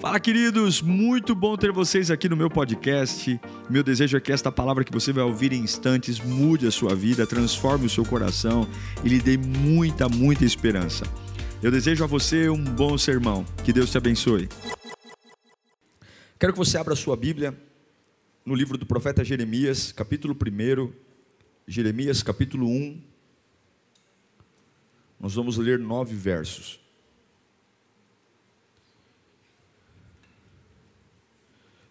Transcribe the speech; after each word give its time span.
Fala, 0.00 0.20
queridos! 0.20 0.80
Muito 0.80 1.34
bom 1.34 1.56
ter 1.56 1.72
vocês 1.72 2.08
aqui 2.08 2.28
no 2.28 2.36
meu 2.36 2.48
podcast. 2.48 3.40
Meu 3.68 3.82
desejo 3.82 4.16
é 4.16 4.20
que 4.20 4.30
esta 4.30 4.52
palavra 4.52 4.84
que 4.84 4.92
você 4.92 5.12
vai 5.12 5.24
ouvir 5.24 5.52
em 5.52 5.60
instantes 5.60 6.20
mude 6.20 6.68
a 6.68 6.70
sua 6.70 6.94
vida, 6.94 7.26
transforme 7.26 7.86
o 7.86 7.90
seu 7.90 8.04
coração 8.04 8.64
e 9.04 9.08
lhe 9.08 9.18
dê 9.18 9.36
muita, 9.36 10.08
muita 10.08 10.44
esperança. 10.44 11.04
Eu 11.60 11.72
desejo 11.72 12.04
a 12.04 12.06
você 12.06 12.48
um 12.48 12.62
bom 12.62 12.96
sermão. 12.96 13.44
Que 13.64 13.72
Deus 13.72 13.90
te 13.90 13.98
abençoe. 13.98 14.48
Quero 16.38 16.52
que 16.52 16.58
você 16.58 16.78
abra 16.78 16.94
a 16.94 16.96
sua 16.96 17.16
Bíblia 17.16 17.60
no 18.46 18.54
livro 18.54 18.78
do 18.78 18.86
profeta 18.86 19.24
Jeremias, 19.24 19.90
capítulo 19.90 20.32
1. 20.32 20.92
Jeremias, 21.66 22.22
capítulo 22.22 22.68
1. 22.68 23.02
Nós 25.18 25.34
vamos 25.34 25.58
ler 25.58 25.80
nove 25.80 26.14
versos. 26.14 26.78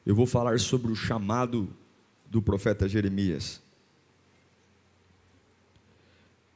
Eu 0.07 0.15
vou 0.15 0.25
falar 0.25 0.57
sobre 0.57 0.89
o 0.89 0.95
chamado 0.95 1.67
do 2.27 2.41
profeta 2.41 2.87
Jeremias. 2.87 3.61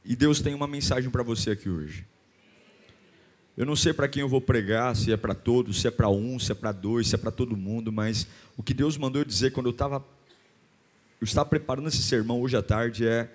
E 0.02 0.16
Deus 0.16 0.40
tem 0.40 0.54
uma 0.54 0.66
mensagem 0.66 1.10
para 1.10 1.22
você 1.22 1.50
aqui 1.50 1.68
hoje. 1.68 2.06
Eu 3.54 3.66
não 3.66 3.76
sei 3.76 3.92
para 3.92 4.08
quem 4.08 4.22
eu 4.22 4.28
vou 4.28 4.40
pregar, 4.40 4.96
se 4.96 5.12
é 5.12 5.18
para 5.18 5.34
todos, 5.34 5.82
se 5.82 5.86
é 5.86 5.90
para 5.90 6.08
um, 6.08 6.38
se 6.38 6.50
é 6.50 6.54
para 6.54 6.72
dois, 6.72 7.08
se 7.08 7.14
é 7.14 7.18
para 7.18 7.30
todo 7.30 7.54
mundo, 7.54 7.92
mas 7.92 8.26
o 8.56 8.62
que 8.62 8.72
Deus 8.72 8.96
mandou 8.96 9.20
eu 9.20 9.26
dizer 9.26 9.52
quando 9.52 9.66
eu 9.66 9.72
estava 9.72 10.02
eu 11.20 11.24
estava 11.26 11.46
preparando 11.46 11.88
esse 11.88 12.02
sermão 12.02 12.40
hoje 12.40 12.56
à 12.56 12.62
tarde 12.62 13.06
é 13.06 13.30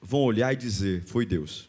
vão 0.00 0.20
olhar 0.20 0.52
e 0.52 0.56
dizer, 0.56 1.02
foi 1.02 1.26
Deus. 1.26 1.68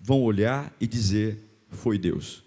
Vão 0.00 0.22
olhar 0.22 0.74
e 0.80 0.86
dizer, 0.86 1.38
foi 1.68 1.98
Deus. 1.98 2.45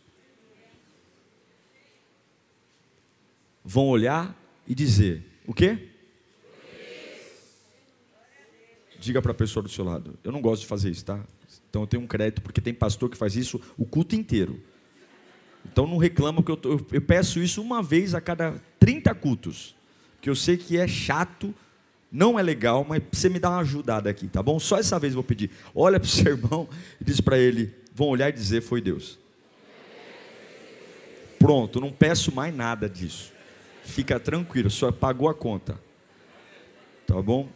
Vão 3.70 3.88
olhar 3.88 4.36
e 4.68 4.74
dizer: 4.74 5.24
O 5.46 5.54
quê? 5.54 5.78
Diga 9.00 9.22
para 9.22 9.32
a 9.32 9.36
pessoa 9.36 9.62
do 9.62 9.70
seu 9.70 9.86
lado. 9.86 10.18
Eu 10.24 10.32
não 10.32 10.42
gosto 10.42 10.62
de 10.62 10.68
fazer 10.68 10.90
isso, 10.90 11.06
tá? 11.06 11.24
Então 11.70 11.84
eu 11.84 11.88
tenho 11.88 12.02
um 12.02 12.08
crédito, 12.08 12.42
porque 12.42 12.60
tem 12.60 12.74
pastor 12.74 13.10
que 13.10 13.16
faz 13.16 13.36
isso 13.36 13.62
o 13.78 13.86
culto 13.86 14.16
inteiro. 14.16 14.60
Então 15.72 15.86
não 15.86 15.98
reclama 15.98 16.42
que 16.42 16.50
eu, 16.50 16.58
tô, 16.58 16.84
eu 16.92 17.02
peço 17.02 17.40
isso 17.40 17.62
uma 17.62 17.84
vez 17.84 18.16
a 18.16 18.20
cada 18.20 18.60
30 18.80 19.14
cultos. 19.14 19.76
Que 20.20 20.30
eu 20.30 20.36
sei 20.36 20.58
que 20.58 20.76
é 20.76 20.88
chato, 20.88 21.54
não 22.12 22.40
é 22.40 22.42
legal, 22.42 22.84
mas 22.84 23.04
você 23.12 23.30
me 23.30 23.40
dá 23.40 23.52
uma 23.52 23.60
ajudada 23.60 24.10
aqui, 24.10 24.28
tá 24.28 24.42
bom? 24.42 24.60
Só 24.60 24.80
essa 24.80 24.98
vez 24.98 25.14
eu 25.14 25.18
vou 25.18 25.24
pedir. 25.24 25.52
Olha 25.76 26.00
para 26.00 26.08
o 26.08 26.10
seu 26.10 26.32
irmão 26.34 26.68
e 27.00 27.04
diz 27.04 27.22
para 27.22 27.38
ele: 27.38 27.72
vão 27.94 28.08
olhar 28.08 28.30
e 28.30 28.34
dizer: 28.34 28.62
Foi 28.62 28.82
Deus. 28.82 29.20
Pronto, 31.38 31.80
não 31.80 31.92
peço 31.92 32.34
mais 32.34 32.54
nada 32.54 32.90
disso. 32.90 33.39
Fica 33.90 34.20
tranquilo, 34.20 34.70
só 34.70 34.92
pagou 34.92 35.28
a 35.28 35.34
conta. 35.34 35.80
Tá 37.08 37.20
bom? 37.20 37.50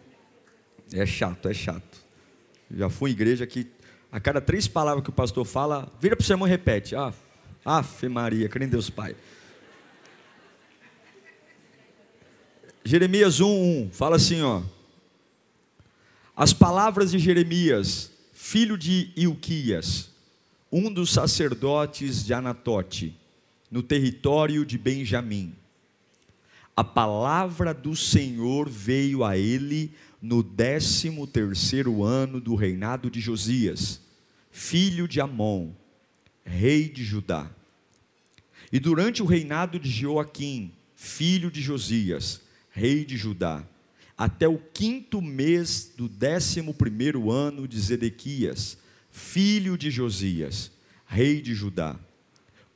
É 0.92 1.06
chato, 1.06 1.48
é 1.48 1.54
chato. 1.54 2.04
Já 2.76 2.90
fui 2.90 3.12
em 3.12 3.14
igreja 3.14 3.46
que 3.46 3.68
a 4.12 4.20
cada 4.20 4.42
três 4.42 4.68
palavras 4.68 5.04
que 5.04 5.12
o 5.12 5.14
pastor 5.14 5.46
fala, 5.46 5.88
vira 6.02 6.16
para 6.16 6.24
o 6.24 6.26
sermão 6.26 6.48
e 6.48 6.50
repete. 6.50 6.96
Ah, 6.96 7.14
Ave 7.64 8.10
Maria, 8.10 8.50
crê 8.50 8.66
em 8.66 8.68
Deus 8.68 8.90
Pai. 8.90 9.16
Jeremias 12.84 13.40
1:1 13.40 13.92
fala 13.92 14.16
assim, 14.16 14.42
ó. 14.42 14.64
As 16.36 16.52
palavras 16.52 17.12
de 17.12 17.20
Jeremias, 17.20 18.12
filho 18.34 18.76
de 18.76 19.12
Ilquias, 19.16 20.10
um 20.72 20.92
dos 20.92 21.12
sacerdotes 21.12 22.26
de 22.26 22.34
Anatote, 22.34 23.16
no 23.70 23.84
território 23.84 24.66
de 24.66 24.80
Benjamim 24.80 25.56
a 26.76 26.84
palavra 26.84 27.74
do 27.74 27.96
Senhor 27.96 28.70
veio 28.70 29.24
a 29.24 29.38
ele 29.38 29.92
no 30.22 30.42
décimo 30.42 31.28
terceiro 31.28 32.04
ano 32.04 32.40
do 32.40 32.56
reinado 32.56 33.12
de 33.12 33.20
Josias, 33.20 34.02
filho 34.50 35.08
de 35.08 35.22
Amon, 35.22 35.72
rei 36.44 36.90
de 36.90 37.04
Judá. 37.04 37.50
E 38.72 38.80
durante 38.80 39.22
o 39.22 39.26
reinado 39.26 39.78
de 39.78 39.90
Joaquim, 39.90 40.72
filho 40.96 41.52
de 41.52 41.62
Josias, 41.62 42.42
rei 42.72 43.06
de 43.06 43.18
Judá, 43.18 43.64
até 44.18 44.48
o 44.48 44.58
quinto 44.58 45.22
mês 45.22 45.92
do 45.96 46.08
décimo 46.08 46.74
primeiro 46.74 47.30
ano 47.30 47.68
de 47.68 47.80
Zedequias, 47.80 48.78
filho 49.12 49.78
de 49.78 49.92
Josias, 49.92 50.72
rei 51.06 51.42
de 51.42 51.54
Judá, 51.54 52.00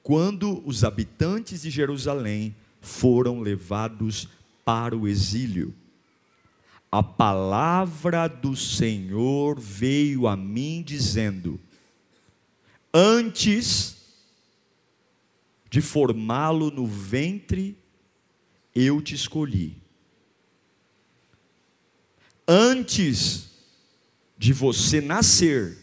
quando 0.03 0.61
os 0.67 0.83
habitantes 0.83 1.63
de 1.63 1.71
Jerusalém 1.71 2.55
foram 2.87 3.41
levados 3.41 4.27
para 4.65 4.97
o 4.97 5.07
exílio. 5.07 5.75
A 6.89 7.03
palavra 7.03 8.27
do 8.27 8.55
Senhor 8.55 9.59
veio 9.59 10.27
a 10.27 10.35
mim 10.35 10.81
dizendo: 10.81 11.59
Antes 12.93 13.97
de 15.69 15.81
formá-lo 15.81 16.71
no 16.71 16.87
ventre, 16.87 17.77
eu 18.73 19.01
te 19.01 19.13
escolhi. 19.13 19.75
Antes 22.47 23.49
de 24.37 24.53
você 24.53 25.01
nascer, 25.01 25.77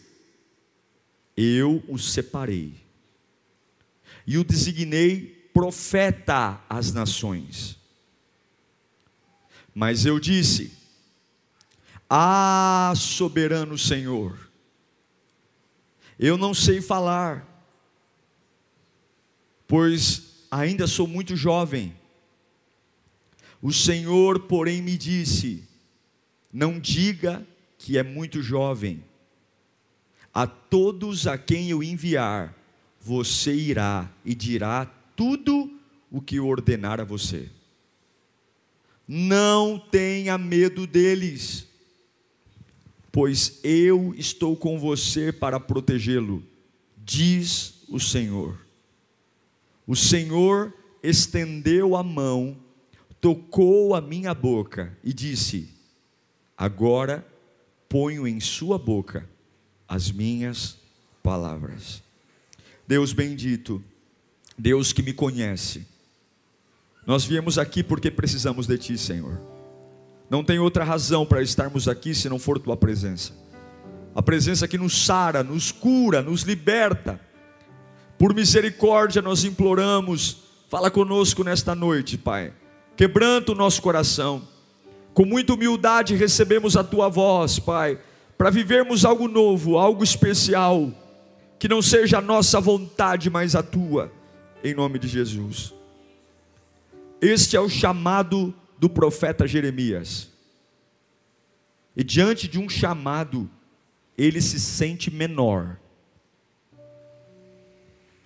eu 1.37 1.83
o 1.87 1.99
separei 1.99 2.85
e 4.25 4.37
o 4.37 4.43
designei 4.43 5.44
profeta 5.55 6.61
às 6.69 6.91
nações. 6.91 7.77
Mas 9.73 10.05
eu 10.05 10.19
disse: 10.19 10.73
Ah, 12.09 12.91
soberano 12.97 13.77
Senhor, 13.77 14.51
eu 16.19 16.37
não 16.37 16.53
sei 16.53 16.81
falar, 16.81 17.47
pois 19.65 20.45
ainda 20.51 20.87
sou 20.87 21.07
muito 21.07 21.37
jovem. 21.37 21.95
O 23.61 23.71
Senhor, 23.71 24.41
porém, 24.41 24.81
me 24.81 24.97
disse: 24.97 25.63
Não 26.51 26.77
diga 26.77 27.47
que 27.77 27.97
é 27.97 28.03
muito 28.03 28.41
jovem. 28.41 29.01
A 30.33 30.45
todos 30.45 31.27
a 31.27 31.37
quem 31.37 31.69
eu 31.69 31.81
enviar, 31.81 32.53
você 32.99 33.53
irá 33.53 34.11
e 34.25 34.35
dirá 34.35 34.91
tudo 35.15 35.71
o 36.11 36.21
que 36.21 36.39
ordenar 36.39 36.99
a 36.99 37.03
você. 37.03 37.49
Não 39.07 39.77
tenha 39.77 40.37
medo 40.37 40.87
deles, 40.87 41.67
pois 43.11 43.59
eu 43.63 44.13
estou 44.17 44.55
com 44.55 44.79
você 44.79 45.31
para 45.31 45.59
protegê-lo, 45.59 46.43
diz 46.97 47.83
o 47.87 47.99
Senhor. 47.99 48.65
O 49.85 49.95
Senhor 49.95 50.73
estendeu 51.03 51.95
a 51.95 52.01
mão, 52.01 52.57
tocou 53.21 53.93
a 53.93 54.01
minha 54.01 54.33
boca 54.33 54.97
e 55.03 55.13
disse: 55.13 55.69
Agora 56.57 57.25
ponho 57.87 58.27
em 58.27 58.39
sua 58.39 58.79
boca 58.79 59.29
as 59.87 60.11
minhas 60.11 60.77
palavras. 61.21 62.01
Deus 62.87 63.13
bendito 63.13 63.83
Deus 64.57 64.93
que 64.93 65.03
me 65.03 65.13
conhece. 65.13 65.85
Nós 67.05 67.25
viemos 67.25 67.57
aqui 67.57 67.83
porque 67.83 68.09
precisamos 68.09 68.65
de 68.67 68.77
Ti, 68.77 68.97
Senhor. 68.97 69.39
Não 70.29 70.43
tem 70.43 70.57
outra 70.59 70.83
razão 70.83 71.25
para 71.25 71.41
estarmos 71.41 71.87
aqui 71.87 72.15
se 72.15 72.29
não 72.29 72.39
for 72.39 72.57
Tua 72.57 72.75
presença. 72.75 73.33
A 74.15 74.23
presença 74.23 74.67
que 74.67 74.77
nos 74.77 75.05
sara, 75.05 75.43
nos 75.43 75.71
cura, 75.71 76.21
nos 76.21 76.43
liberta. 76.43 77.19
Por 78.17 78.33
misericórdia 78.33 79.21
nós 79.21 79.43
imploramos, 79.43 80.37
fala 80.69 80.89
conosco 80.89 81.43
nesta 81.43 81.75
noite, 81.75 82.17
Pai. 82.17 82.53
Quebranta 82.95 83.51
o 83.51 83.55
nosso 83.55 83.81
coração. 83.81 84.47
Com 85.13 85.25
muita 85.25 85.53
humildade 85.53 86.15
recebemos 86.15 86.77
a 86.77 86.83
Tua 86.83 87.09
voz, 87.09 87.59
Pai, 87.59 87.99
para 88.37 88.49
vivermos 88.49 89.03
algo 89.03 89.27
novo, 89.27 89.77
algo 89.77 90.03
especial. 90.03 90.91
Que 91.59 91.67
não 91.67 91.81
seja 91.81 92.17
a 92.17 92.21
nossa 92.21 92.59
vontade, 92.59 93.29
mas 93.29 93.53
a 93.53 93.61
Tua 93.61 94.11
em 94.65 94.73
nome 94.73 94.97
de 94.97 95.07
Jesus. 95.07 95.71
Este 97.21 97.55
é 97.55 97.59
o 97.59 97.69
chamado 97.69 98.51
do 98.79 98.89
profeta 98.89 99.45
Jeremias. 99.45 100.29
E 101.95 102.03
diante 102.03 102.47
de 102.47 102.57
um 102.57 102.67
chamado, 102.67 103.47
ele 104.17 104.41
se 104.41 104.59
sente 104.59 105.11
menor. 105.11 105.77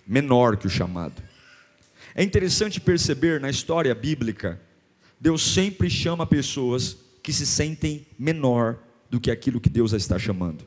Menor 0.06 0.56
que 0.56 0.66
o 0.66 0.70
chamado. 0.70 1.22
É 2.14 2.22
interessante 2.22 2.80
perceber 2.80 3.38
na 3.38 3.50
história 3.50 3.94
bíblica, 3.94 4.58
Deus 5.20 5.42
sempre 5.42 5.90
chama 5.90 6.26
pessoas 6.26 6.96
que 7.22 7.34
se 7.34 7.46
sentem 7.46 8.06
menor 8.18 8.78
do 9.10 9.20
que 9.20 9.30
aquilo 9.30 9.60
que 9.60 9.68
Deus 9.68 9.92
está 9.92 10.18
chamando. 10.18 10.64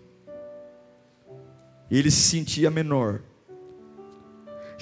Ele 1.90 2.12
se 2.12 2.22
sentia 2.22 2.70
menor. 2.70 3.24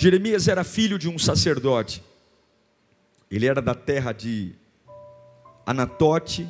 Jeremias 0.01 0.47
era 0.47 0.63
filho 0.63 0.97
de 0.97 1.07
um 1.07 1.19
sacerdote. 1.19 2.01
Ele 3.29 3.45
era 3.45 3.61
da 3.61 3.75
terra 3.75 4.11
de 4.11 4.55
Anatote. 5.63 6.49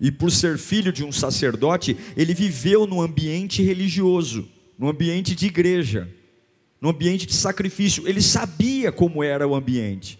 E 0.00 0.10
por 0.10 0.32
ser 0.32 0.56
filho 0.56 0.90
de 0.90 1.04
um 1.04 1.12
sacerdote, 1.12 1.94
ele 2.16 2.32
viveu 2.32 2.86
no 2.86 3.02
ambiente 3.02 3.62
religioso, 3.62 4.48
no 4.78 4.88
ambiente 4.88 5.34
de 5.34 5.44
igreja, 5.44 6.08
no 6.80 6.88
ambiente 6.88 7.26
de 7.26 7.34
sacrifício. 7.34 8.08
Ele 8.08 8.22
sabia 8.22 8.90
como 8.90 9.22
era 9.22 9.46
o 9.46 9.54
ambiente. 9.54 10.18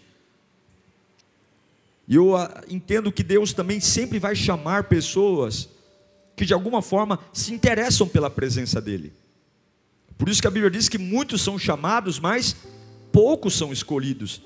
E 2.07 2.13
eu 2.13 2.37
ah, 2.37 2.63
entendo 2.69 3.11
que 3.11 3.23
Deus 3.23 3.51
também 3.51 3.79
sempre 3.79 4.19
vai 4.19 4.35
chamar 4.35 4.83
pessoas 4.83 5.67
que 6.35 6.45
de 6.45 6.53
alguma 6.53 6.83
forma 6.83 7.17
se 7.33 7.51
interessam 7.51 8.07
pela 8.07 8.29
presença 8.29 8.79
dEle. 8.79 9.22
Por 10.17 10.29
isso 10.29 10.41
que 10.41 10.47
a 10.47 10.51
Bíblia 10.51 10.71
diz 10.71 10.87
que 10.87 10.97
muitos 10.97 11.41
são 11.41 11.57
chamados, 11.57 12.19
mas 12.19 12.55
poucos 13.11 13.55
são 13.55 13.71
escolhidos. 13.71 14.41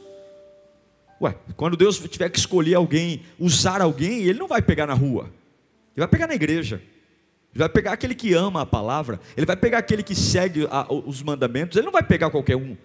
Ué, 1.22 1.36
quando 1.56 1.76
Deus 1.76 2.00
tiver 2.00 2.30
que 2.30 2.38
escolher 2.38 2.76
alguém, 2.76 3.24
usar 3.40 3.82
alguém, 3.82 4.24
Ele 4.24 4.40
não 4.40 4.48
vai 4.48 4.62
pegar 4.62 4.86
na 4.86 4.94
rua, 4.94 5.26
Ele 5.96 6.06
vai 6.06 6.08
pegar 6.08 6.28
na 6.28 6.36
igreja. 6.36 6.82
Ele 7.58 7.64
vai 7.64 7.70
pegar 7.70 7.94
aquele 7.94 8.14
que 8.14 8.36
ama 8.36 8.62
a 8.62 8.66
palavra, 8.68 9.20
ele 9.36 9.46
vai 9.46 9.56
pegar 9.56 9.80
aquele 9.80 10.04
que 10.04 10.14
segue 10.14 10.68
a, 10.70 10.86
os 10.94 11.24
mandamentos, 11.24 11.76
ele 11.76 11.86
não 11.86 11.92
vai 11.92 12.04
pegar 12.04 12.30
qualquer 12.30 12.56
um. 12.56 12.78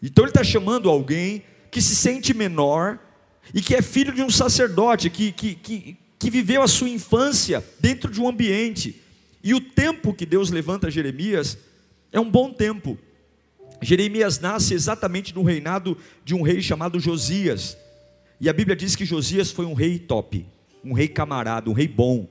Então 0.00 0.24
ele 0.24 0.30
está 0.30 0.44
chamando 0.44 0.88
alguém 0.88 1.42
que 1.68 1.82
se 1.82 1.96
sente 1.96 2.32
menor 2.32 3.00
e 3.52 3.60
que 3.60 3.74
é 3.74 3.82
filho 3.82 4.12
de 4.12 4.22
um 4.22 4.30
sacerdote, 4.30 5.10
que, 5.10 5.32
que, 5.32 5.56
que, 5.56 5.96
que 6.16 6.30
viveu 6.30 6.62
a 6.62 6.68
sua 6.68 6.88
infância 6.88 7.64
dentro 7.80 8.08
de 8.08 8.20
um 8.20 8.28
ambiente. 8.28 9.02
E 9.42 9.52
o 9.52 9.60
tempo 9.60 10.14
que 10.14 10.24
Deus 10.24 10.50
levanta 10.50 10.88
Jeremias 10.88 11.58
é 12.12 12.20
um 12.20 12.30
bom 12.30 12.52
tempo. 12.52 12.98
Jeremias 13.80 14.38
nasce 14.38 14.74
exatamente 14.74 15.34
no 15.34 15.42
reinado 15.42 15.96
de 16.24 16.34
um 16.34 16.42
rei 16.42 16.62
chamado 16.62 17.00
Josias. 17.00 17.76
E 18.40 18.48
a 18.48 18.52
Bíblia 18.52 18.76
diz 18.76 18.94
que 18.94 19.04
Josias 19.04 19.50
foi 19.50 19.64
um 19.64 19.74
rei 19.74 19.98
top, 19.98 20.46
um 20.84 20.92
rei 20.92 21.08
camarada, 21.08 21.70
um 21.70 21.72
rei 21.72 21.88
bom. 21.88 22.28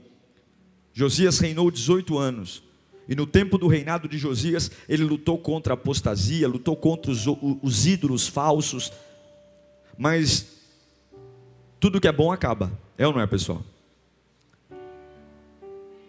Josias 0.94 1.40
reinou 1.40 1.72
18 1.72 2.18
anos. 2.18 2.64
E 3.08 3.16
no 3.16 3.26
tempo 3.26 3.58
do 3.58 3.68
reinado 3.68 4.08
de 4.08 4.18
Josias, 4.18 4.72
ele 4.88 5.04
lutou 5.04 5.38
contra 5.38 5.74
a 5.74 5.76
apostasia, 5.76 6.48
lutou 6.48 6.76
contra 6.76 7.12
os, 7.12 7.26
os 7.62 7.86
ídolos 7.86 8.28
falsos. 8.28 8.94
Mas 9.98 10.48
tudo 11.80 12.00
que 12.00 12.08
é 12.08 12.12
bom 12.12 12.32
acaba, 12.32 12.72
é 12.98 13.06
ou 13.06 13.14
não 13.14 13.20
é, 13.20 13.28
pessoal? 13.28 13.62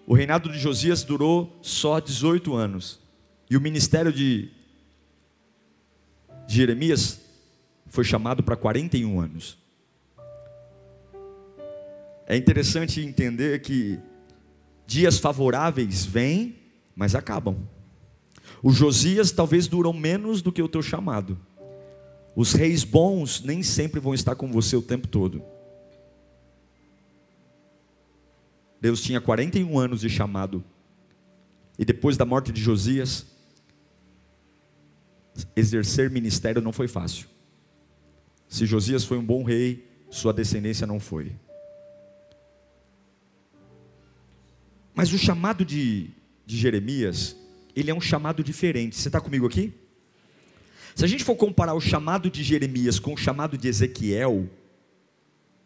O 0.07 0.15
reinado 0.15 0.51
de 0.51 0.59
Josias 0.59 1.03
durou 1.03 1.59
só 1.63 1.99
18 1.99 2.55
anos. 2.55 3.02
E 3.53 3.57
o 3.57 3.61
ministério 3.61 4.11
de 4.11 4.49
Jeremias 6.49 7.21
foi 7.87 8.03
chamado 8.03 8.43
para 8.43 8.57
41 8.57 9.21
anos. 9.21 9.59
É 12.27 12.35
interessante 12.35 13.03
entender 13.03 13.61
que 13.61 14.01
dias 14.87 15.19
favoráveis 15.19 16.03
vêm, 16.03 16.57
mas 16.97 17.15
acabam. 17.15 17.59
Os 18.63 18.75
Josias 18.75 19.31
talvez 19.31 19.69
duram 19.69 19.93
menos 19.93 20.41
do 20.41 20.51
que 20.51 20.63
o 20.63 20.69
teu 20.69 20.81
chamado. 20.81 21.39
Os 22.35 22.55
reis 22.55 22.85
bons 22.85 23.43
nem 23.43 23.63
sempre 23.63 24.01
vão 24.01 24.15
estar 24.15 24.35
com 24.35 24.51
você 24.51 24.77
o 24.77 24.81
tempo 24.81 25.07
todo. 25.07 25.43
Deus 28.81 29.03
tinha 29.03 29.21
41 29.21 29.79
anos 29.79 30.01
de 30.01 30.09
chamado. 30.09 30.65
E 31.79 31.85
depois 31.85 32.17
da 32.17 32.25
morte 32.25 32.51
de 32.51 32.59
Josias, 32.59 33.27
exercer 35.57 36.11
ministério 36.11 36.61
não 36.61 36.73
foi 36.73 36.89
fácil. 36.89 37.27
Se 38.49 38.67
Josias 38.67 39.05
foi 39.05 39.17
um 39.17 39.25
bom 39.25 39.43
rei, 39.43 39.87
sua 40.11 40.33
descendência 40.33 40.87
não 40.87 41.01
foi. 41.01 41.33
Mas 44.95 45.13
o 45.13 45.19
chamado 45.19 45.65
de, 45.65 46.11
de 46.45 46.57
Jeremias, 46.57 47.35
ele 47.75 47.91
é 47.91 47.95
um 47.95 48.01
chamado 48.01 48.45
diferente. 48.45 48.97
Você 48.97 49.09
está 49.09 49.21
comigo 49.21 49.47
aqui? 49.47 49.73
Se 50.95 51.05
a 51.05 51.09
gente 51.09 51.25
for 51.25 51.35
comparar 51.35 51.75
o 51.75 51.81
chamado 51.81 52.31
de 52.31 52.43
Jeremias 52.43 52.99
com 52.99 53.15
o 53.15 53.17
chamado 53.17 53.57
de 53.57 53.69
Ezequiel, 53.69 54.49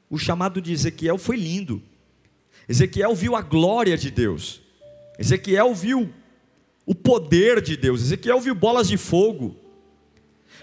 o 0.08 0.16
chamado 0.16 0.62
de 0.62 0.72
Ezequiel 0.72 1.18
foi 1.18 1.36
lindo. 1.36 1.82
Ezequiel 2.68 3.14
viu 3.14 3.34
a 3.34 3.42
glória 3.42 3.96
de 3.96 4.10
Deus. 4.10 4.60
Ezequiel 5.18 5.74
viu 5.74 6.12
o 6.86 6.94
poder 6.94 7.60
de 7.60 7.76
Deus. 7.76 8.00
Ezequiel 8.00 8.40
viu 8.40 8.54
bolas 8.54 8.86
de 8.86 8.96
fogo. 8.96 9.56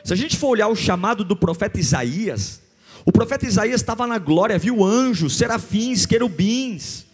Se 0.03 0.13
a 0.13 0.15
gente 0.15 0.37
for 0.37 0.47
olhar 0.47 0.69
o 0.69 0.75
chamado 0.75 1.23
do 1.23 1.35
profeta 1.35 1.79
Isaías, 1.79 2.61
o 3.05 3.11
profeta 3.11 3.45
Isaías 3.45 3.81
estava 3.81 4.07
na 4.07 4.17
glória, 4.17 4.57
viu 4.57 4.83
anjos, 4.83 5.37
serafins, 5.37 6.05
querubins. 6.05 7.05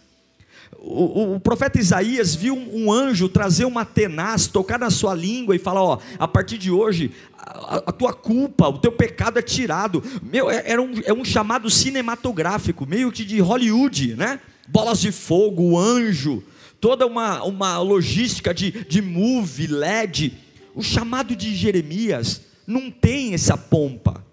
O, 0.78 1.04
o, 1.04 1.34
o, 1.34 1.40
profeta 1.40 1.78
Isaías 1.78 2.34
viu 2.34 2.56
um 2.56 2.90
anjo 2.90 3.28
trazer 3.28 3.64
uma 3.64 3.84
tenaz, 3.84 4.46
tocar 4.46 4.78
na 4.78 4.88
sua 4.88 5.14
língua 5.14 5.54
e 5.54 5.58
falar: 5.58 5.82
Ó, 5.82 5.98
a 6.18 6.28
partir 6.28 6.56
de 6.56 6.70
hoje, 6.70 7.12
a, 7.36 7.76
a 7.86 7.92
tua 7.92 8.14
culpa, 8.14 8.68
o 8.68 8.78
teu 8.78 8.92
pecado 8.92 9.38
é 9.38 9.42
tirado. 9.42 10.02
Meu, 10.22 10.48
é, 10.48 10.62
era 10.64 10.80
um, 10.80 10.92
é 11.04 11.12
um 11.12 11.24
chamado 11.24 11.68
cinematográfico, 11.68 12.86
meio 12.86 13.12
que 13.12 13.24
de 13.24 13.40
Hollywood, 13.40 14.14
né? 14.14 14.40
Bolas 14.68 15.00
de 15.00 15.12
fogo, 15.12 15.62
o 15.62 15.78
anjo, 15.78 16.42
toda 16.80 17.06
uma, 17.06 17.42
uma 17.44 17.78
logística 17.78 18.54
de, 18.54 18.70
de 18.70 19.02
movie, 19.02 19.66
LED. 19.66 20.32
O 20.74 20.82
chamado 20.82 21.36
de 21.36 21.54
Jeremias 21.54 22.42
não 22.66 22.90
tem 22.90 23.34
essa 23.34 23.56
pompa. 23.56 24.24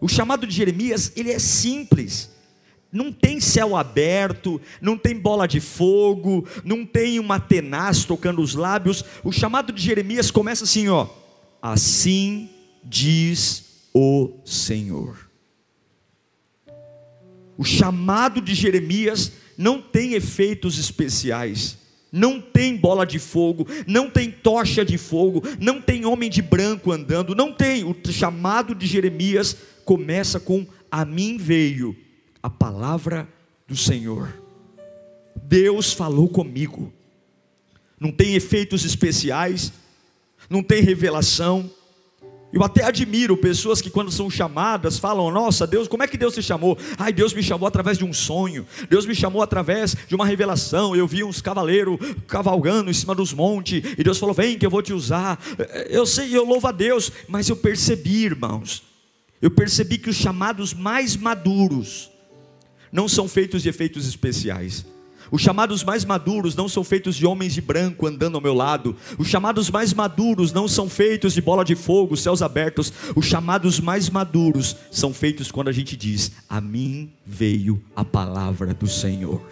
O 0.00 0.08
chamado 0.08 0.46
de 0.46 0.54
Jeremias, 0.54 1.12
ele 1.16 1.30
é 1.30 1.38
simples. 1.38 2.30
Não 2.90 3.12
tem 3.12 3.38
céu 3.38 3.76
aberto, 3.76 4.60
não 4.80 4.96
tem 4.96 5.14
bola 5.14 5.46
de 5.46 5.60
fogo, 5.60 6.46
não 6.64 6.86
tem 6.86 7.18
uma 7.20 7.38
tenaz 7.38 8.04
tocando 8.04 8.40
os 8.40 8.54
lábios. 8.54 9.04
O 9.22 9.30
chamado 9.30 9.72
de 9.72 9.82
Jeremias 9.82 10.30
começa 10.30 10.64
assim, 10.64 10.88
ó: 10.88 11.06
Assim 11.60 12.48
diz 12.82 13.90
o 13.92 14.32
Senhor. 14.44 15.28
O 17.58 17.64
chamado 17.64 18.40
de 18.40 18.54
Jeremias 18.54 19.32
não 19.58 19.82
tem 19.82 20.14
efeitos 20.14 20.78
especiais, 20.78 21.76
não 22.12 22.40
tem 22.40 22.76
bola 22.76 23.04
de 23.04 23.18
fogo, 23.18 23.66
não 23.88 24.08
tem 24.08 24.30
tocha 24.30 24.84
de 24.84 24.96
fogo, 24.96 25.42
não 25.60 25.80
tem 25.80 26.06
homem 26.06 26.30
de 26.30 26.40
branco 26.40 26.92
andando, 26.92 27.34
não 27.34 27.52
tem. 27.52 27.82
O 27.82 27.94
chamado 28.10 28.72
de 28.72 28.86
Jeremias 28.86 29.56
começa 29.84 30.38
com: 30.38 30.64
A 30.90 31.04
mim 31.04 31.36
veio 31.36 31.96
a 32.40 32.48
palavra 32.48 33.28
do 33.66 33.76
Senhor. 33.76 34.32
Deus 35.42 35.92
falou 35.92 36.28
comigo. 36.28 36.92
Não 38.00 38.12
tem 38.12 38.36
efeitos 38.36 38.84
especiais, 38.84 39.72
não 40.48 40.62
tem 40.62 40.82
revelação, 40.82 41.68
eu 42.52 42.62
até 42.62 42.84
admiro 42.84 43.36
pessoas 43.36 43.82
que, 43.82 43.90
quando 43.90 44.10
são 44.10 44.30
chamadas, 44.30 44.98
falam: 44.98 45.30
Nossa, 45.30 45.66
Deus, 45.66 45.86
como 45.86 46.02
é 46.02 46.08
que 46.08 46.16
Deus 46.16 46.34
te 46.34 46.42
chamou? 46.42 46.78
Ai, 46.96 47.12
Deus 47.12 47.34
me 47.34 47.42
chamou 47.42 47.66
através 47.66 47.98
de 47.98 48.04
um 48.04 48.12
sonho, 48.12 48.66
Deus 48.88 49.04
me 49.04 49.14
chamou 49.14 49.42
através 49.42 49.94
de 50.06 50.14
uma 50.14 50.24
revelação. 50.24 50.96
Eu 50.96 51.06
vi 51.06 51.22
uns 51.22 51.42
cavaleiros 51.42 51.98
cavalgando 52.26 52.90
em 52.90 52.94
cima 52.94 53.14
dos 53.14 53.34
montes, 53.34 53.82
e 53.98 54.02
Deus 54.02 54.18
falou: 54.18 54.34
Vem 54.34 54.58
que 54.58 54.64
eu 54.64 54.70
vou 54.70 54.82
te 54.82 54.92
usar. 54.92 55.38
Eu 55.90 56.06
sei, 56.06 56.34
eu 56.34 56.44
louvo 56.44 56.66
a 56.66 56.72
Deus, 56.72 57.12
mas 57.28 57.48
eu 57.48 57.56
percebi, 57.56 58.24
irmãos, 58.24 58.82
eu 59.42 59.50
percebi 59.50 59.98
que 59.98 60.08
os 60.08 60.16
chamados 60.16 60.72
mais 60.72 61.16
maduros 61.16 62.10
não 62.90 63.06
são 63.06 63.28
feitos 63.28 63.62
de 63.62 63.68
efeitos 63.68 64.08
especiais 64.08 64.86
os 65.30 65.42
chamados 65.42 65.84
mais 65.84 66.04
maduros 66.04 66.56
não 66.56 66.68
são 66.68 66.82
feitos 66.82 67.16
de 67.16 67.26
homens 67.26 67.52
de 67.52 67.60
branco 67.60 68.06
andando 68.06 68.36
ao 68.36 68.40
meu 68.40 68.54
lado. 68.54 68.96
Os 69.18 69.28
chamados 69.28 69.70
mais 69.70 69.92
maduros 69.92 70.52
não 70.52 70.66
são 70.66 70.88
feitos 70.88 71.34
de 71.34 71.42
bola 71.42 71.64
de 71.64 71.74
fogo, 71.74 72.16
céus 72.16 72.42
abertos. 72.42 72.92
Os 73.14 73.26
chamados 73.26 73.78
mais 73.80 74.08
maduros 74.08 74.76
são 74.90 75.12
feitos 75.12 75.50
quando 75.50 75.68
a 75.68 75.72
gente 75.72 75.96
diz: 75.96 76.32
A 76.48 76.60
mim 76.60 77.12
veio 77.24 77.82
a 77.94 78.04
palavra 78.04 78.72
do 78.72 78.86
Senhor. 78.86 79.42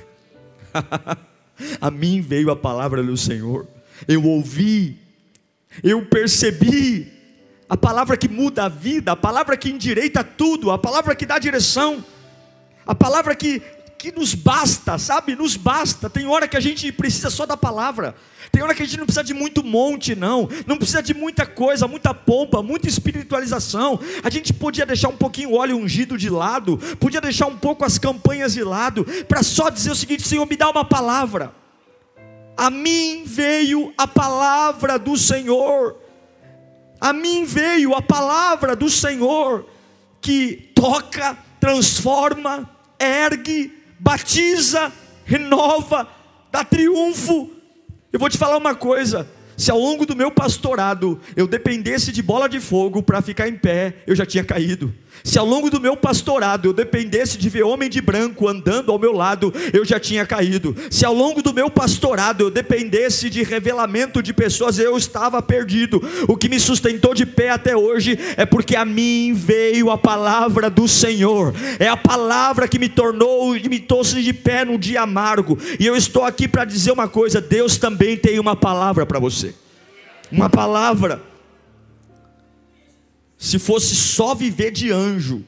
a 1.80 1.90
mim 1.90 2.20
veio 2.20 2.50
a 2.50 2.56
palavra 2.56 3.02
do 3.02 3.16
Senhor. 3.16 3.66
Eu 4.08 4.24
ouvi, 4.24 4.98
eu 5.82 6.04
percebi. 6.06 7.14
A 7.68 7.76
palavra 7.76 8.16
que 8.16 8.28
muda 8.28 8.66
a 8.66 8.68
vida, 8.68 9.10
a 9.10 9.16
palavra 9.16 9.56
que 9.56 9.68
endireita 9.68 10.22
tudo, 10.22 10.70
a 10.70 10.78
palavra 10.78 11.16
que 11.16 11.26
dá 11.26 11.36
direção, 11.36 12.04
a 12.86 12.94
palavra 12.94 13.34
que, 13.34 13.60
que 14.06 14.12
nos 14.16 14.34
basta, 14.34 14.98
sabe? 14.98 15.34
Nos 15.34 15.56
basta. 15.56 16.08
Tem 16.08 16.26
hora 16.26 16.46
que 16.46 16.56
a 16.56 16.60
gente 16.60 16.92
precisa 16.92 17.28
só 17.28 17.44
da 17.44 17.56
palavra. 17.56 18.14
Tem 18.52 18.62
hora 18.62 18.72
que 18.72 18.80
a 18.80 18.86
gente 18.86 18.98
não 18.98 19.04
precisa 19.04 19.24
de 19.24 19.34
muito 19.34 19.64
monte, 19.64 20.14
não. 20.14 20.48
Não 20.64 20.76
precisa 20.76 21.02
de 21.02 21.12
muita 21.12 21.44
coisa, 21.44 21.88
muita 21.88 22.14
pompa, 22.14 22.62
muita 22.62 22.86
espiritualização. 22.86 23.98
A 24.22 24.30
gente 24.30 24.52
podia 24.52 24.86
deixar 24.86 25.08
um 25.08 25.16
pouquinho 25.16 25.50
o 25.50 25.54
óleo 25.56 25.76
ungido 25.76 26.16
de 26.16 26.30
lado, 26.30 26.78
podia 27.00 27.20
deixar 27.20 27.46
um 27.46 27.56
pouco 27.56 27.84
as 27.84 27.98
campanhas 27.98 28.52
de 28.54 28.62
lado, 28.62 29.04
para 29.26 29.42
só 29.42 29.70
dizer 29.70 29.90
o 29.90 29.96
seguinte: 29.96 30.22
Senhor, 30.22 30.46
me 30.46 30.56
dá 30.56 30.70
uma 30.70 30.84
palavra. 30.84 31.52
A 32.56 32.70
mim 32.70 33.24
veio 33.26 33.92
a 33.98 34.06
palavra 34.06 35.00
do 35.00 35.16
Senhor. 35.16 35.96
A 37.00 37.12
mim 37.12 37.44
veio 37.44 37.92
a 37.92 38.00
palavra 38.00 38.76
do 38.76 38.88
Senhor 38.88 39.66
que 40.20 40.70
toca, 40.76 41.36
transforma, 41.58 42.70
ergue, 43.00 43.75
batiza, 43.98 44.92
renova, 45.24 46.08
dá 46.50 46.64
triunfo. 46.64 47.50
Eu 48.12 48.18
vou 48.18 48.28
te 48.28 48.38
falar 48.38 48.56
uma 48.56 48.74
coisa: 48.74 49.28
se 49.56 49.70
ao 49.70 49.78
longo 49.78 50.04
do 50.04 50.14
meu 50.14 50.30
pastorado 50.30 51.18
eu 51.34 51.46
dependesse 51.46 52.12
de 52.12 52.22
bola 52.22 52.48
de 52.48 52.60
fogo 52.60 53.02
para 53.02 53.22
ficar 53.22 53.48
em 53.48 53.56
pé, 53.56 53.94
eu 54.06 54.14
já 54.14 54.26
tinha 54.26 54.44
caído. 54.44 54.92
Se 55.24 55.38
ao 55.38 55.46
longo 55.46 55.70
do 55.70 55.80
meu 55.80 55.96
pastorado 55.96 56.68
eu 56.68 56.72
dependesse 56.74 57.38
de 57.38 57.48
ver 57.48 57.62
homem 57.62 57.88
de 57.88 58.02
branco 58.02 58.46
andando 58.48 58.92
ao 58.92 58.98
meu 58.98 59.12
lado, 59.12 59.52
eu 59.72 59.82
já 59.82 59.98
tinha 59.98 60.26
caído. 60.26 60.76
Se 60.90 61.06
ao 61.06 61.14
longo 61.14 61.42
do 61.42 61.54
meu 61.54 61.70
pastorado 61.70 62.44
eu 62.44 62.50
dependesse 62.50 63.30
de 63.30 63.42
revelamento 63.42 64.22
de 64.22 64.34
pessoas, 64.34 64.78
eu 64.78 64.94
estava 64.96 65.40
perdido. 65.40 66.02
O 66.28 66.36
que 66.36 66.50
me 66.50 66.60
sustentou 66.60 67.14
de 67.14 67.24
pé 67.24 67.48
até 67.48 67.74
hoje 67.74 68.18
é 68.36 68.44
porque 68.44 68.76
a 68.76 68.84
mim 68.84 69.32
veio 69.32 69.90
a 69.90 69.96
palavra 69.96 70.68
do 70.68 70.86
Senhor. 70.86 71.54
É 71.78 71.88
a 71.88 71.96
palavra 71.96 72.68
que 72.68 72.78
me 72.78 72.88
tornou 72.88 73.56
e 73.56 73.68
me 73.68 73.80
trouxe 73.80 74.22
de 74.22 74.34
pé 74.34 74.66
num 74.66 74.78
dia 74.78 75.00
amargo. 75.00 75.58
E 75.80 75.86
eu 75.86 75.96
estou 75.96 76.24
aqui 76.24 76.46
para 76.46 76.66
dizer 76.66 76.92
uma 76.92 77.08
coisa: 77.08 77.40
Deus 77.40 77.78
também 77.78 78.16
tem 78.18 78.38
uma 78.38 78.54
palavra 78.54 79.06
para 79.06 79.18
você 79.18 79.45
uma 80.30 80.48
palavra. 80.48 81.22
Se 83.38 83.58
fosse 83.58 83.94
só 83.94 84.34
viver 84.34 84.70
de 84.70 84.90
anjo, 84.90 85.44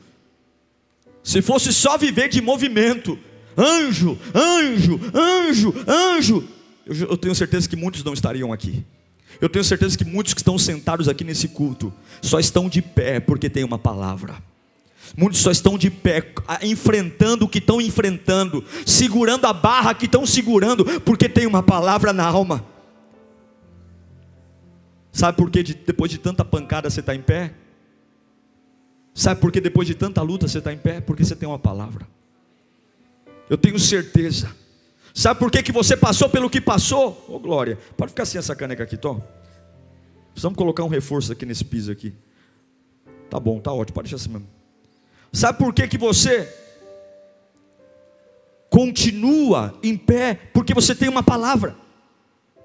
se 1.23 1.43
fosse 1.43 1.73
só 1.73 1.97
viver 1.97 2.29
de 2.29 2.41
movimento, 2.41 3.19
anjo, 3.57 4.19
anjo, 4.35 5.01
anjo, 5.15 5.75
anjo, 5.87 6.49
eu, 6.87 7.17
tenho 7.17 7.35
certeza 7.35 7.69
que 7.69 7.77
muitos 7.77 8.03
não 8.03 8.15
estariam 8.15 8.53
aqui. 8.53 8.85
Eu 9.41 9.49
tenho 9.49 9.65
certeza 9.65 9.97
que 9.97 10.05
muitos 10.05 10.33
que 10.33 10.41
estão 10.41 10.59
sentados 10.59 11.09
aqui 11.09 11.23
nesse 11.23 11.49
culto 11.49 11.93
só 12.23 12.41
estão 12.41 12.69
de 12.69 12.81
pé 12.81 13.21
porque 13.21 13.51
tem 13.51 13.63
uma 13.63 13.79
palavra. 13.79 14.43
Muitos 15.17 15.41
só 15.41 15.51
estão 15.51 15.79
de 15.79 15.91
pé, 15.91 16.33
enfrentando 16.63 17.45
o 17.45 17.49
que 17.49 17.59
estão 17.59 17.81
enfrentando, 17.81 18.65
segurando 18.85 19.47
a 19.47 19.53
barra 19.53 19.95
que 19.95 20.07
estão 20.07 20.27
segurando, 20.27 20.85
porque 21.01 21.29
tem 21.29 21.47
uma 21.47 21.63
palavra 21.63 22.13
na 22.13 22.25
alma. 22.25 22.65
Sabe 25.19 25.37
por 25.37 25.51
que 25.51 25.65
de, 25.65 25.75
depois 25.75 26.13
de 26.13 26.17
tanta 26.17 26.45
pancada 26.45 26.89
você 26.89 27.01
está 27.01 27.13
em 27.13 27.21
pé? 27.21 27.53
Sabe 29.13 29.41
por 29.41 29.51
que 29.51 29.61
depois 29.61 29.89
de 29.89 29.93
tanta 29.97 30.23
luta 30.23 30.47
você 30.47 30.59
está 30.59 30.73
em 30.73 30.79
pé? 30.79 31.01
Porque 31.01 31.25
você 31.25 31.35
tem 31.35 31.49
uma 31.49 31.59
palavra. 31.59 32.07
Eu 33.51 33.59
tenho 33.59 33.81
certeza. 33.81 34.55
Sabe 35.13 35.41
por 35.41 35.51
que, 35.51 35.61
que 35.61 35.73
você 35.73 35.97
passou 35.97 36.29
pelo 36.29 36.49
que 36.49 36.61
passou? 36.61 37.25
Ô 37.27 37.35
oh, 37.35 37.41
glória, 37.41 37.77
pode 37.97 38.11
ficar 38.13 38.27
sem 38.27 38.39
essa 38.39 38.55
caneca 38.55 38.85
aqui, 38.85 38.97
Tom. 38.97 39.21
Precisamos 40.31 40.57
colocar 40.57 40.85
um 40.85 40.89
reforço 40.89 41.33
aqui 41.33 41.45
nesse 41.45 41.65
piso 41.65 41.91
aqui. 41.91 42.15
Tá 43.29 43.41
bom, 43.41 43.59
tá 43.59 43.73
ótimo, 43.73 43.97
pode 43.97 44.09
deixar 44.09 44.23
assim 44.23 44.33
mesmo. 44.33 44.49
Sabe 45.33 45.59
por 45.59 45.75
que, 45.75 45.89
que 45.89 45.99
você 45.99 46.49
continua 48.71 49.77
em 49.83 49.97
pé? 49.97 50.39
Porque 50.55 50.73
você 50.73 50.95
tem 50.95 51.09
uma 51.09 51.25
palavra. 51.25 51.75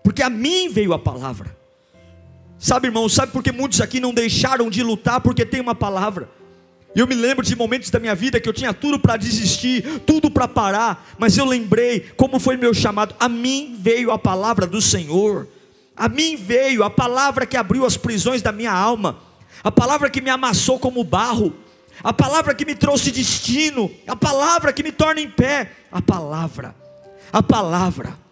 Porque 0.04 0.22
a 0.22 0.30
mim 0.30 0.70
veio 0.70 0.94
a 0.94 1.00
palavra. 1.00 1.63
Sabe, 2.64 2.88
irmão, 2.88 3.10
sabe 3.10 3.34
por 3.34 3.44
que 3.44 3.52
muitos 3.52 3.82
aqui 3.82 4.00
não 4.00 4.14
deixaram 4.14 4.70
de 4.70 4.82
lutar? 4.82 5.20
Porque 5.20 5.46
tem 5.46 5.60
uma 5.60 5.76
palavra. 5.76 6.30
Eu 6.96 7.06
me 7.06 7.14
lembro 7.14 7.46
de 7.46 7.58
momentos 7.58 7.90
da 7.90 8.00
minha 8.00 8.16
vida 8.16 8.40
que 8.40 8.48
eu 8.48 8.54
tinha 8.54 8.74
tudo 8.74 8.98
para 8.98 9.18
desistir, 9.18 10.00
tudo 10.06 10.32
para 10.32 10.48
parar, 10.48 11.14
mas 11.20 11.38
eu 11.38 11.44
lembrei 11.44 12.00
como 12.16 12.40
foi 12.40 12.56
meu 12.56 12.74
chamado. 12.74 13.16
A 13.20 13.28
mim 13.28 13.76
veio 13.78 14.12
a 14.12 14.18
palavra 14.18 14.66
do 14.66 14.82
Senhor. 14.82 15.46
A 15.94 16.08
mim 16.08 16.38
veio 16.38 16.86
a 16.86 16.90
palavra 16.90 17.46
que 17.46 17.58
abriu 17.58 17.86
as 17.86 17.98
prisões 17.98 18.42
da 18.42 18.54
minha 18.54 18.72
alma, 18.72 19.18
a 19.62 19.70
palavra 19.70 20.10
que 20.10 20.22
me 20.22 20.30
amassou 20.30 20.80
como 20.80 21.04
barro, 21.04 21.54
a 22.02 22.14
palavra 22.14 22.56
que 22.56 22.64
me 22.64 22.76
trouxe 22.76 23.12
destino, 23.12 23.92
a 24.08 24.16
palavra 24.16 24.72
que 24.72 24.84
me 24.84 24.94
torna 24.94 25.20
em 25.20 25.30
pé, 25.30 25.70
a 25.92 26.02
palavra, 26.02 26.74
a 27.30 27.44
palavra. 27.44 28.23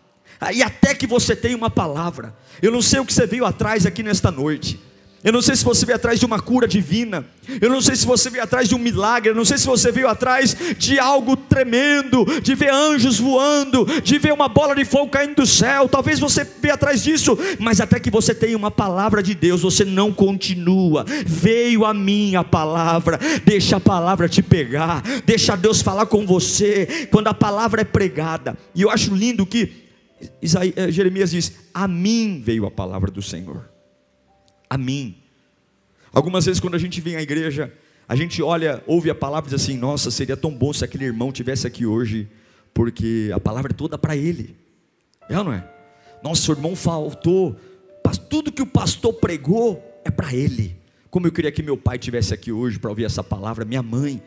E 0.53 0.63
até 0.63 0.95
que 0.95 1.05
você 1.05 1.36
tenha 1.36 1.55
uma 1.55 1.69
palavra. 1.69 2.33
Eu 2.62 2.71
não 2.71 2.81
sei 2.81 3.00
o 3.00 3.05
que 3.05 3.13
você 3.13 3.27
veio 3.27 3.45
atrás 3.45 3.86
aqui 3.86 4.01
nesta 4.01 4.31
noite. 4.31 4.79
Eu 5.24 5.31
não 5.31 5.41
sei 5.41 5.55
se 5.55 5.63
você 5.63 5.86
veio 5.86 5.98
atrás 5.98 6.19
de 6.19 6.25
uma 6.25 6.39
cura 6.39 6.67
divina. 6.67 7.24
Eu 7.62 7.69
não 7.69 7.79
sei 7.79 7.95
se 7.95 8.07
você 8.07 8.27
veio 8.27 8.43
atrás 8.43 8.67
de 8.67 8.74
um 8.74 8.79
milagre. 8.79 9.29
Eu 9.29 9.36
não 9.36 9.45
sei 9.45 9.57
se 9.57 9.67
você 9.67 9.91
veio 9.91 10.07
atrás 10.07 10.57
de 10.77 10.98
algo 10.98 11.38
tremendo, 11.38 12.25
de 12.41 12.55
ver 12.55 12.74
anjos 12.74 13.19
voando, 13.19 13.86
de 14.01 14.17
ver 14.17 14.33
uma 14.33 14.48
bola 14.48 14.75
de 14.75 14.83
fogo 14.83 15.12
caindo 15.12 15.36
do 15.36 15.45
céu. 15.45 15.88
Talvez 15.88 16.19
você 16.19 16.43
veio 16.43 16.74
atrás 16.74 17.03
disso, 17.03 17.38
mas 17.60 17.79
até 17.79 18.00
que 18.00 18.10
você 18.10 18.33
tenha 18.33 18.57
uma 18.57 18.71
palavra 18.71 19.21
de 19.21 19.36
Deus, 19.36 19.62
você 19.62 19.86
não 19.86 20.12
continua. 20.12 21.05
Veio 21.25 21.86
a 21.86 21.93
mim 21.93 22.36
a 22.36 22.43
palavra. 22.43 23.19
Deixa 23.45 23.77
a 23.77 23.79
palavra 23.79 24.27
te 24.27 24.41
pegar. 24.41 25.03
Deixa 25.24 25.55
Deus 25.55 25.83
falar 25.83 26.07
com 26.07 26.25
você 26.25 27.07
quando 27.12 27.27
a 27.27 27.33
palavra 27.33 27.81
é 27.81 27.86
pregada. 27.86 28.57
E 28.74 28.81
eu 28.81 28.89
acho 28.89 29.13
lindo 29.13 29.45
que 29.45 29.90
Isaías, 30.41 30.73
eh, 30.77 30.91
Jeremias 30.91 31.31
diz: 31.31 31.53
A 31.73 31.87
mim 31.87 32.41
veio 32.43 32.65
a 32.65 32.71
palavra 32.71 33.11
do 33.11 33.21
Senhor. 33.21 33.69
A 34.69 34.77
mim. 34.77 35.17
Algumas 36.13 36.45
vezes, 36.45 36.59
quando 36.59 36.75
a 36.75 36.79
gente 36.79 36.99
vem 36.99 37.15
à 37.15 37.21
igreja, 37.21 37.71
a 38.07 38.15
gente 38.15 38.41
olha, 38.41 38.83
ouve 38.85 39.09
a 39.09 39.15
palavra 39.15 39.49
e 39.49 39.53
diz 39.53 39.63
assim: 39.63 39.77
Nossa, 39.77 40.11
seria 40.11 40.35
tão 40.35 40.51
bom 40.51 40.73
se 40.73 40.83
aquele 40.83 41.05
irmão 41.05 41.31
tivesse 41.31 41.65
aqui 41.65 41.85
hoje, 41.85 42.27
porque 42.73 43.31
a 43.33 43.39
palavra 43.39 43.71
é 43.71 43.75
toda 43.75 43.97
para 43.97 44.15
ele. 44.15 44.55
É 45.29 45.37
ou 45.37 45.43
não 45.43 45.53
é? 45.53 45.67
Nossa, 46.23 46.51
o 46.51 46.55
irmão 46.55 46.75
faltou. 46.75 47.55
Tudo 48.29 48.51
que 48.51 48.61
o 48.61 48.65
pastor 48.65 49.13
pregou 49.13 49.81
é 50.03 50.11
para 50.11 50.33
ele. 50.33 50.77
Como 51.09 51.27
eu 51.27 51.31
queria 51.31 51.51
que 51.51 51.61
meu 51.61 51.77
pai 51.77 51.97
tivesse 51.97 52.33
aqui 52.33 52.51
hoje 52.51 52.79
para 52.79 52.89
ouvir 52.89 53.05
essa 53.05 53.23
palavra, 53.23 53.65
minha 53.65 53.83
mãe. 53.83 54.21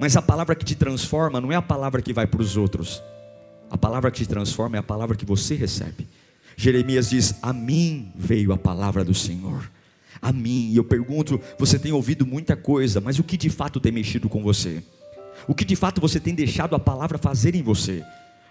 Mas 0.00 0.16
a 0.16 0.22
palavra 0.22 0.54
que 0.54 0.64
te 0.64 0.74
transforma 0.74 1.40
não 1.40 1.52
é 1.52 1.56
a 1.56 1.62
palavra 1.62 2.02
que 2.02 2.12
vai 2.12 2.26
para 2.26 2.40
os 2.40 2.56
outros. 2.56 3.02
A 3.70 3.76
palavra 3.76 4.10
que 4.10 4.18
te 4.18 4.28
transforma 4.28 4.76
é 4.76 4.80
a 4.80 4.82
palavra 4.82 5.16
que 5.16 5.24
você 5.24 5.54
recebe. 5.54 6.06
Jeremias 6.56 7.10
diz: 7.10 7.34
A 7.42 7.52
mim 7.52 8.12
veio 8.16 8.52
a 8.52 8.56
palavra 8.56 9.04
do 9.04 9.14
Senhor. 9.14 9.70
A 10.20 10.32
mim. 10.32 10.70
E 10.72 10.76
eu 10.76 10.84
pergunto: 10.84 11.40
você 11.58 11.78
tem 11.78 11.92
ouvido 11.92 12.26
muita 12.26 12.56
coisa, 12.56 13.00
mas 13.00 13.18
o 13.18 13.24
que 13.24 13.36
de 13.36 13.48
fato 13.48 13.78
tem 13.78 13.92
mexido 13.92 14.28
com 14.28 14.42
você? 14.42 14.82
O 15.46 15.54
que 15.54 15.64
de 15.64 15.76
fato 15.76 16.00
você 16.00 16.18
tem 16.18 16.34
deixado 16.34 16.74
a 16.74 16.78
palavra 16.80 17.16
fazer 17.16 17.54
em 17.54 17.62
você? 17.62 18.04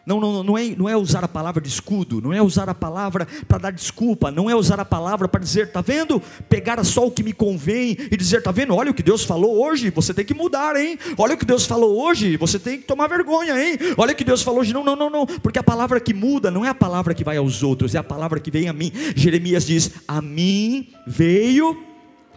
Não, 0.08 0.22
não, 0.22 0.42
não, 0.42 0.58
é, 0.58 0.70
não 0.70 0.88
é 0.88 0.96
usar 0.96 1.26
a 1.26 1.28
palavra 1.28 1.62
de 1.62 1.68
escudo, 1.68 2.22
não 2.22 2.32
é 2.32 2.42
usar 2.42 2.70
a 2.70 2.74
palavra 2.74 3.28
para 3.46 3.58
dar 3.58 3.72
desculpa, 3.72 4.32
não 4.32 4.50
é 4.50 4.56
usar 4.56 4.80
a 4.80 4.86
palavra 4.86 5.28
para 5.28 5.42
dizer, 5.42 5.70
tá 5.70 5.82
vendo? 5.82 6.22
Pegar 6.48 6.82
só 6.86 7.06
o 7.06 7.12
que 7.12 7.22
me 7.22 7.34
convém 7.34 7.98
e 8.10 8.16
dizer, 8.16 8.42
tá 8.42 8.50
vendo? 8.50 8.74
Olha 8.74 8.90
o 8.90 8.94
que 8.94 9.04
Deus 9.04 9.26
falou 9.26 9.62
hoje, 9.62 9.90
você 9.90 10.14
tem 10.14 10.24
que 10.24 10.34
mudar, 10.34 10.78
hein? 10.78 10.98
Olha 11.18 11.36
o 11.36 11.38
que 11.38 11.44
Deus 11.44 11.66
falou 11.66 12.02
hoje, 12.02 12.38
você 12.38 12.58
tem 12.58 12.78
que 12.78 12.86
tomar 12.86 13.10
vergonha, 13.10 13.62
hein? 13.62 13.78
Olha 13.98 14.14
o 14.14 14.16
que 14.16 14.24
Deus 14.24 14.42
falou 14.42 14.62
hoje, 14.62 14.74
não, 14.74 14.82
não, 14.82 14.96
não, 14.96 15.10
não, 15.10 15.26
porque 15.26 15.60
a 15.60 15.64
palavra 15.64 16.00
que 16.00 16.14
muda 16.14 16.50
não 16.50 16.64
é 16.64 16.70
a 16.70 16.76
palavra 16.76 17.14
que 17.14 17.26
vai 17.26 17.36
aos 17.36 17.62
outros, 17.62 17.94
é 17.94 17.98
a 17.98 18.04
palavra 18.04 18.40
que 18.40 18.50
vem 18.50 18.70
a 18.70 18.74
mim. 18.74 18.94
Jeremias 19.14 19.66
diz: 19.66 19.92
A 20.08 20.22
mim 20.22 20.88
veio 21.06 21.84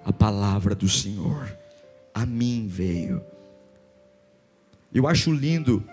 a 0.04 0.12
palavra 0.12 0.74
do 0.74 0.88
Senhor, 0.88 1.56
a 2.12 2.26
mim 2.26 2.66
veio. 2.68 3.22
Eu 4.92 5.06
acho 5.06 5.32
lindo 5.32 5.84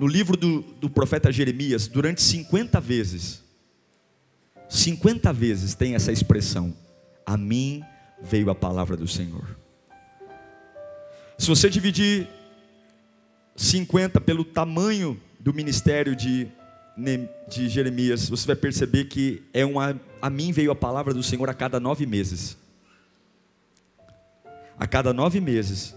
no 0.00 0.06
livro 0.06 0.34
do, 0.34 0.62
do 0.62 0.88
profeta 0.88 1.30
Jeremias, 1.30 1.86
durante 1.86 2.22
50 2.22 2.80
vezes, 2.80 3.44
50 4.66 5.30
vezes 5.30 5.74
tem 5.74 5.94
essa 5.94 6.10
expressão: 6.10 6.74
A 7.26 7.36
mim 7.36 7.84
veio 8.22 8.48
a 8.48 8.54
palavra 8.54 8.96
do 8.96 9.06
Senhor. 9.06 9.58
Se 11.36 11.46
você 11.46 11.68
dividir 11.68 12.26
50 13.54 14.22
pelo 14.22 14.42
tamanho 14.42 15.20
do 15.38 15.52
ministério 15.52 16.16
de, 16.16 16.48
de 17.46 17.68
Jeremias, 17.68 18.26
você 18.26 18.46
vai 18.46 18.56
perceber 18.56 19.04
que 19.04 19.42
é 19.52 19.66
uma, 19.66 20.00
a 20.22 20.30
mim 20.30 20.50
veio 20.50 20.70
a 20.70 20.74
palavra 20.74 21.12
do 21.12 21.22
Senhor 21.22 21.50
a 21.50 21.52
cada 21.52 21.78
nove 21.78 22.06
meses. 22.06 22.56
A 24.78 24.86
cada 24.86 25.12
nove 25.12 25.42
meses, 25.42 25.94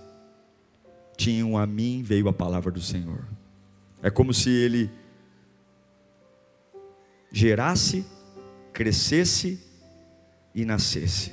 tinha 1.15 1.45
um 1.45 1.57
a 1.57 1.65
mim 1.65 2.03
veio 2.03 2.27
a 2.27 2.33
palavra 2.33 2.69
do 2.69 2.81
Senhor. 2.81 3.24
É 4.03 4.10
como 4.10 4.33
se 4.33 4.50
ele 4.50 4.91
gerasse, 7.31 8.05
crescesse 8.74 9.57
e 10.53 10.65
nascesse. 10.65 11.31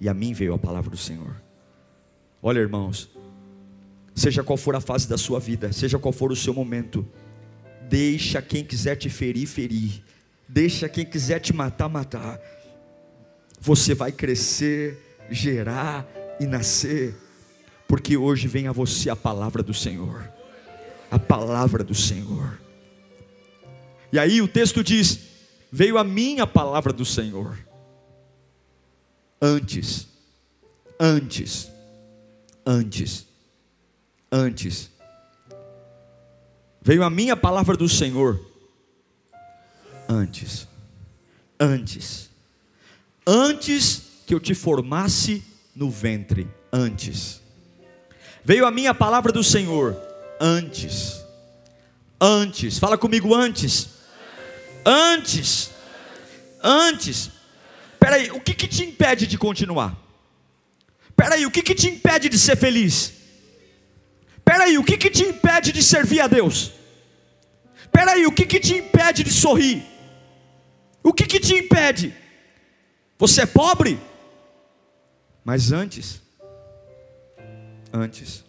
E 0.00 0.08
a 0.08 0.14
mim 0.14 0.32
veio 0.32 0.54
a 0.54 0.58
palavra 0.58 0.90
do 0.90 0.96
Senhor. 0.96 1.36
Olha, 2.42 2.58
irmãos, 2.58 3.10
seja 4.14 4.42
qual 4.42 4.56
for 4.56 4.74
a 4.74 4.80
fase 4.80 5.06
da 5.06 5.18
sua 5.18 5.38
vida, 5.38 5.70
seja 5.74 5.98
qual 5.98 6.10
for 6.10 6.32
o 6.32 6.36
seu 6.36 6.54
momento, 6.54 7.06
deixa 7.82 8.40
quem 8.40 8.64
quiser 8.64 8.96
te 8.96 9.10
ferir, 9.10 9.46
ferir. 9.46 10.02
Deixa 10.48 10.88
quem 10.88 11.04
quiser 11.04 11.38
te 11.40 11.52
matar, 11.52 11.88
matar. 11.88 12.40
Você 13.60 13.94
vai 13.94 14.10
crescer, 14.10 15.18
gerar 15.28 16.08
e 16.40 16.46
nascer, 16.46 17.14
porque 17.86 18.16
hoje 18.16 18.48
vem 18.48 18.68
a 18.68 18.72
você 18.72 19.10
a 19.10 19.16
palavra 19.16 19.62
do 19.62 19.74
Senhor 19.74 20.35
a 21.10 21.18
palavra 21.18 21.82
do 21.82 21.94
Senhor. 21.94 22.60
E 24.12 24.18
aí 24.18 24.40
o 24.40 24.48
texto 24.48 24.82
diz: 24.82 25.20
Veio 25.70 25.98
a 25.98 26.04
mim 26.04 26.40
a 26.40 26.46
palavra 26.46 26.92
do 26.92 27.04
Senhor. 27.04 27.58
Antes, 29.40 30.08
antes, 30.98 31.70
antes, 32.64 33.26
antes, 34.32 34.90
veio 36.80 37.02
a 37.02 37.10
minha 37.10 37.36
palavra 37.36 37.76
do 37.76 37.88
Senhor. 37.88 38.40
Antes, 40.08 40.66
antes, 41.58 42.30
antes 43.26 44.02
que 44.26 44.34
eu 44.34 44.40
te 44.40 44.54
formasse 44.54 45.42
no 45.74 45.90
ventre, 45.90 46.48
antes. 46.72 47.42
Veio 48.44 48.64
a 48.66 48.70
minha 48.70 48.94
palavra 48.94 49.32
do 49.32 49.42
Senhor, 49.42 49.94
antes, 50.40 51.24
antes, 52.20 52.78
fala 52.78 52.96
comigo 52.96 53.34
antes, 53.34 53.88
antes, 54.84 55.70
antes. 56.62 57.30
Peraí, 57.98 58.30
o 58.30 58.40
que, 58.40 58.54
que 58.54 58.68
te 58.68 58.84
impede 58.84 59.26
de 59.26 59.36
continuar? 59.36 59.96
Peraí, 61.16 61.46
o 61.46 61.50
que, 61.50 61.62
que 61.62 61.74
te 61.74 61.88
impede 61.88 62.28
de 62.28 62.38
ser 62.38 62.56
feliz? 62.56 63.12
Peraí, 64.44 64.78
o 64.78 64.84
que, 64.84 64.96
que 64.96 65.10
te 65.10 65.24
impede 65.24 65.72
de 65.72 65.82
servir 65.82 66.20
a 66.20 66.28
Deus? 66.28 66.72
Peraí, 67.90 68.26
o 68.26 68.32
que, 68.32 68.46
que 68.46 68.60
te 68.60 68.76
impede 68.76 69.24
de 69.24 69.32
sorrir? 69.32 69.82
O 71.02 71.12
que, 71.12 71.24
que 71.24 71.40
te 71.40 71.54
impede? 71.54 72.14
Você 73.18 73.42
é 73.42 73.46
pobre? 73.46 73.98
Mas 75.44 75.72
antes, 75.72 76.20
antes, 77.92 78.44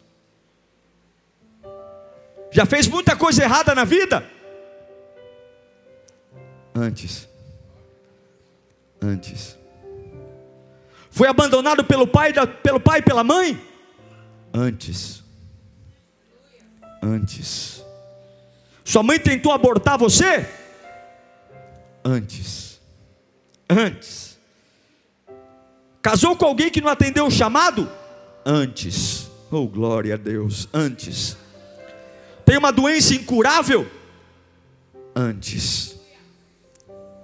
já 2.52 2.66
fez 2.66 2.88
muita 2.88 3.16
coisa 3.16 3.44
errada 3.44 3.76
na 3.76 3.84
vida? 3.84 4.24
Antes, 6.74 7.28
antes, 9.02 9.58
foi 11.10 11.28
abandonado 11.28 11.84
pelo 11.84 12.06
pai, 12.08 12.32
pelo 12.62 12.80
pai 12.80 13.00
e 13.00 13.02
pela 13.02 13.24
mãe? 13.24 13.60
Antes, 14.54 15.24
antes, 17.02 17.84
sua 18.84 19.02
mãe 19.04 19.20
tentou 19.20 19.52
abortar 19.52 19.98
você? 19.98 20.48
Antes, 22.04 22.80
antes, 23.70 24.38
casou 26.02 26.36
com 26.36 26.46
alguém 26.46 26.70
que 26.70 26.80
não 26.80 26.90
atendeu 26.90 27.26
o 27.26 27.32
chamado? 27.32 27.90
Antes, 28.46 29.30
oh 29.52 29.68
glória 29.68 30.14
a 30.14 30.18
Deus, 30.18 30.70
antes, 30.74 31.36
tem 32.48 32.58
uma 32.58 32.72
doença 32.72 33.14
incurável? 33.14 33.86
Antes, 35.14 35.98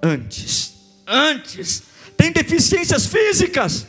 antes, 0.03 0.73
antes, 1.07 1.83
tem 2.17 2.29
deficiências 2.29 3.05
físicas? 3.05 3.87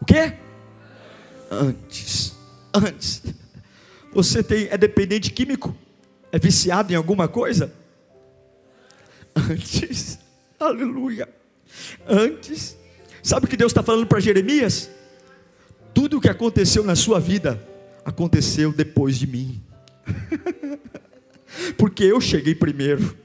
O 0.00 0.04
que? 0.04 0.34
Antes, 1.50 2.32
antes. 2.72 3.22
Você 4.12 4.40
tem, 4.40 4.68
é 4.70 4.78
dependente 4.78 5.32
químico? 5.32 5.76
É 6.30 6.38
viciado 6.38 6.92
em 6.92 6.96
alguma 6.96 7.26
coisa? 7.26 7.72
Antes, 9.34 10.16
aleluia. 10.60 11.28
Antes, 12.06 12.76
sabe 13.20 13.46
o 13.46 13.48
que 13.48 13.56
Deus 13.56 13.72
está 13.72 13.82
falando 13.82 14.06
para 14.06 14.20
Jeremias? 14.20 14.88
Tudo 15.92 16.18
o 16.18 16.20
que 16.20 16.28
aconteceu 16.28 16.84
na 16.84 16.94
sua 16.94 17.18
vida 17.18 17.60
aconteceu 18.08 18.72
depois 18.72 19.18
de 19.18 19.26
mim. 19.26 19.62
Porque 21.76 22.04
eu 22.04 22.20
cheguei 22.20 22.54
primeiro. 22.54 23.16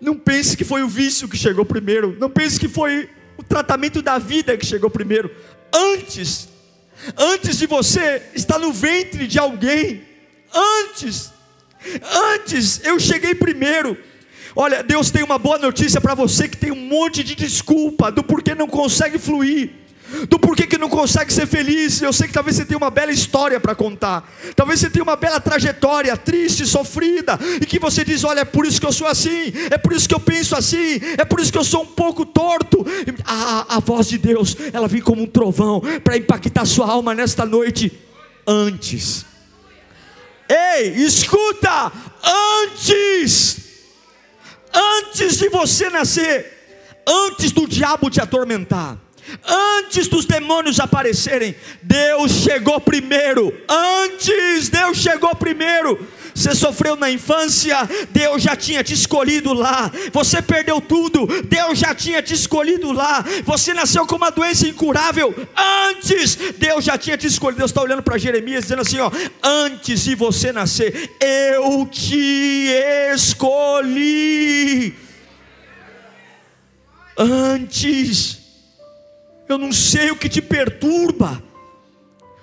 Não 0.00 0.16
pense 0.16 0.56
que 0.56 0.64
foi 0.64 0.82
o 0.82 0.88
vício 0.88 1.28
que 1.28 1.36
chegou 1.36 1.64
primeiro. 1.64 2.16
Não 2.18 2.30
pense 2.30 2.58
que 2.58 2.68
foi 2.68 3.08
o 3.36 3.42
tratamento 3.42 4.02
da 4.02 4.18
vida 4.18 4.56
que 4.56 4.66
chegou 4.66 4.90
primeiro. 4.90 5.30
Antes, 5.72 6.48
antes 7.16 7.58
de 7.58 7.66
você 7.66 8.22
estar 8.34 8.58
no 8.58 8.72
ventre 8.72 9.26
de 9.26 9.38
alguém, 9.38 10.02
antes, 10.52 11.32
antes 12.34 12.84
eu 12.84 12.98
cheguei 12.98 13.34
primeiro. 13.34 13.96
Olha, 14.56 14.82
Deus 14.82 15.10
tem 15.10 15.22
uma 15.22 15.38
boa 15.38 15.58
notícia 15.58 16.00
para 16.00 16.14
você 16.14 16.48
que 16.48 16.56
tem 16.56 16.70
um 16.70 16.86
monte 16.86 17.24
de 17.24 17.34
desculpa 17.34 18.10
do 18.10 18.22
porquê 18.22 18.54
não 18.54 18.68
consegue 18.68 19.18
fluir 19.18 19.83
do 20.28 20.38
porquê 20.38 20.66
que 20.66 20.78
não 20.78 20.88
consegue 20.88 21.32
ser 21.32 21.46
feliz. 21.46 22.00
Eu 22.00 22.12
sei 22.12 22.28
que 22.28 22.34
talvez 22.34 22.56
você 22.56 22.64
tenha 22.64 22.78
uma 22.78 22.90
bela 22.90 23.12
história 23.12 23.58
para 23.58 23.74
contar, 23.74 24.28
talvez 24.54 24.80
você 24.80 24.90
tenha 24.90 25.02
uma 25.02 25.16
bela 25.16 25.40
trajetória, 25.40 26.16
triste, 26.16 26.66
sofrida, 26.66 27.38
e 27.60 27.66
que 27.66 27.78
você 27.78 28.04
diz: 28.04 28.24
Olha, 28.24 28.40
é 28.40 28.44
por 28.44 28.66
isso 28.66 28.80
que 28.80 28.86
eu 28.86 28.92
sou 28.92 29.06
assim, 29.06 29.52
é 29.70 29.78
por 29.78 29.92
isso 29.92 30.08
que 30.08 30.14
eu 30.14 30.20
penso 30.20 30.56
assim, 30.56 31.00
é 31.18 31.24
por 31.24 31.40
isso 31.40 31.52
que 31.52 31.58
eu 31.58 31.64
sou 31.64 31.82
um 31.82 31.86
pouco 31.86 32.24
torto. 32.24 32.84
A, 33.24 33.76
a 33.76 33.80
voz 33.80 34.08
de 34.08 34.18
Deus, 34.18 34.56
ela 34.72 34.88
vem 34.88 35.00
como 35.00 35.22
um 35.22 35.26
trovão 35.26 35.82
para 36.02 36.16
impactar 36.16 36.64
sua 36.64 36.90
alma 36.90 37.14
nesta 37.14 37.44
noite. 37.44 37.92
Antes, 38.46 39.24
ei, 40.48 40.88
escuta, 40.96 41.90
antes, 42.62 43.58
antes 44.72 45.38
de 45.38 45.48
você 45.48 45.88
nascer, 45.88 47.02
antes 47.06 47.52
do 47.52 47.66
diabo 47.66 48.10
te 48.10 48.20
atormentar, 48.20 48.98
Antes 49.46 50.08
dos 50.08 50.24
demônios 50.24 50.80
aparecerem, 50.80 51.54
Deus 51.82 52.32
chegou 52.32 52.80
primeiro. 52.80 53.52
Antes, 53.68 54.68
Deus 54.68 54.98
chegou 54.98 55.34
primeiro. 55.34 56.06
Você 56.34 56.54
sofreu 56.54 56.96
na 56.96 57.10
infância, 57.10 57.88
Deus 58.10 58.42
já 58.42 58.56
tinha 58.56 58.82
te 58.82 58.92
escolhido 58.92 59.52
lá. 59.52 59.90
Você 60.12 60.42
perdeu 60.42 60.80
tudo, 60.80 61.26
Deus 61.44 61.78
já 61.78 61.94
tinha 61.94 62.20
te 62.20 62.34
escolhido 62.34 62.90
lá. 62.90 63.24
Você 63.44 63.72
nasceu 63.72 64.04
com 64.04 64.16
uma 64.16 64.30
doença 64.30 64.66
incurável, 64.66 65.32
antes, 65.56 66.36
Deus 66.58 66.84
já 66.84 66.98
tinha 66.98 67.16
te 67.16 67.28
escolhido. 67.28 67.58
Deus 67.58 67.70
está 67.70 67.80
olhando 67.82 68.02
para 68.02 68.18
Jeremias 68.18 68.64
dizendo 68.64 68.82
assim: 68.82 68.98
ó, 68.98 69.12
antes 69.42 70.02
de 70.04 70.16
você 70.16 70.50
nascer, 70.50 71.08
eu 71.20 71.86
te 71.86 72.68
escolhi. 73.14 74.94
Antes 77.16 78.43
eu 79.48 79.58
não 79.58 79.72
sei 79.72 80.10
o 80.10 80.16
que 80.16 80.28
te 80.28 80.40
perturba. 80.40 81.42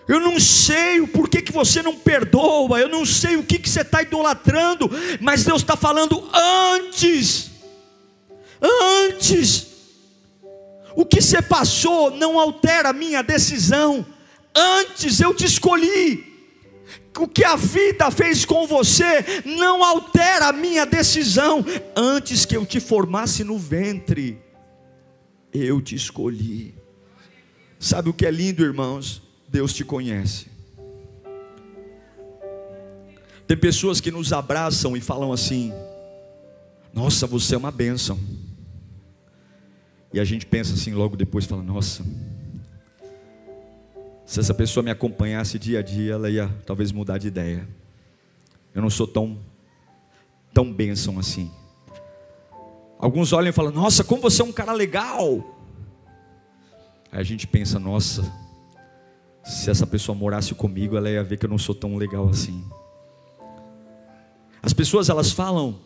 Eu 0.08 0.20
não 0.20 0.40
sei 0.40 1.00
o 1.00 1.08
porquê 1.08 1.42
que 1.42 1.52
você 1.52 1.82
não 1.82 1.96
perdoa. 1.96 2.80
Eu 2.80 2.90
não 2.90 3.06
sei 3.06 3.38
o 3.38 3.44
que, 3.44 3.58
que 3.58 3.70
você 3.70 3.82
está 3.82 4.02
idolatrando. 4.02 4.90
Mas 5.20 5.44
Deus 5.44 5.62
está 5.62 5.76
falando 5.76 6.30
antes. 6.34 7.52
Antes. 8.62 9.68
O 10.96 11.06
que 11.06 11.22
você 11.22 11.42
passou 11.42 12.12
não 12.12 12.40
altera 12.40 12.90
a 12.90 12.94
minha 12.94 13.22
decisão. 13.22 14.06
Antes 14.54 15.20
eu 15.22 15.34
te 15.34 15.46
escolhi. 15.46 16.30
O 17.18 17.28
que 17.28 17.44
a 17.44 17.56
vida 17.56 18.10
fez 18.12 18.46
com 18.46 18.68
você 18.68 19.44
não 19.46 19.84
altera 19.84 20.48
a 20.48 20.54
minha 20.54 20.86
decisão. 20.86 21.64
Antes 21.96 22.46
que 22.46 22.56
eu 22.56 22.66
te 22.66 22.80
formasse 22.80 23.44
no 23.44 23.58
ventre, 23.58 24.42
eu 25.54 25.82
te 25.82 25.96
escolhi. 25.96 26.81
Sabe 27.82 28.12
o 28.12 28.14
que 28.14 28.28
é 28.28 28.32
lindo, 28.32 28.64
irmãos? 28.64 29.24
Deus 29.50 29.74
te 29.74 29.84
conhece. 29.84 30.46
Tem 33.48 33.58
pessoas 33.58 34.00
que 34.00 34.12
nos 34.12 34.32
abraçam 34.32 34.96
e 34.96 35.02
falam 35.02 35.34
assim: 35.34 35.74
Nossa, 36.94 37.26
você 37.26 37.56
é 37.56 37.58
uma 37.58 37.72
bênção. 37.72 38.20
E 40.14 40.20
a 40.20 40.24
gente 40.24 40.46
pensa 40.46 40.76
assim 40.76 40.94
logo 40.94 41.18
depois, 41.18 41.46
fala: 41.46 41.64
Nossa, 41.64 42.06
se 44.28 44.40
essa 44.40 44.54
pessoa 44.54 44.84
me 44.84 44.92
acompanhasse 44.92 45.58
dia 45.58 45.80
a 45.80 45.82
dia, 45.82 46.14
ela 46.14 46.30
ia 46.30 46.56
talvez 46.68 46.92
mudar 46.92 47.18
de 47.18 47.30
ideia. 47.30 47.68
Eu 48.76 48.84
não 48.84 48.92
sou 48.92 49.08
tão 49.08 49.40
tão 50.54 50.72
bênção 50.72 51.18
assim. 51.18 51.50
Alguns 53.00 53.34
olham 53.34 53.50
e 53.50 53.54
falam: 53.54 53.72
Nossa, 53.72 54.04
como 54.04 54.22
você 54.22 54.44
é 54.44 54.46
um 54.46 54.54
cara 54.54 54.72
legal. 54.72 55.58
Aí 57.12 57.20
a 57.20 57.24
gente 57.24 57.46
pensa, 57.46 57.78
nossa, 57.78 58.24
se 59.44 59.70
essa 59.70 59.86
pessoa 59.86 60.16
morasse 60.16 60.56
comigo, 60.56 60.96
ela 60.96 61.10
ia 61.10 61.24
ver 61.24 61.38
que 61.38 61.46
eu 61.46 61.50
não 61.50 61.58
sou 61.58 61.76
tão 61.76 61.98
legal 61.98 62.30
assim. 62.30 62.64
As 64.64 64.74
pessoas 64.74 65.10
elas 65.10 65.32
falam, 65.32 65.80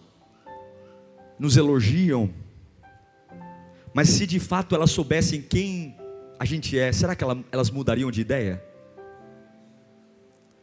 nos 1.40 1.58
elogiam, 1.58 2.30
mas 3.94 4.10
se 4.10 4.28
de 4.28 4.40
fato 4.40 4.76
elas 4.76 4.92
soubessem 4.92 5.42
quem 5.42 5.96
a 6.38 6.46
gente 6.46 6.78
é, 6.78 6.92
será 6.92 7.16
que 7.16 7.24
elas 7.52 7.72
mudariam 7.72 8.12
de 8.12 8.22
ideia? 8.22 8.62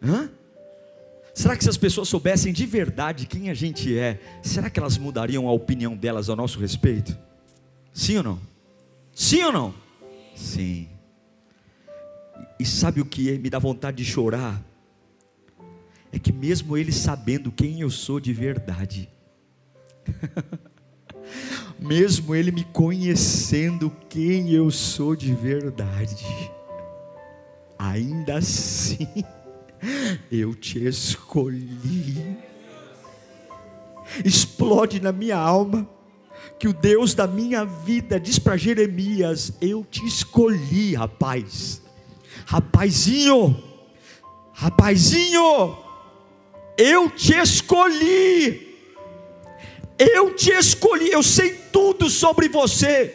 Hã? 0.03 0.31
Será 1.35 1.57
que 1.57 1.65
se 1.65 1.71
as 1.71 1.79
pessoas 1.79 2.09
soubessem 2.09 2.53
de 2.53 2.67
verdade 2.67 3.27
quem 3.27 3.49
a 3.49 3.55
gente 3.55 3.99
é, 3.99 4.21
será 4.43 4.69
que 4.69 4.79
elas 4.79 4.99
mudariam 4.99 5.49
a 5.49 5.53
opinião 5.53 5.97
delas 5.97 6.29
ao 6.29 6.37
nosso 6.37 6.61
respeito? 6.61 7.17
Sim 7.93 8.19
ou 8.19 8.23
não? 8.23 8.41
Sim 9.15 9.43
ou 9.45 9.53
não? 9.53 9.82
Sim. 10.35 10.89
E 12.59 12.65
sabe 12.65 13.01
o 13.01 13.05
que 13.05 13.39
me 13.39 13.51
dá 13.51 13.59
vontade 13.59 13.97
de 13.99 14.05
chorar? 14.05 14.63
É 16.13 16.19
que 16.19 16.33
mesmo 16.33 16.77
eles 16.77 16.97
sabendo 16.97 17.51
quem 17.51 17.81
eu 17.81 17.91
sou 17.91 18.21
de 18.21 18.33
verdade, 18.33 19.09
mesmo 21.81 22.35
Ele 22.35 22.53
me 22.53 22.65
conhecendo 22.65 23.91
quem 24.09 24.51
eu 24.51 24.71
sou 24.71 25.17
de 25.17 25.35
verdade, 25.35 26.27
ainda 27.79 28.37
assim, 28.37 29.09
eu 30.31 30.55
te 30.55 30.87
escolhi. 30.87 32.37
Explode 34.25 35.01
na 35.01 35.13
minha 35.13 35.39
alma 35.39 35.89
que 36.63 36.69
o 36.69 36.73
Deus 36.73 37.13
da 37.13 37.27
minha 37.27 37.65
vida 37.65 38.21
diz 38.21 38.39
para 38.39 38.57
Jeremias: 38.57 39.53
Eu 39.61 39.85
te 39.91 40.07
escolhi, 40.07 40.95
rapaz, 40.95 41.83
rapazinho, 42.47 43.61
rapazinho, 44.53 45.77
eu 46.79 47.11
te 47.11 47.35
escolhi, 47.35 48.79
eu 49.99 50.37
te 50.37 50.53
escolhi, 50.53 51.11
eu 51.11 51.21
sei 51.21 51.51
tudo 51.73 52.09
sobre 52.09 52.49
você. 52.49 53.13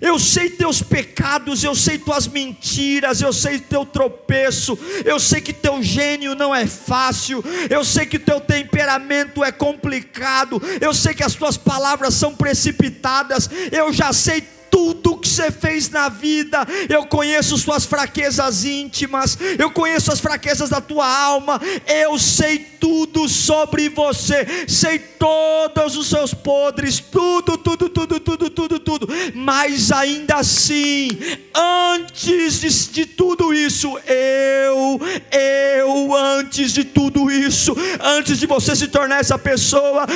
Eu 0.00 0.18
sei 0.18 0.50
teus 0.50 0.82
pecados, 0.82 1.62
eu 1.62 1.74
sei 1.74 1.98
tuas 1.98 2.26
mentiras, 2.26 3.20
eu 3.20 3.32
sei 3.32 3.58
teu 3.58 3.84
tropeço, 3.86 4.78
eu 5.04 5.20
sei 5.20 5.40
que 5.40 5.52
teu 5.52 5.82
gênio 5.82 6.34
não 6.34 6.54
é 6.54 6.66
fácil, 6.66 7.44
eu 7.70 7.84
sei 7.84 8.06
que 8.06 8.18
teu 8.18 8.40
temperamento 8.40 9.44
é 9.44 9.52
complicado, 9.52 10.60
eu 10.80 10.92
sei 10.92 11.14
que 11.14 11.22
as 11.22 11.34
tuas 11.34 11.56
palavras 11.56 12.14
são 12.14 12.34
precipitadas, 12.34 13.48
eu 13.70 13.92
já 13.92 14.12
sei 14.12 14.42
tudo 14.70 15.13
você 15.34 15.50
fez 15.50 15.90
na 15.90 16.08
vida, 16.08 16.64
eu 16.88 17.04
conheço 17.06 17.58
suas 17.58 17.84
fraquezas 17.84 18.64
íntimas, 18.64 19.36
eu 19.58 19.70
conheço 19.70 20.12
as 20.12 20.20
fraquezas 20.20 20.70
da 20.70 20.80
tua 20.80 21.06
alma, 21.06 21.60
eu 21.86 22.18
sei 22.18 22.58
tudo 22.58 23.28
sobre 23.28 23.88
você, 23.88 24.46
sei 24.68 24.98
todos 24.98 25.96
os 25.96 26.08
seus 26.08 26.32
podres, 26.32 27.00
tudo, 27.00 27.58
tudo, 27.58 27.88
tudo, 27.88 28.20
tudo, 28.20 28.50
tudo, 28.50 28.78
tudo, 28.78 29.08
mas 29.34 29.90
ainda 29.90 30.36
assim, 30.36 31.10
antes 31.54 32.60
de, 32.60 32.92
de 32.92 33.06
tudo 33.06 33.52
isso, 33.52 33.98
eu, 34.06 35.00
eu, 35.32 36.14
antes 36.14 36.72
de 36.72 36.84
tudo 36.84 37.30
isso, 37.30 37.74
antes 38.00 38.38
de 38.38 38.46
você 38.46 38.76
se 38.76 38.86
tornar 38.86 39.20
essa 39.20 39.38
pessoa, 39.38 40.06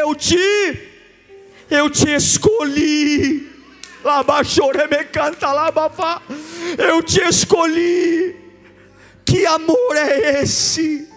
eu 0.00 0.14
te, 0.16 0.80
eu 1.70 1.88
te 1.88 2.10
escolhi 2.10 3.57
eu 6.78 7.02
te 7.02 7.20
escolhi. 7.20 8.36
Que 9.24 9.44
amor 9.46 9.96
é 9.96 10.42
esse? 10.42 11.08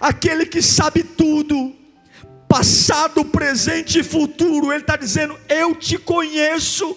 Aquele 0.00 0.46
que 0.46 0.60
sabe 0.60 1.02
tudo, 1.02 1.74
passado, 2.48 3.24
presente 3.24 4.00
e 4.00 4.04
futuro. 4.04 4.72
Ele 4.72 4.80
está 4.80 4.96
dizendo: 4.96 5.38
Eu 5.48 5.74
te 5.74 5.98
conheço, 5.98 6.96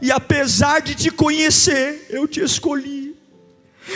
e 0.00 0.10
apesar 0.10 0.80
de 0.80 0.94
te 0.94 1.10
conhecer, 1.10 2.06
eu 2.10 2.26
te 2.26 2.40
escolhi. 2.40 3.14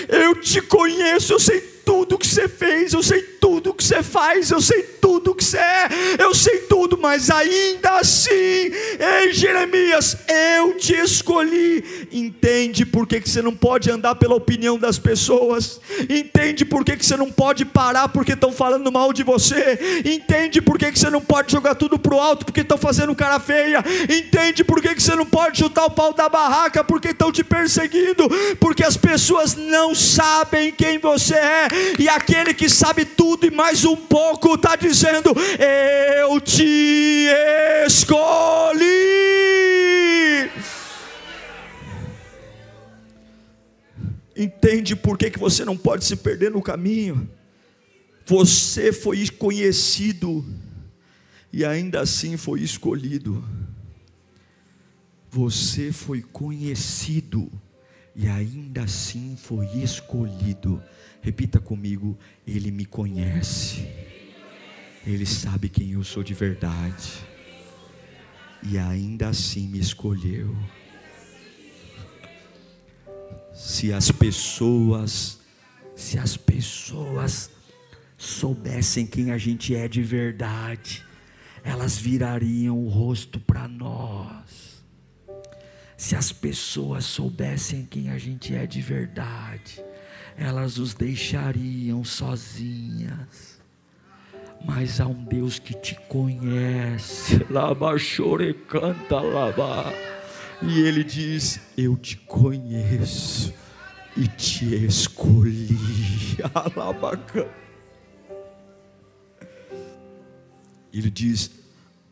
Eu 0.09 0.35
te 0.35 0.61
conheço, 0.61 1.33
eu 1.33 1.41
sei 1.41 1.61
tudo 1.61 2.19
que 2.19 2.27
você 2.27 2.47
fez, 2.47 2.93
eu 2.93 3.03
sei 3.03 3.23
tudo 3.41 3.75
que 3.75 3.85
você 3.85 4.03
faz, 4.03 4.51
eu 4.51 4.61
sei 4.61 4.83
tudo 4.83 5.35
que 5.35 5.45
você 5.45 5.59
é, 5.59 5.89
eu 6.19 6.35
sei 6.35 6.59
tudo, 6.61 6.99
mas 6.99 7.31
ainda 7.31 7.99
assim, 7.99 8.31
ei 8.31 9.33
Jeremias, 9.33 10.17
eu 10.57 10.75
te 10.77 10.95
escolhi. 10.95 12.09
Entende 12.13 12.85
por 12.85 13.07
que, 13.07 13.21
que 13.21 13.29
você 13.29 13.41
não 13.41 13.55
pode 13.55 13.91
andar 13.91 14.15
pela 14.17 14.35
opinião 14.35 14.79
das 14.79 14.99
pessoas, 14.99 15.81
entende 16.09 16.65
por 16.65 16.85
que, 16.85 16.97
que 16.97 17.07
você 17.07 17.17
não 17.17 17.31
pode 17.31 17.65
parar 17.65 18.09
porque 18.09 18.33
estão 18.33 18.53
falando 18.53 18.91
mal 18.91 19.13
de 19.13 19.23
você, 19.23 20.03
entende 20.05 20.61
por 20.61 20.79
que, 20.79 20.91
que 20.93 20.99
você 20.99 21.11
não 21.11 21.21
pode 21.21 21.53
jogar 21.53 21.75
tudo 21.75 21.99
pro 21.99 22.19
alto 22.19 22.45
porque 22.45 22.61
estão 22.61 22.79
fazendo 22.79 23.15
cara 23.15 23.39
feia, 23.41 23.85
entende 24.09 24.65
por 24.65 24.81
que, 24.81 24.95
que 24.95 25.03
você 25.03 25.15
não 25.15 25.27
pode 25.27 25.59
chutar 25.59 25.87
o 25.87 25.91
pau 25.91 26.13
da 26.13 26.29
barraca 26.29 26.83
porque 26.83 27.09
estão 27.09 27.31
te 27.31 27.45
perseguindo, 27.45 28.29
porque 28.59 28.85
as 28.85 28.97
pessoas 28.97 29.55
não 29.55 29.95
sabem 29.95 30.73
quem 30.73 30.99
você 30.99 31.35
é, 31.35 31.69
e 31.99 32.09
aquele 32.09 32.53
que 32.53 32.69
sabe 32.69 33.05
tudo 33.05 33.28
e 33.47 33.51
mais 33.51 33.85
um 33.85 33.97
pouco 33.97 34.55
está 34.55 34.75
dizendo: 34.77 35.35
Eu 36.21 36.41
te 36.41 37.27
escolhi. 37.87 38.89
Entende 44.37 44.97
por 44.97 45.19
que, 45.19 45.31
que 45.31 45.39
você 45.39 45.65
não 45.65 45.77
pode 45.77 46.05
se 46.05 46.17
perder 46.17 46.51
no 46.51 46.63
caminho? 46.63 47.29
Você 48.25 48.93
foi 48.93 49.29
conhecido 49.29 50.45
e 51.53 51.65
ainda 51.65 52.01
assim 52.01 52.37
foi 52.37 52.61
escolhido. 52.61 53.45
Você 55.31 55.93
foi 55.93 56.23
conhecido 56.23 57.51
e 58.15 58.27
ainda 58.27 58.83
assim 58.83 59.37
foi 59.37 59.67
escolhido. 59.79 60.83
Repita 61.21 61.61
comigo: 61.61 62.19
Ele 62.47 62.71
me 62.71 62.85
conhece, 62.85 63.87
Ele 65.07 65.27
sabe 65.27 65.69
quem 65.69 65.93
eu 65.93 66.05
sou 66.05 66.23
de 66.23 66.35
verdade, 66.35 67.13
e 68.63 68.79
ainda 68.79 69.29
assim 69.29 69.69
me 69.69 69.79
escolheu. 69.79 70.57
Se 73.53 73.93
as 73.93 74.11
pessoas, 74.11 75.41
se 75.97 76.19
as 76.19 76.37
pessoas 76.37 77.51
soubessem 78.17 79.07
quem 79.07 79.31
a 79.31 79.39
gente 79.39 79.75
é 79.75 79.89
de 79.89 80.03
verdade, 80.03 81.05
elas 81.65 81.99
virariam 81.99 82.79
o 82.79 82.89
rosto 82.89 83.39
para 83.41 83.69
nós. 83.69 84.85
Se 85.97 86.15
as 86.15 86.31
pessoas 86.31 87.05
soubessem 87.05 87.85
quem 87.85 88.11
a 88.11 88.19
gente 88.19 88.55
é 88.55 88.67
de 88.67 88.81
verdade, 88.81 89.83
elas 90.39 90.79
os 90.79 90.95
deixariam 90.95 92.05
sozinhas. 92.05 93.59
Mas 94.65 95.01
há 95.01 95.07
um 95.07 95.25
Deus 95.25 95.59
que 95.59 95.75
te 95.75 95.95
conhece. 96.09 97.45
Lava 97.51 97.97
chore 97.99 98.55
canta 98.55 99.21
lava. 99.21 99.93
E 100.63 100.81
ele 100.81 101.05
diz: 101.05 101.61
Eu 101.77 101.97
te 101.97 102.17
conheço 102.17 103.53
e 104.17 104.27
te 104.27 104.85
escolhi. 104.85 105.69
Alabaca. 106.55 107.49
Ele 110.93 111.11
diz: 111.11 111.51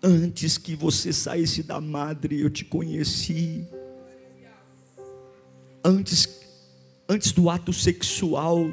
Antes 0.02 0.58
que 0.58 0.76
você 0.76 1.12
saísse 1.12 1.62
da 1.62 1.80
madre, 1.80 2.40
eu 2.40 2.50
te 2.50 2.64
conheci. 2.64 3.66
Antes 5.84 6.45
antes 7.08 7.32
do 7.32 7.48
ato 7.48 7.72
sexual, 7.72 8.66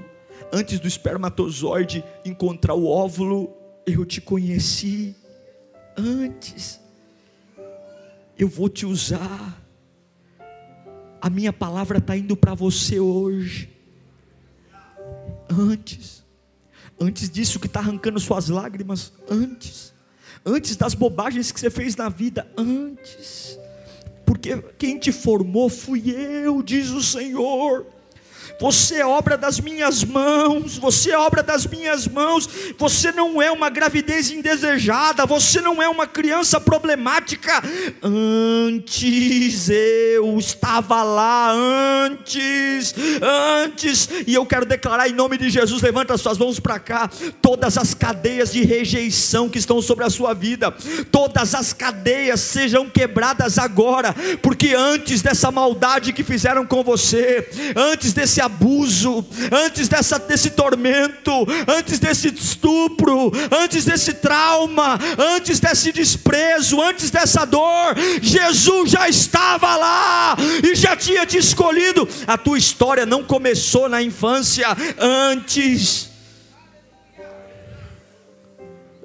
antes 0.52 0.80
do 0.80 0.88
espermatozoide 0.88 2.04
encontrar 2.26 2.74
o 2.74 2.88
óvulo, 2.88 3.54
eu 3.86 4.06
te 4.06 4.22
conheci. 4.22 5.16
Antes, 5.98 6.80
eu 8.38 8.48
vou 8.48 8.70
te 8.70 8.86
usar. 8.86 9.62
A 11.22 11.30
minha 11.30 11.54
palavra 11.54 12.00
está 12.00 12.18
indo 12.18 12.36
para 12.36 12.54
você 12.54 13.00
hoje. 13.00 13.70
Antes, 15.50 16.24
antes 17.00 17.30
disso 17.30 17.60
que 17.60 17.68
está 17.68 17.80
arrancando 17.80 18.20
suas 18.20 18.50
lágrimas, 18.50 19.14
antes, 19.30 19.94
antes 20.46 20.76
das 20.76 20.94
bobagens 20.94 21.52
que 21.52 21.60
você 21.60 21.70
fez 21.70 21.96
na 21.96 22.10
vida, 22.10 22.50
antes, 22.58 23.58
porque 24.26 24.58
quem 24.78 24.98
te 24.98 25.12
formou 25.12 25.70
fui 25.70 26.10
eu, 26.10 26.64
diz 26.64 26.90
o 26.90 27.04
Senhor. 27.04 27.93
Você 28.64 28.96
é 28.96 29.06
obra 29.06 29.38
das 29.38 29.60
minhas 29.60 30.06
mãos, 30.06 30.78
você 30.78 31.12
é 31.12 31.18
obra 31.18 31.44
das 31.44 31.68
minhas 31.68 32.08
mãos. 32.08 32.48
Você 32.78 33.12
não 33.12 33.42
é 33.42 33.52
uma 33.52 33.70
gravidez 33.70 34.32
indesejada, 34.32 35.26
você 35.26 35.60
não 35.60 35.84
é 35.84 35.90
uma 35.90 36.08
criança 36.08 36.62
problemática. 36.62 37.62
Antes 38.02 39.70
eu 39.70 40.38
estava 40.40 41.04
lá, 41.04 41.52
antes, 41.52 42.96
antes, 43.22 44.08
e 44.26 44.34
eu 44.34 44.46
quero 44.46 44.66
declarar 44.66 45.10
em 45.10 45.14
nome 45.14 45.38
de 45.38 45.50
Jesus: 45.50 45.82
levanta 45.82 46.14
as 46.14 46.22
suas 46.22 46.38
mãos 46.38 46.58
para 46.58 46.80
cá. 46.80 47.10
Todas 47.42 47.78
as 47.78 47.94
cadeias 47.94 48.54
de 48.54 48.64
rejeição 48.64 49.50
que 49.50 49.60
estão 49.60 49.82
sobre 49.82 50.06
a 50.06 50.10
sua 50.10 50.34
vida, 50.34 50.72
todas 51.12 51.54
as 51.54 51.74
cadeias 51.74 52.40
sejam 52.40 52.90
quebradas 52.90 53.58
agora, 53.58 54.16
porque 54.42 54.74
antes 54.74 55.22
dessa 55.22 55.52
maldade 55.52 56.14
que 56.14 56.24
fizeram 56.24 56.66
com 56.66 56.82
você, 56.82 57.50
antes 57.76 58.14
desse 58.14 58.40
abuso, 58.54 59.26
antes 59.52 59.88
dessa, 59.88 60.20
desse 60.20 60.52
tormento, 60.52 61.32
antes 61.68 62.00
desse 62.00 62.28
estupro, 62.34 63.32
antes 63.52 63.86
desse 63.86 64.14
trauma, 64.14 65.00
antes 65.18 65.60
desse 65.60 65.92
desprezo, 65.92 66.80
antes 66.80 67.10
dessa 67.10 67.46
dor, 67.46 67.96
Jesus 68.22 68.92
já 68.92 69.10
estava 69.10 69.76
lá 69.76 70.38
e 70.64 70.76
já 70.76 70.96
tinha 70.96 71.26
te 71.26 71.38
escolhido. 71.38 72.08
A 72.28 72.38
tua 72.38 72.58
história 72.58 73.06
não 73.06 73.24
começou 73.24 73.90
na 73.90 74.02
infância, 74.02 74.68
antes. 75.00 76.12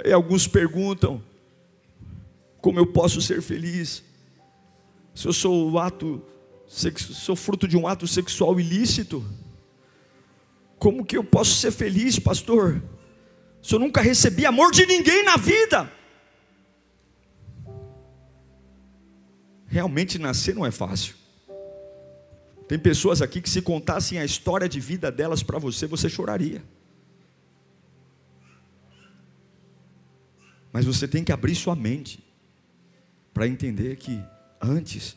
E 0.05 0.13
alguns 0.13 0.47
perguntam: 0.47 1.23
Como 2.61 2.79
eu 2.79 2.87
posso 2.87 3.21
ser 3.21 3.43
feliz? 3.43 4.03
Se 5.15 5.27
eu 5.27 5.33
sou 5.33 5.73
o 5.73 5.79
ato, 5.79 6.23
sou 6.68 7.35
fruto 7.35 7.66
de 7.66 7.76
um 7.76 7.87
ato 7.88 8.07
sexual 8.07 8.61
ilícito, 8.61 9.24
como 10.78 11.04
que 11.04 11.16
eu 11.16 11.24
posso 11.24 11.54
ser 11.54 11.72
feliz, 11.72 12.18
pastor? 12.18 12.83
Se 13.62 13.74
eu 13.74 13.78
nunca 13.78 14.00
recebi 14.00 14.46
amor 14.46 14.70
de 14.70 14.87
ninguém 14.87 15.24
na 15.24 15.37
vida. 15.37 15.92
Realmente 19.66 20.18
nascer 20.18 20.54
não 20.54 20.64
é 20.64 20.70
fácil. 20.70 21.14
Tem 22.68 22.78
pessoas 22.78 23.20
aqui 23.20 23.40
que 23.40 23.50
se 23.50 23.61
contassem 23.61 24.18
a 24.18 24.24
história 24.24 24.68
de 24.68 24.78
vida 24.78 25.11
delas 25.11 25.42
para 25.42 25.59
você, 25.59 25.87
você 25.87 26.09
choraria. 26.09 26.62
Mas 30.72 30.85
você 30.85 31.09
tem 31.09 31.24
que 31.24 31.33
abrir 31.33 31.54
sua 31.54 31.74
mente 31.74 32.22
para 33.35 33.48
entender 33.48 33.96
que 33.96 34.22
antes, 34.61 35.16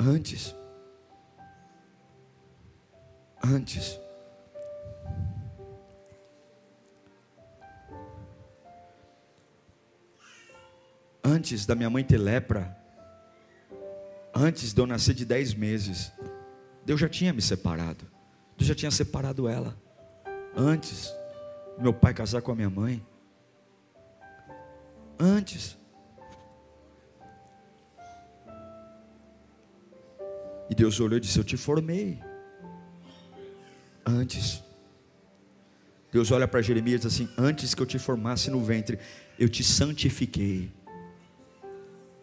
antes, 0.00 0.56
antes, 3.44 4.00
antes 11.22 11.66
da 11.66 11.74
minha 11.74 11.90
mãe 11.90 12.02
ter 12.02 12.16
lepra, 12.16 12.74
antes 14.34 14.72
de 14.72 14.80
eu 14.80 14.86
nascer 14.86 15.14
de 15.14 15.26
dez 15.26 15.52
meses, 15.52 16.10
Deus 16.84 16.98
já 16.98 17.08
tinha 17.08 17.32
me 17.32 17.42
separado, 17.42 18.06
Deus 18.56 18.66
já 18.66 18.74
tinha 18.74 18.90
separado 18.90 19.46
ela, 19.46 19.76
antes 20.56 21.12
meu 21.78 21.92
pai 21.92 22.14
casar 22.14 22.40
com 22.40 22.52
a 22.52 22.54
minha 22.54 22.70
mãe, 22.70 23.06
antes. 25.18 25.79
E 30.70 30.74
Deus 30.74 31.00
olhou 31.00 31.18
e 31.18 31.20
disse: 31.20 31.38
Eu 31.38 31.44
te 31.44 31.56
formei. 31.56 32.18
Antes. 34.06 34.62
Deus 36.12 36.30
olha 36.30 36.48
para 36.48 36.62
Jeremias 36.62 37.00
e 37.00 37.08
diz 37.08 37.14
assim: 37.14 37.28
Antes 37.36 37.74
que 37.74 37.82
eu 37.82 37.86
te 37.86 37.98
formasse 37.98 38.50
no 38.50 38.62
ventre, 38.62 38.98
eu 39.38 39.48
te 39.48 39.64
santifiquei. 39.64 40.70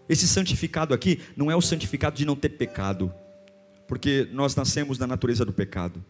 Esse 0.09 0.27
santificado 0.27 0.93
aqui 0.93 1.19
não 1.35 1.51
é 1.51 1.55
o 1.55 1.61
santificado 1.61 2.15
de 2.15 2.25
não 2.25 2.35
ter 2.35 2.49
pecado, 2.49 3.13
porque 3.87 4.27
nós 4.31 4.55
nascemos 4.55 4.97
na 4.97 5.05
natureza 5.05 5.43
do 5.43 5.51
pecado. 5.51 6.03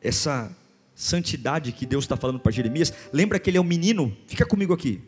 Essa 0.00 0.54
santidade 0.94 1.72
que 1.72 1.86
Deus 1.86 2.04
está 2.04 2.16
falando 2.16 2.40
para 2.40 2.52
Jeremias, 2.52 2.92
lembra 3.12 3.38
que 3.38 3.50
ele 3.50 3.58
é 3.58 3.60
um 3.60 3.64
menino, 3.64 4.16
fica 4.26 4.44
comigo 4.44 4.72
aqui, 4.72 5.00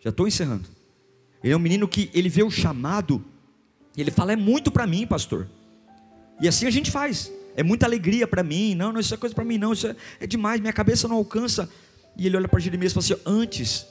já 0.00 0.10
estou 0.10 0.26
encerrando. 0.26 0.68
Ele 1.42 1.52
é 1.52 1.56
um 1.56 1.60
menino 1.60 1.88
que 1.88 2.10
ele 2.14 2.28
vê 2.28 2.42
o 2.42 2.50
chamado, 2.50 3.24
ele 4.00 4.10
fala: 4.10 4.32
É 4.32 4.36
muito 4.36 4.70
para 4.70 4.86
mim, 4.86 5.06
pastor. 5.06 5.46
E 6.40 6.48
assim 6.48 6.66
a 6.66 6.70
gente 6.70 6.90
faz, 6.90 7.30
é 7.54 7.62
muita 7.62 7.86
alegria 7.86 8.26
para 8.26 8.42
mim, 8.42 8.74
não, 8.74 8.92
não, 8.92 9.00
isso 9.00 9.12
é 9.12 9.16
coisa 9.16 9.34
para 9.34 9.44
mim, 9.44 9.58
não, 9.58 9.72
isso 9.72 9.86
é, 9.86 9.96
é, 10.20 10.26
demais, 10.26 10.60
minha 10.60 10.72
cabeça 10.72 11.06
não 11.06 11.16
alcança. 11.16 11.68
E 12.16 12.26
ele 12.26 12.36
olha 12.36 12.48
para 12.48 12.58
Jeremias 12.58 12.92
e 12.92 12.94
fala 12.94 13.04
assim: 13.04 13.22
Antes 13.26 13.86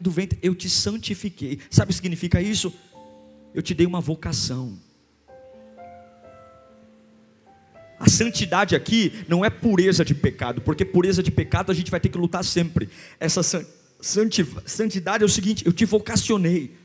do 0.00 0.10
ventre 0.10 0.38
eu 0.42 0.54
te 0.54 0.68
santifiquei. 0.68 1.58
Sabe 1.70 1.90
o 1.90 1.92
que 1.92 1.94
significa 1.94 2.40
isso? 2.40 2.72
Eu 3.52 3.62
te 3.62 3.74
dei 3.74 3.86
uma 3.86 4.00
vocação. 4.00 4.78
A 7.98 8.08
santidade 8.08 8.74
aqui 8.74 9.12
não 9.28 9.44
é 9.44 9.50
pureza 9.50 10.04
de 10.04 10.14
pecado, 10.14 10.62
porque 10.62 10.86
pureza 10.86 11.22
de 11.22 11.30
pecado 11.30 11.70
a 11.70 11.74
gente 11.74 11.90
vai 11.90 12.00
ter 12.00 12.08
que 12.08 12.16
lutar 12.16 12.42
sempre. 12.42 12.88
Essa 13.18 13.42
santidade 14.64 15.22
é 15.22 15.26
o 15.26 15.28
seguinte: 15.28 15.66
eu 15.66 15.72
te 15.72 15.84
vocacionei. 15.84 16.79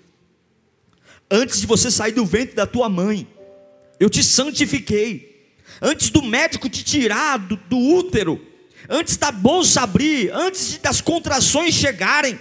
Antes 1.30 1.62
de 1.62 1.68
você 1.68 1.90
sair 1.90 2.12
do 2.12 2.26
ventre 2.26 2.56
da 2.56 2.68
tua 2.68 2.88
mãe, 2.88 3.28
eu 4.00 4.10
te 4.10 4.24
santifiquei. 4.24 5.54
Antes 5.82 6.10
do 6.10 6.22
médico 6.22 6.70
te 6.70 6.84
tirar 6.84 7.38
do, 7.38 7.56
do 7.56 7.78
útero, 7.78 8.40
antes 8.90 9.18
da 9.18 9.32
bolsa 9.32 9.82
abrir, 9.82 10.32
antes 10.32 10.78
das 10.78 11.02
contrações 11.02 11.74
chegarem, 11.74 12.40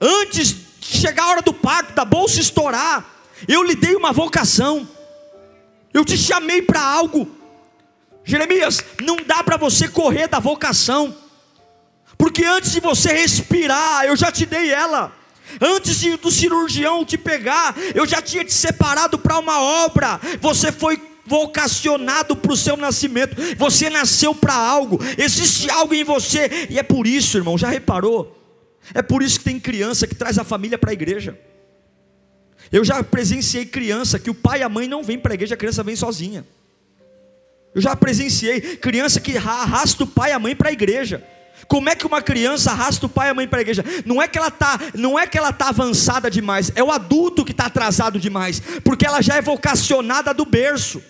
antes 0.00 0.56
de 0.80 0.98
chegar 0.98 1.24
a 1.24 1.30
hora 1.30 1.42
do 1.42 1.54
parto, 1.54 1.94
da 1.94 2.04
bolsa 2.04 2.40
estourar, 2.40 3.08
eu 3.46 3.62
lhe 3.62 3.74
dei 3.74 3.94
uma 3.94 4.12
vocação, 4.12 4.88
eu 5.94 6.04
te 6.04 6.18
chamei 6.18 6.62
para 6.62 6.80
algo. 6.80 7.30
Jeremias, 8.24 8.84
não 9.00 9.16
dá 9.16 9.42
para 9.42 9.56
você 9.56 9.88
correr 9.88 10.28
da 10.28 10.38
vocação, 10.38 11.16
porque 12.18 12.44
antes 12.44 12.72
de 12.72 12.80
você 12.80 13.12
respirar, 13.12 14.04
eu 14.04 14.16
já 14.16 14.30
te 14.30 14.44
dei 14.44 14.70
ela. 14.70 15.21
Antes 15.60 16.00
de, 16.00 16.16
do 16.16 16.30
cirurgião 16.30 17.04
te 17.04 17.18
pegar, 17.18 17.74
eu 17.94 18.06
já 18.06 18.20
tinha 18.22 18.44
te 18.44 18.52
separado 18.52 19.18
para 19.18 19.38
uma 19.38 19.60
obra. 19.60 20.20
Você 20.40 20.70
foi 20.72 21.00
vocacionado 21.26 22.36
para 22.36 22.52
o 22.52 22.56
seu 22.56 22.76
nascimento. 22.76 23.36
Você 23.56 23.88
nasceu 23.88 24.34
para 24.34 24.54
algo. 24.54 24.98
Existe 25.16 25.70
algo 25.70 25.94
em 25.94 26.04
você. 26.04 26.68
E 26.70 26.78
é 26.78 26.82
por 26.82 27.06
isso, 27.06 27.36
irmão, 27.36 27.56
já 27.56 27.68
reparou? 27.68 28.38
É 28.94 29.02
por 29.02 29.22
isso 29.22 29.38
que 29.38 29.44
tem 29.44 29.60
criança 29.60 30.06
que 30.06 30.14
traz 30.14 30.38
a 30.38 30.44
família 30.44 30.76
para 30.76 30.90
a 30.90 30.92
igreja. 30.92 31.38
Eu 32.70 32.84
já 32.84 33.02
presenciei 33.02 33.66
criança 33.66 34.18
que 34.18 34.30
o 34.30 34.34
pai 34.34 34.60
e 34.60 34.62
a 34.62 34.68
mãe 34.68 34.88
não 34.88 35.02
vêm 35.02 35.18
para 35.18 35.32
a 35.32 35.34
igreja, 35.34 35.54
a 35.54 35.58
criança 35.58 35.82
vem 35.82 35.94
sozinha. 35.94 36.44
Eu 37.74 37.80
já 37.80 37.96
presenciei 37.96 38.76
criança 38.76 39.20
que 39.20 39.36
arrasta 39.36 40.04
o 40.04 40.06
pai 40.06 40.30
e 40.30 40.32
a 40.32 40.38
mãe 40.38 40.54
para 40.54 40.68
a 40.68 40.72
igreja. 40.72 41.24
Como 41.68 41.88
é 41.88 41.94
que 41.94 42.06
uma 42.06 42.20
criança 42.20 42.70
arrasta 42.70 43.06
o 43.06 43.08
pai 43.08 43.28
e 43.28 43.30
a 43.30 43.34
mãe 43.34 43.48
para 43.48 43.60
a 43.60 43.62
igreja? 43.62 43.84
Não 44.04 44.20
é 44.20 44.28
que 44.28 44.38
ela 44.38 44.50
tá, 44.50 44.78
não 44.94 45.18
é 45.18 45.26
que 45.26 45.38
ela 45.38 45.52
tá 45.52 45.68
avançada 45.68 46.30
demais, 46.30 46.72
é 46.74 46.82
o 46.82 46.90
adulto 46.90 47.44
que 47.44 47.52
está 47.52 47.66
atrasado 47.66 48.18
demais, 48.18 48.60
porque 48.84 49.06
ela 49.06 49.20
já 49.20 49.36
é 49.36 49.42
vocacionada 49.42 50.34
do 50.34 50.44
berço, 50.44 51.02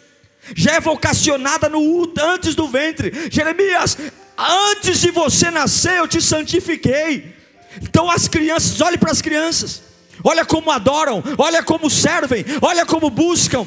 já 0.55 0.73
é 0.73 0.81
vocacionada 0.81 1.69
no 1.69 2.13
antes 2.21 2.55
do 2.55 2.69
ventre. 2.69 3.29
Jeremias, 3.31 3.97
antes 4.37 5.01
de 5.01 5.11
você 5.11 5.51
nascer 5.51 5.99
eu 5.99 6.09
te 6.09 6.21
santifiquei. 6.21 7.35
Então 7.81 8.11
as 8.11 8.29
crianças, 8.29 8.81
olhe 8.81 8.99
para 8.99 9.11
as 9.11 9.23
crianças, 9.23 9.83
olha 10.23 10.45
como 10.45 10.71
adoram, 10.71 11.23
olha 11.39 11.63
como 11.63 11.89
servem, 11.89 12.45
olha 12.61 12.85
como 12.85 13.09
buscam. 13.09 13.67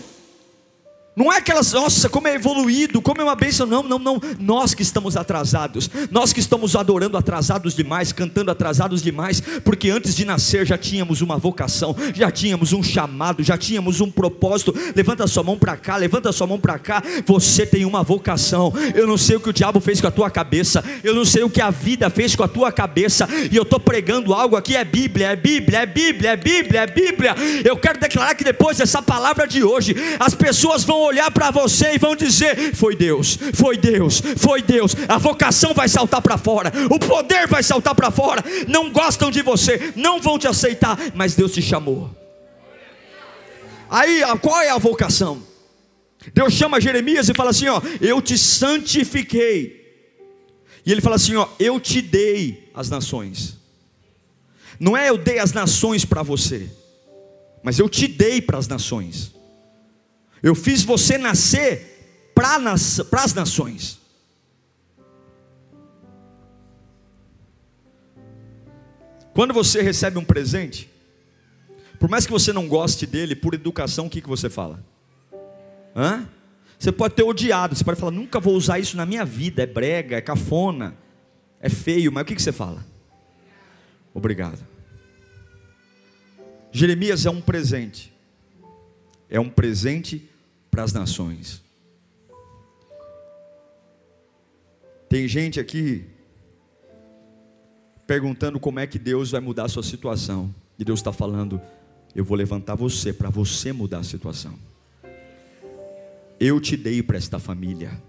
Não 1.15 1.31
é 1.31 1.37
aquelas, 1.37 1.71
nossa, 1.71 2.09
como 2.09 2.27
é 2.27 2.35
evoluído, 2.35 3.01
como 3.01 3.21
é 3.21 3.23
uma 3.23 3.35
bênção. 3.35 3.65
Não, 3.65 3.81
não, 3.81 3.97
não. 3.97 4.21
Nós 4.37 4.73
que 4.73 4.83
estamos 4.83 5.15
atrasados, 5.15 5.89
nós 6.11 6.33
que 6.33 6.41
estamos 6.41 6.75
adorando 6.75 7.15
atrasados 7.15 7.73
demais, 7.73 8.11
cantando 8.11 8.51
atrasados 8.51 9.01
demais, 9.01 9.41
porque 9.63 9.89
antes 9.89 10.13
de 10.13 10.25
nascer 10.25 10.65
já 10.65 10.77
tínhamos 10.77 11.21
uma 11.21 11.37
vocação, 11.37 11.95
já 12.13 12.29
tínhamos 12.29 12.73
um 12.73 12.83
chamado, 12.83 13.41
já 13.41 13.57
tínhamos 13.57 14.01
um 14.01 14.11
propósito. 14.11 14.75
Levanta 14.93 15.25
sua 15.25 15.41
mão 15.41 15.57
para 15.57 15.77
cá, 15.77 15.95
levanta 15.95 16.33
sua 16.33 16.47
mão 16.47 16.59
para 16.59 16.77
cá. 16.77 17.01
Você 17.25 17.65
tem 17.65 17.85
uma 17.85 18.03
vocação. 18.03 18.73
Eu 18.93 19.07
não 19.07 19.17
sei 19.17 19.37
o 19.37 19.39
que 19.39 19.49
o 19.49 19.53
diabo 19.53 19.79
fez 19.79 20.01
com 20.01 20.07
a 20.07 20.11
tua 20.11 20.29
cabeça, 20.29 20.83
eu 21.01 21.15
não 21.15 21.23
sei 21.23 21.43
o 21.43 21.49
que 21.49 21.61
a 21.61 21.71
vida 21.71 22.09
fez 22.09 22.35
com 22.35 22.43
a 22.43 22.47
tua 22.47 22.73
cabeça, 22.73 23.27
e 23.49 23.55
eu 23.55 23.63
estou 23.63 23.79
pregando 23.79 24.33
algo 24.33 24.57
aqui: 24.57 24.75
é 24.75 24.83
Bíblia, 24.83 25.29
é 25.29 25.35
Bíblia, 25.37 25.79
é 25.79 25.85
Bíblia, 25.85 26.31
é 26.31 26.35
Bíblia, 26.35 26.81
é 26.81 26.87
Bíblia. 26.87 27.35
Eu 27.63 27.77
quero 27.77 27.99
declarar 27.99 28.35
que 28.35 28.43
depois 28.43 28.77
dessa 28.77 29.01
palavra 29.01 29.47
de 29.47 29.63
hoje, 29.63 29.95
as 30.19 30.35
pessoas 30.35 30.83
vão 30.83 31.04
olhar 31.05 31.31
para 31.31 31.51
você 31.51 31.93
e 31.93 31.97
vão 31.97 32.15
dizer: 32.15 32.75
Foi 32.75 32.95
Deus, 32.95 33.37
foi 33.53 33.77
Deus, 33.77 34.21
foi 34.37 34.61
Deus. 34.61 34.95
A 35.07 35.17
vocação 35.17 35.73
vai 35.73 35.87
saltar 35.87 36.21
para 36.21 36.37
fora, 36.37 36.71
o 36.89 36.99
poder 36.99 37.47
vai 37.47 37.63
saltar 37.63 37.95
para 37.95 38.11
fora. 38.11 38.43
Não 38.67 38.91
gostam 38.91 39.31
de 39.31 39.41
você, 39.41 39.93
não 39.95 40.19
vão 40.21 40.37
te 40.37 40.47
aceitar, 40.47 40.97
mas 41.13 41.35
Deus 41.35 41.53
te 41.53 41.61
chamou. 41.61 42.09
Aí, 43.89 44.21
qual 44.41 44.61
é 44.61 44.69
a 44.69 44.77
vocação? 44.77 45.41
Deus 46.33 46.53
chama 46.53 46.81
Jeremias 46.81 47.29
e 47.29 47.33
fala 47.33 47.51
assim: 47.51 47.67
Ó, 47.67 47.81
eu 48.01 48.21
te 48.21 48.37
santifiquei. 48.37 49.85
E 50.85 50.91
ele 50.91 51.01
fala 51.01 51.15
assim: 51.15 51.35
Ó, 51.35 51.47
eu 51.59 51.79
te 51.79 52.01
dei 52.01 52.71
as 52.73 52.89
nações. 52.89 53.57
Não 54.79 54.95
é 54.95 55.09
eu 55.09 55.17
dei 55.17 55.39
as 55.39 55.53
nações 55.53 56.03
para 56.03 56.21
você, 56.21 56.69
mas 57.63 57.79
eu 57.79 57.87
te 57.87 58.07
dei 58.07 58.41
para 58.41 58.57
as 58.57 58.67
nações. 58.67 59.34
Eu 60.45 60.53
fiz 60.53 60.83
você 60.83 61.17
nascer 61.17 62.31
para 62.35 62.57
as 63.23 63.33
nações. 63.33 63.99
Quando 69.33 69.55
você 69.55 69.81
recebe 69.81 70.19
um 70.19 70.23
presente, 70.23 70.87
por 71.99 72.07
mais 72.07 72.27
que 72.27 72.31
você 72.31 72.53
não 72.53 72.67
goste 72.67 73.07
dele, 73.07 73.35
por 73.35 73.55
educação, 73.55 74.05
o 74.05 74.09
que, 74.09 74.21
que 74.21 74.29
você 74.29 74.47
fala? 74.47 74.85
Hã? 75.95 76.29
Você 76.77 76.91
pode 76.91 77.15
ter 77.15 77.23
odiado, 77.23 77.75
você 77.75 77.83
pode 77.83 77.99
falar, 77.99 78.11
nunca 78.11 78.39
vou 78.39 78.53
usar 78.53 78.77
isso 78.77 78.95
na 78.95 79.03
minha 79.03 79.25
vida, 79.25 79.63
é 79.63 79.65
brega, 79.65 80.15
é 80.15 80.21
cafona, 80.21 80.95
é 81.59 81.69
feio, 81.69 82.11
mas 82.11 82.21
o 82.21 82.25
que, 82.27 82.35
que 82.35 82.41
você 82.43 82.51
fala? 82.51 82.85
Obrigado. 84.13 84.63
Jeremias 86.71 87.25
é 87.25 87.31
um 87.31 87.41
presente, 87.41 88.13
é 89.27 89.39
um 89.39 89.49
presente 89.49 90.34
para 90.75 90.83
as 90.83 90.91
nações. 90.91 91.63
Tem 95.07 95.25
gente 95.25 95.57
aqui 95.57 96.03
perguntando 98.05 98.59
como 98.59 98.81
é 98.81 98.85
que 98.85 98.99
Deus 98.99 99.31
vai 99.31 99.39
mudar 99.39 99.63
a 99.63 99.69
sua 99.69 99.83
situação. 99.83 100.53
E 100.77 100.83
Deus 100.83 100.99
está 100.99 101.13
falando: 101.13 101.61
eu 102.13 102.25
vou 102.25 102.35
levantar 102.35 102.75
você 102.75 103.13
para 103.13 103.29
você 103.29 103.71
mudar 103.71 103.99
a 103.99 104.03
situação. 104.03 104.59
Eu 106.37 106.59
te 106.59 106.75
dei 106.75 107.01
para 107.01 107.15
esta 107.15 107.39
família. 107.39 108.03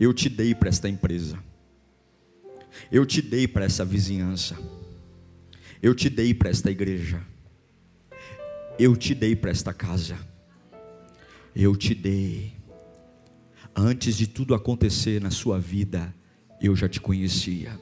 Eu 0.00 0.14
te 0.14 0.30
dei 0.30 0.54
para 0.54 0.70
esta 0.70 0.88
empresa. 0.88 1.38
Eu 2.90 3.04
te 3.04 3.20
dei 3.20 3.46
para 3.46 3.66
essa 3.66 3.84
vizinhança. 3.84 4.56
Eu 5.82 5.94
te 5.94 6.08
dei 6.08 6.32
para 6.32 6.48
esta 6.48 6.70
igreja. 6.70 7.20
Eu 8.78 8.96
te 8.96 9.14
dei 9.14 9.36
para 9.36 9.50
esta 9.50 9.74
casa. 9.74 10.32
Eu 11.54 11.76
te 11.76 11.94
dei. 11.94 12.52
Antes 13.74 14.16
de 14.16 14.26
tudo 14.26 14.54
acontecer 14.54 15.20
na 15.20 15.30
sua 15.30 15.58
vida, 15.58 16.14
eu 16.60 16.74
já 16.74 16.88
te 16.88 17.00
conhecia. 17.00 17.78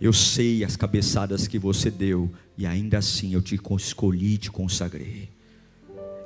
Eu 0.00 0.12
sei 0.12 0.64
as 0.64 0.76
cabeçadas 0.76 1.46
que 1.46 1.58
você 1.58 1.90
deu, 1.90 2.30
e 2.56 2.66
ainda 2.66 2.98
assim 2.98 3.34
eu 3.34 3.42
te 3.42 3.58
escolhi 3.76 4.38
te 4.38 4.50
consagrei. 4.50 5.28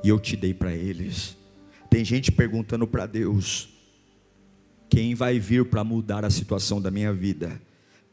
E 0.02 0.08
eu 0.08 0.18
te 0.18 0.36
dei 0.36 0.54
para 0.54 0.72
eles. 0.74 1.36
Tem 1.90 2.04
gente 2.04 2.30
perguntando 2.30 2.86
para 2.86 3.06
Deus: 3.06 3.68
quem 4.88 5.14
vai 5.14 5.38
vir 5.38 5.64
para 5.64 5.82
mudar 5.82 6.24
a 6.24 6.30
situação 6.30 6.80
da 6.80 6.90
minha 6.90 7.12
vida? 7.12 7.60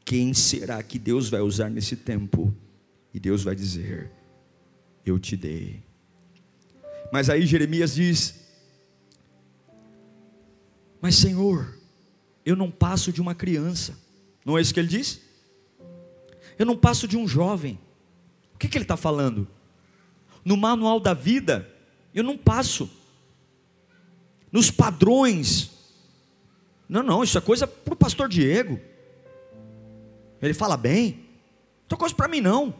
Quem 0.03 0.33
será 0.33 0.81
que 0.81 0.97
Deus 0.97 1.29
vai 1.29 1.41
usar 1.41 1.69
nesse 1.69 1.95
tempo? 1.95 2.53
E 3.13 3.19
Deus 3.19 3.43
vai 3.43 3.55
dizer: 3.55 4.11
Eu 5.05 5.19
te 5.19 5.37
dei. 5.37 5.83
Mas 7.11 7.29
aí 7.29 7.45
Jeremias 7.45 7.93
diz: 7.93 8.35
Mas 11.01 11.15
Senhor, 11.15 11.77
eu 12.45 12.55
não 12.55 12.71
passo 12.71 13.11
de 13.11 13.21
uma 13.21 13.35
criança. 13.35 13.97
Não 14.45 14.57
é 14.57 14.61
isso 14.61 14.73
que 14.73 14.79
ele 14.79 14.87
diz? 14.87 15.21
Eu 16.57 16.65
não 16.65 16.77
passo 16.77 17.07
de 17.07 17.17
um 17.17 17.27
jovem. 17.27 17.79
O 18.55 18.57
que, 18.57 18.67
que 18.67 18.77
ele 18.77 18.85
está 18.85 18.97
falando? 18.97 19.47
No 20.43 20.55
manual 20.55 20.99
da 20.99 21.13
vida, 21.13 21.69
eu 22.13 22.23
não 22.23 22.37
passo 22.37 22.89
nos 24.51 24.71
padrões. 24.71 25.71
Não, 26.87 27.03
não, 27.03 27.23
isso 27.23 27.37
é 27.37 27.41
coisa 27.41 27.67
para 27.67 27.93
o 27.93 27.97
pastor 27.97 28.27
Diego. 28.27 28.79
Ele 30.41 30.53
fala 30.53 30.75
bem. 30.75 31.25
Não 31.89 31.95
é 31.95 31.99
coisa 31.99 32.15
para 32.15 32.27
mim, 32.27 32.41
não. 32.41 32.73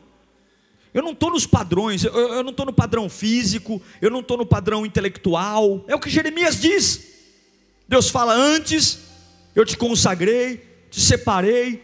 Eu 0.93 1.01
não 1.01 1.11
estou 1.11 1.31
nos 1.31 1.45
padrões, 1.45 2.03
eu, 2.03 2.13
eu 2.13 2.43
não 2.43 2.51
estou 2.51 2.65
no 2.65 2.73
padrão 2.73 3.09
físico, 3.09 3.81
eu 4.01 4.09
não 4.09 4.19
estou 4.19 4.37
no 4.37 4.45
padrão 4.45 4.85
intelectual. 4.85 5.83
É 5.87 5.95
o 5.95 5.99
que 5.99 6.09
Jeremias 6.09 6.59
diz. 6.59 7.01
Deus 7.87 8.09
fala: 8.09 8.33
Antes 8.33 8.99
eu 9.55 9.65
te 9.65 9.77
consagrei, 9.77 10.65
te 10.89 10.99
separei, 10.99 11.83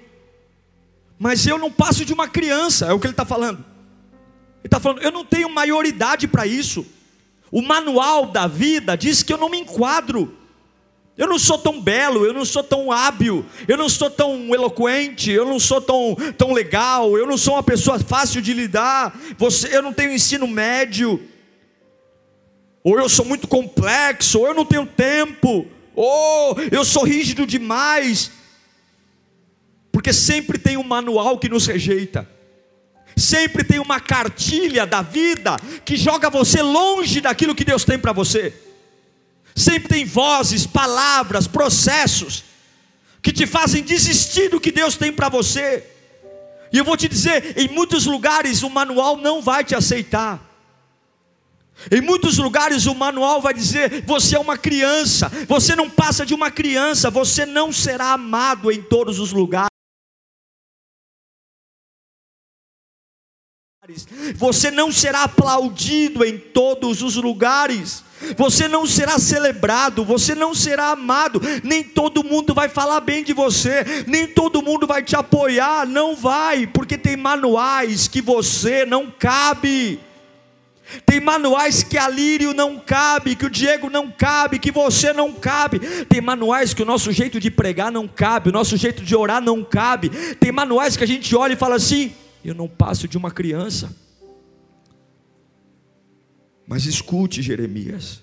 mas 1.18 1.48
eu 1.48 1.58
não 1.58 1.72
passo 1.72 2.06
de 2.06 2.14
uma 2.14 2.28
criança, 2.28 2.88
é 2.88 2.94
o 2.94 3.00
que 3.00 3.08
ele 3.08 3.14
está 3.14 3.26
falando. 3.26 3.60
Ele 3.60 4.66
está 4.66 4.80
falando: 4.80 5.02
Eu 5.02 5.12
não 5.12 5.26
tenho 5.26 5.50
maioridade 5.50 6.28
para 6.28 6.46
isso. 6.46 6.86
O 7.50 7.62
manual 7.62 8.28
da 8.28 8.46
vida 8.46 8.98
diz 8.98 9.24
que 9.24 9.32
eu 9.32 9.38
não 9.38 9.50
me 9.50 9.58
enquadro. 9.58 10.37
Eu 11.18 11.28
não 11.28 11.40
sou 11.40 11.58
tão 11.58 11.82
belo, 11.82 12.24
eu 12.26 12.32
não 12.32 12.46
sou 12.46 12.64
tão 12.64 12.92
hábil, 12.92 13.44
eu 13.68 13.76
não 13.76 13.90
sou 13.90 14.08
tão 14.08 14.54
eloquente, 14.54 15.32
eu 15.32 15.46
não 15.46 15.60
sou 15.60 15.82
tão, 15.82 16.16
tão 16.38 16.54
legal, 16.54 17.18
eu 17.18 17.26
não 17.26 17.38
sou 17.38 17.56
uma 17.56 17.64
pessoa 17.64 17.98
fácil 17.98 18.40
de 18.40 18.54
lidar, 18.54 19.20
você, 19.36 19.76
eu 19.76 19.82
não 19.82 19.92
tenho 19.92 20.14
ensino 20.14 20.48
médio, 20.48 21.20
ou 22.84 23.00
eu 23.00 23.10
sou 23.10 23.26
muito 23.26 23.48
complexo, 23.48 24.40
ou 24.40 24.48
eu 24.48 24.54
não 24.54 24.64
tenho 24.64 24.86
tempo, 24.86 25.66
ou 25.96 26.56
eu 26.72 26.86
sou 26.86 27.04
rígido 27.04 27.48
demais, 27.48 28.32
porque 29.92 30.14
sempre 30.14 30.60
tem 30.60 30.78
um 30.78 30.84
manual 30.84 31.40
que 31.40 31.50
nos 31.50 31.66
rejeita. 31.66 32.30
Sempre 33.16 33.64
tem 33.64 33.80
uma 33.80 34.00
cartilha 34.00 34.86
da 34.86 35.02
vida 35.02 35.58
que 35.84 35.98
joga 35.98 36.30
você 36.30 36.62
longe 36.62 37.20
daquilo 37.20 37.56
que 37.56 37.66
Deus 37.66 37.84
tem 37.84 37.98
para 37.98 38.14
você. 38.14 38.54
Sempre 39.58 39.90
tem 39.90 40.06
vozes, 40.06 40.68
palavras, 40.68 41.48
processos 41.48 42.44
que 43.24 43.34
te 43.34 43.48
fazem 43.48 43.82
desistir 43.82 44.50
do 44.50 44.60
que 44.60 44.72
Deus 44.72 44.96
tem 44.96 45.12
para 45.12 45.30
você. 45.30 45.84
E 46.72 46.78
eu 46.78 46.86
vou 46.86 46.96
te 46.96 47.08
dizer, 47.08 47.58
em 47.58 47.68
muitos 47.68 48.06
lugares 48.06 48.62
o 48.62 48.70
manual 48.70 49.18
não 49.18 49.42
vai 49.42 49.64
te 49.64 49.74
aceitar. 49.74 50.40
Em 51.90 52.02
muitos 52.02 52.38
lugares 52.38 52.86
o 52.86 52.94
manual 52.94 53.42
vai 53.42 53.52
dizer: 53.52 54.04
você 54.06 54.36
é 54.36 54.40
uma 54.40 54.60
criança, 54.60 55.28
você 55.48 55.76
não 55.76 55.90
passa 55.90 56.24
de 56.24 56.36
uma 56.36 56.52
criança, 56.52 57.10
você 57.10 57.44
não 57.44 57.74
será 57.74 58.14
amado 58.14 58.72
em 58.72 58.84
todos 58.84 59.20
os 59.20 59.32
lugares. 59.32 59.77
Você 64.36 64.70
não 64.70 64.92
será 64.92 65.24
aplaudido 65.24 66.26
em 66.26 66.38
todos 66.38 67.02
os 67.02 67.16
lugares. 67.16 68.04
Você 68.36 68.68
não 68.68 68.86
será 68.86 69.20
celebrado, 69.20 70.04
você 70.04 70.34
não 70.34 70.54
será 70.54 70.90
amado, 70.90 71.40
nem 71.64 71.84
todo 71.84 72.24
mundo 72.24 72.52
vai 72.52 72.68
falar 72.68 73.00
bem 73.00 73.24
de 73.24 73.32
você, 73.32 73.86
nem 74.08 74.26
todo 74.26 74.64
mundo 74.64 74.88
vai 74.88 75.04
te 75.04 75.16
apoiar, 75.16 75.86
não 75.86 76.16
vai, 76.16 76.66
porque 76.66 76.98
tem 76.98 77.16
manuais 77.16 78.08
que 78.08 78.20
você 78.20 78.86
não 78.86 79.12
cabe. 79.12 80.00
Tem 81.06 81.20
manuais 81.20 81.84
que 81.84 81.98
a 81.98 82.10
Lírio 82.10 82.54
não 82.54 82.80
cabe, 82.80 83.36
que 83.36 83.46
o 83.46 83.50
Diego 83.50 83.90
não 83.90 84.10
cabe, 84.10 84.58
que 84.58 84.72
você 84.72 85.14
não 85.14 85.32
cabe. 85.34 85.80
Tem 86.06 86.22
manuais 86.22 86.74
que 86.74 86.82
o 86.82 86.86
nosso 86.86 87.12
jeito 87.12 87.40
de 87.40 87.52
pregar 87.52 87.92
não 87.92 88.08
cabe, 88.08 88.50
o 88.50 88.54
nosso 88.54 88.76
jeito 88.78 89.04
de 89.04 89.16
orar 89.16 89.42
não 89.42 89.64
cabe. 89.64 90.10
Tem 90.40 90.52
manuais 90.52 90.98
que 90.98 91.04
a 91.04 91.08
gente 91.08 91.36
olha 91.36 91.54
e 91.54 91.58
fala 91.58 91.76
assim: 91.76 92.16
eu 92.50 92.56
não 92.56 92.68
passo 92.68 93.08
de 93.08 93.18
uma 93.18 93.30
criança. 93.30 93.94
Mas 96.66 96.86
escute, 96.86 97.42
Jeremias, 97.42 98.22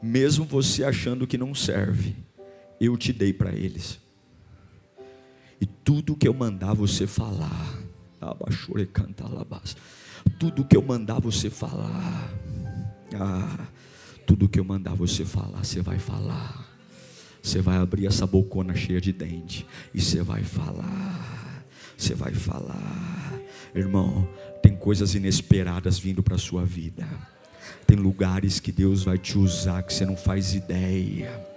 mesmo 0.00 0.44
você 0.44 0.84
achando 0.84 1.26
que 1.26 1.36
não 1.36 1.54
serve, 1.54 2.14
eu 2.80 2.96
te 2.96 3.12
dei 3.12 3.32
para 3.32 3.52
eles. 3.52 3.98
E 5.60 5.66
tudo 5.66 6.16
que 6.16 6.26
eu 6.26 6.32
mandar 6.32 6.74
você 6.74 7.06
falar, 7.06 7.78
tudo 10.38 10.64
que 10.64 10.76
eu 10.76 10.82
mandar 10.82 11.20
você 11.20 11.50
falar, 11.50 12.32
ah, 13.14 13.66
tudo 14.26 14.48
que 14.48 14.60
eu 14.60 14.64
mandar 14.64 14.94
você 14.94 15.24
falar, 15.24 15.64
você 15.64 15.82
vai 15.82 15.98
falar. 15.98 16.68
Você 17.42 17.60
vai 17.60 17.78
abrir 17.78 18.06
essa 18.06 18.26
bocona 18.26 18.74
cheia 18.74 19.00
de 19.00 19.12
dente 19.12 19.66
e 19.94 20.00
você 20.00 20.22
vai 20.22 20.44
falar 20.44 21.39
você 22.02 22.14
vai 22.14 22.32
falar. 22.32 23.32
Irmão, 23.74 24.28
tem 24.62 24.74
coisas 24.76 25.14
inesperadas 25.14 25.98
vindo 25.98 26.22
para 26.22 26.34
a 26.34 26.38
sua 26.38 26.64
vida. 26.64 27.06
Tem 27.86 27.96
lugares 27.96 28.60
que 28.60 28.72
Deus 28.72 29.02
vai 29.02 29.18
te 29.18 29.38
usar 29.38 29.82
que 29.82 29.92
você 29.92 30.04
não 30.04 30.16
faz 30.16 30.54
ideia. 30.54 31.49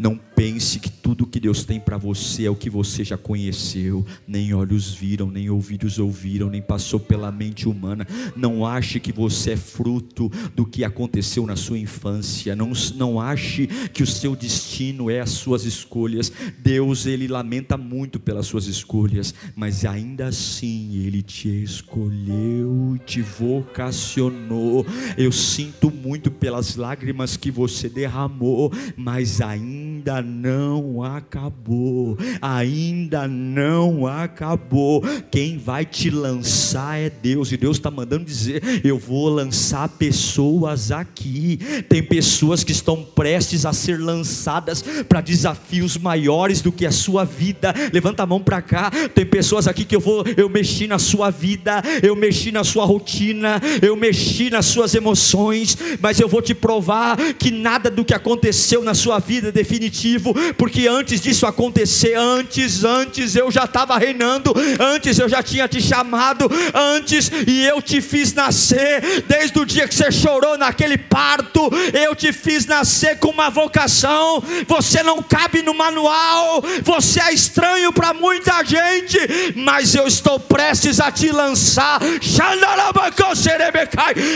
Não 0.00 0.18
pense 0.34 0.80
que 0.80 0.88
tudo 0.88 1.26
que 1.26 1.38
Deus 1.38 1.62
tem 1.62 1.78
para 1.78 1.98
você 1.98 2.46
é 2.46 2.50
o 2.50 2.56
que 2.56 2.70
você 2.70 3.04
já 3.04 3.18
conheceu, 3.18 4.02
nem 4.26 4.54
olhos 4.54 4.94
viram, 4.94 5.30
nem 5.30 5.50
ouvidos 5.50 5.98
ouviram, 5.98 6.48
nem 6.48 6.62
passou 6.62 6.98
pela 6.98 7.30
mente 7.30 7.68
humana. 7.68 8.06
Não 8.34 8.64
ache 8.64 8.98
que 8.98 9.12
você 9.12 9.50
é 9.50 9.56
fruto 9.58 10.32
do 10.56 10.64
que 10.64 10.84
aconteceu 10.84 11.44
na 11.44 11.54
sua 11.54 11.78
infância. 11.78 12.56
Não, 12.56 12.72
não 12.96 13.20
ache 13.20 13.66
que 13.92 14.02
o 14.02 14.06
seu 14.06 14.34
destino 14.34 15.10
é 15.10 15.20
as 15.20 15.32
suas 15.32 15.66
escolhas. 15.66 16.32
Deus, 16.60 17.04
ele 17.04 17.28
lamenta 17.28 17.76
muito 17.76 18.18
pelas 18.18 18.46
suas 18.46 18.66
escolhas, 18.68 19.34
mas 19.54 19.84
ainda 19.84 20.28
assim 20.28 20.96
ele 20.96 21.20
te 21.20 21.62
escolheu 21.62 22.98
te 23.04 23.20
vocacionou. 23.20 24.86
Eu 25.18 25.32
sinto 25.32 25.90
muito 25.90 26.30
pelas 26.30 26.76
lágrimas 26.76 27.36
que 27.36 27.50
você 27.50 27.88
derramou, 27.88 28.72
mas 28.96 29.40
ainda 29.40 29.89
ainda 30.00 30.22
não 30.22 31.02
acabou, 31.02 32.16
ainda 32.40 33.28
não 33.28 34.06
acabou. 34.06 35.02
Quem 35.30 35.58
vai 35.58 35.84
te 35.84 36.08
lançar 36.08 36.98
é 36.98 37.10
Deus, 37.10 37.52
e 37.52 37.56
Deus 37.58 37.76
está 37.76 37.90
mandando 37.90 38.24
dizer: 38.24 38.80
Eu 38.82 38.98
vou 38.98 39.28
lançar 39.28 39.88
pessoas 39.88 40.90
aqui. 40.90 41.58
Tem 41.88 42.02
pessoas 42.02 42.64
que 42.64 42.72
estão 42.72 43.04
prestes 43.04 43.66
a 43.66 43.72
ser 43.74 44.00
lançadas 44.00 44.82
para 45.06 45.20
desafios 45.20 45.98
maiores 45.98 46.62
do 46.62 46.72
que 46.72 46.86
a 46.86 46.92
sua 46.92 47.24
vida. 47.24 47.74
Levanta 47.92 48.22
a 48.22 48.26
mão 48.26 48.40
para 48.40 48.62
cá. 48.62 48.90
Tem 49.14 49.26
pessoas 49.26 49.68
aqui 49.68 49.84
que 49.84 49.96
eu 49.96 50.00
vou, 50.00 50.24
eu 50.36 50.48
mexi 50.48 50.86
na 50.86 50.98
sua 50.98 51.30
vida, 51.30 51.82
eu 52.02 52.16
mexi 52.16 52.50
na 52.50 52.64
sua 52.64 52.86
rotina, 52.86 53.60
eu 53.82 53.94
mexi 53.94 54.48
nas 54.48 54.66
suas 54.66 54.94
emoções, 54.94 55.76
mas 56.00 56.18
eu 56.18 56.28
vou 56.28 56.40
te 56.40 56.54
provar 56.54 57.18
que 57.34 57.50
nada 57.50 57.90
do 57.90 58.04
que 58.04 58.14
aconteceu 58.14 58.82
na 58.82 58.94
sua 58.94 59.18
vida 59.18 59.52
definitivamente 59.52 59.89
definitivo, 59.90 60.32
porque 60.56 60.86
antes 60.86 61.20
disso 61.20 61.46
acontecer, 61.46 62.14
antes, 62.14 62.84
antes 62.84 63.34
eu 63.34 63.50
já 63.50 63.64
estava 63.64 63.98
reinando, 63.98 64.54
antes 64.78 65.18
eu 65.18 65.28
já 65.28 65.42
tinha 65.42 65.66
te 65.68 65.82
chamado, 65.82 66.48
antes 66.72 67.30
e 67.46 67.64
eu 67.64 67.82
te 67.82 68.00
fiz 68.00 68.32
nascer, 68.32 69.24
desde 69.26 69.58
o 69.58 69.66
dia 69.66 69.88
que 69.88 69.94
você 69.94 70.10
chorou 70.12 70.56
naquele 70.56 70.96
parto, 70.96 71.68
eu 71.92 72.14
te 72.14 72.32
fiz 72.32 72.66
nascer 72.66 73.18
com 73.18 73.28
uma 73.28 73.50
vocação. 73.50 74.42
Você 74.66 75.02
não 75.02 75.22
cabe 75.22 75.62
no 75.62 75.74
manual, 75.74 76.62
você 76.82 77.20
é 77.20 77.32
estranho 77.32 77.92
para 77.92 78.14
muita 78.14 78.62
gente, 78.64 79.18
mas 79.56 79.94
eu 79.94 80.06
estou 80.06 80.38
prestes 80.38 81.00
a 81.00 81.10
te 81.10 81.30
lançar. 81.30 82.00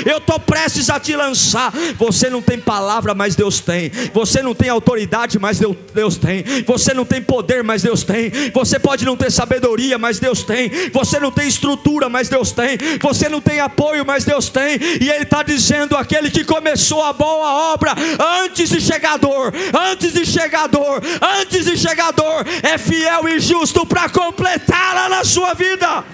Eu 0.05 0.19
estou 0.19 0.41
prestes 0.41 0.91
a 0.91 0.99
te 0.99 1.15
lançar. 1.15 1.73
Você 1.97 2.29
não 2.29 2.43
tem 2.43 2.59
palavra, 2.59 3.15
mas 3.15 3.37
Deus 3.37 3.61
tem. 3.61 3.91
Você 4.13 4.43
não 4.43 4.55
tem 4.55 4.69
autoridade, 4.69 5.39
mas 5.45 5.61
Deus 5.93 6.17
tem. 6.17 6.43
Você 6.67 6.95
não 6.95 7.05
tem 7.05 7.21
poder, 7.21 7.63
mas 7.63 7.83
Deus 7.83 8.03
tem. 8.03 8.33
Você 8.55 8.79
pode 8.79 9.05
não 9.05 9.15
ter 9.15 9.31
sabedoria, 9.31 9.99
mas 9.99 10.19
Deus 10.19 10.43
tem. 10.43 10.71
Você 10.91 11.21
não 11.21 11.31
tem 11.31 11.47
estrutura, 11.47 12.09
mas 12.09 12.31
Deus 12.31 12.51
tem. 12.51 12.79
Você 13.03 13.29
não 13.29 13.43
tem 13.43 13.61
apoio, 13.61 14.07
mas 14.07 14.25
Deus 14.25 14.49
tem. 14.49 14.79
E 15.03 15.11
Ele 15.11 15.25
está 15.25 15.43
dizendo: 15.43 15.99
aquele 15.99 16.31
que 16.31 16.45
começou 16.45 17.03
a 17.03 17.13
boa 17.13 17.75
obra 17.75 17.95
antes 18.43 18.71
de 18.71 18.81
chegador, 18.81 19.53
antes 19.91 20.15
de 20.15 20.25
chegador, 20.25 21.03
antes 21.39 21.67
de 21.67 21.77
chegador, 21.77 22.47
é 22.63 22.79
fiel 22.79 23.29
e 23.29 23.39
justo 23.39 23.85
para 23.85 24.09
completá-la 24.09 25.11
na 25.11 25.25
sua 25.25 25.53
vida. 25.53 26.05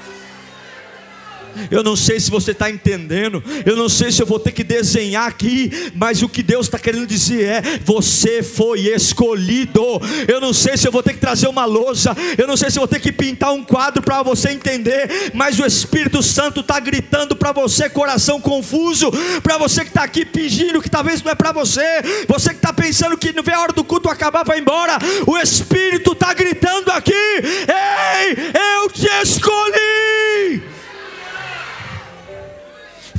Eu 1.70 1.82
não 1.82 1.96
sei 1.96 2.20
se 2.20 2.30
você 2.30 2.52
está 2.52 2.70
entendendo, 2.70 3.42
eu 3.64 3.76
não 3.76 3.88
sei 3.88 4.12
se 4.12 4.22
eu 4.22 4.26
vou 4.26 4.38
ter 4.38 4.52
que 4.52 4.62
desenhar 4.62 5.26
aqui, 5.26 5.92
mas 5.94 6.22
o 6.22 6.28
que 6.28 6.42
Deus 6.42 6.66
está 6.66 6.78
querendo 6.78 7.06
dizer 7.06 7.44
é: 7.44 7.62
você 7.84 8.42
foi 8.42 8.80
escolhido. 8.88 9.80
Eu 10.28 10.40
não 10.40 10.52
sei 10.52 10.76
se 10.76 10.86
eu 10.86 10.92
vou 10.92 11.02
ter 11.02 11.14
que 11.14 11.20
trazer 11.20 11.48
uma 11.48 11.64
lousa, 11.64 12.16
eu 12.38 12.46
não 12.46 12.56
sei 12.56 12.70
se 12.70 12.78
eu 12.78 12.82
vou 12.82 12.88
ter 12.88 13.00
que 13.00 13.12
pintar 13.12 13.52
um 13.52 13.64
quadro 13.64 14.02
para 14.02 14.22
você 14.22 14.50
entender, 14.50 15.32
mas 15.34 15.58
o 15.58 15.66
Espírito 15.66 16.22
Santo 16.22 16.61
está 16.61 16.78
gritando 16.78 17.36
para 17.36 17.52
você, 17.52 17.88
coração 17.88 18.40
confuso, 18.40 19.11
para 19.42 19.58
você 19.58 19.82
que 19.82 19.90
está 19.90 20.04
aqui 20.04 20.24
fingindo 20.24 20.80
que 20.80 20.90
talvez 20.90 21.22
não 21.22 21.32
é 21.32 21.34
para 21.34 21.52
você, 21.52 21.82
você 22.28 22.50
que 22.50 22.56
está 22.56 22.72
pensando 22.72 23.16
que 23.16 23.32
não 23.32 23.42
vê 23.42 23.52
a 23.52 23.61
hora 23.61 23.72
do 23.72 23.84
culto 23.84 24.08
acabar 24.08 24.44
para 24.44 24.56
ir 24.56 24.61
embora, 24.61 24.98
o 25.26 25.36
Espírito 25.38 26.12
está 26.12 26.32
gritando 26.34 26.90
aqui: 26.90 27.12
ei, 27.12 28.36
eu 28.82 28.90
te 28.90 29.06
escolhi. 29.22 30.80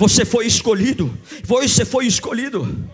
Você 0.02 0.26
foi 0.26 0.48
escolhido. 0.48 1.16
Você 1.44 1.86
foi 1.86 2.08
escolhido. 2.08 2.90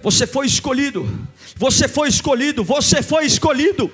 Você 0.00 0.24
foi 0.24 0.46
escolhido. 0.46 1.28
Você 1.56 1.88
foi 1.88 2.08
escolhido. 2.08 2.62
Você 2.62 3.02
foi 3.02 3.26
escolhido. 3.26 3.90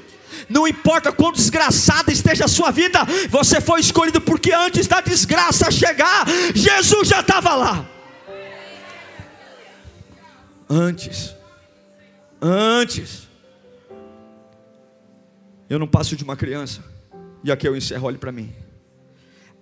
Não 0.46 0.68
importa 0.68 1.10
quão 1.10 1.32
desgraçada 1.32 2.12
esteja 2.12 2.44
a 2.44 2.48
sua 2.48 2.70
vida, 2.70 3.00
você 3.30 3.62
foi 3.62 3.80
escolhido 3.80 4.20
porque 4.20 4.52
antes 4.52 4.86
da 4.86 5.00
desgraça 5.00 5.70
chegar, 5.70 6.26
Jesus 6.54 7.08
já 7.08 7.20
estava 7.20 7.54
lá. 7.54 7.90
Antes. 10.68 11.34
Antes. 12.42 13.26
Eu 15.70 15.78
não 15.78 15.88
passo 15.88 16.14
de 16.14 16.24
uma 16.24 16.36
criança. 16.36 16.84
E 17.42 17.50
aqui 17.50 17.66
eu 17.66 17.74
encerro, 17.74 18.06
olhe 18.06 18.18
para 18.18 18.30
mim. 18.30 18.52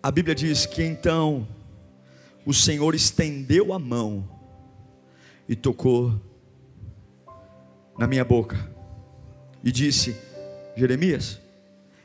A 0.03 0.11
Bíblia 0.11 0.35
diz 0.35 0.67
que 0.67 0.83
então 0.83 1.47
o 2.47 2.55
Senhor 2.55 2.95
estendeu 2.95 3.73
a 3.73 3.79
mão 3.79 4.27
e 5.49 5.57
tocou 5.57 6.15
na 7.99 8.07
minha 8.07 8.25
boca 8.25 8.71
e 9.65 9.73
disse: 9.73 10.17
Jeremias, 10.77 11.41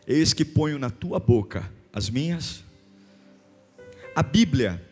eis 0.07 0.33
que 0.33 0.43
ponho 0.43 0.79
na 0.79 0.89
tua 0.89 1.19
boca 1.19 1.71
as 1.93 2.09
minhas. 2.09 2.63
A 4.15 4.23
Bíblia, 4.23 4.83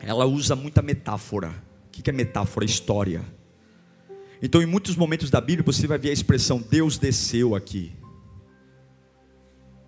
ela 0.00 0.24
usa 0.24 0.56
muita 0.56 0.80
metáfora. 0.80 1.50
O 1.86 1.90
que 1.90 2.08
é 2.08 2.12
metáfora? 2.12 2.64
História. 2.64 3.22
Então, 4.40 4.62
em 4.62 4.66
muitos 4.66 4.96
momentos 4.96 5.30
da 5.30 5.40
Bíblia, 5.40 5.64
você 5.64 5.86
vai 5.86 5.98
ver 5.98 6.10
a 6.10 6.12
expressão 6.12 6.58
Deus 6.58 6.96
desceu 6.96 7.54
aqui. 7.54 7.92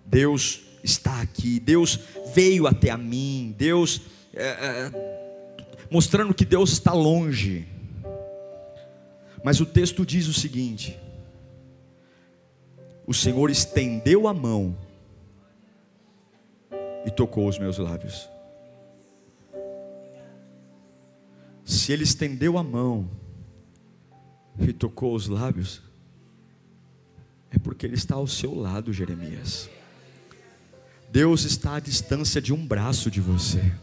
Deus 0.05 0.61
está 0.83 1.21
aqui. 1.21 1.59
Deus 1.59 1.99
veio 2.33 2.67
até 2.67 2.89
a 2.89 2.97
mim. 2.97 3.55
Deus 3.57 4.01
é, 4.33 4.45
é, 4.45 4.91
mostrando 5.89 6.33
que 6.33 6.45
Deus 6.45 6.71
está 6.71 6.93
longe. 6.93 7.67
Mas 9.43 9.59
o 9.59 9.65
texto 9.65 10.05
diz 10.05 10.27
o 10.27 10.33
seguinte: 10.33 10.97
o 13.05 13.13
Senhor 13.13 13.49
estendeu 13.49 14.27
a 14.27 14.33
mão 14.33 14.77
e 17.05 17.11
tocou 17.11 17.47
os 17.47 17.57
meus 17.57 17.77
lábios. 17.77 18.29
Se 21.65 21.91
Ele 21.91 22.03
estendeu 22.03 22.57
a 22.57 22.63
mão 22.63 23.09
e 24.59 24.71
tocou 24.71 25.15
os 25.15 25.27
lábios, 25.27 25.81
é 27.49 27.57
porque 27.57 27.85
Ele 27.85 27.95
está 27.95 28.15
ao 28.15 28.27
seu 28.27 28.53
lado, 28.53 28.93
Jeremias. 28.93 29.69
Deus 31.11 31.43
está 31.43 31.75
à 31.75 31.79
distância 31.79 32.41
de 32.41 32.53
um 32.53 32.65
braço 32.65 33.11
de 33.11 33.19
você. 33.19 33.73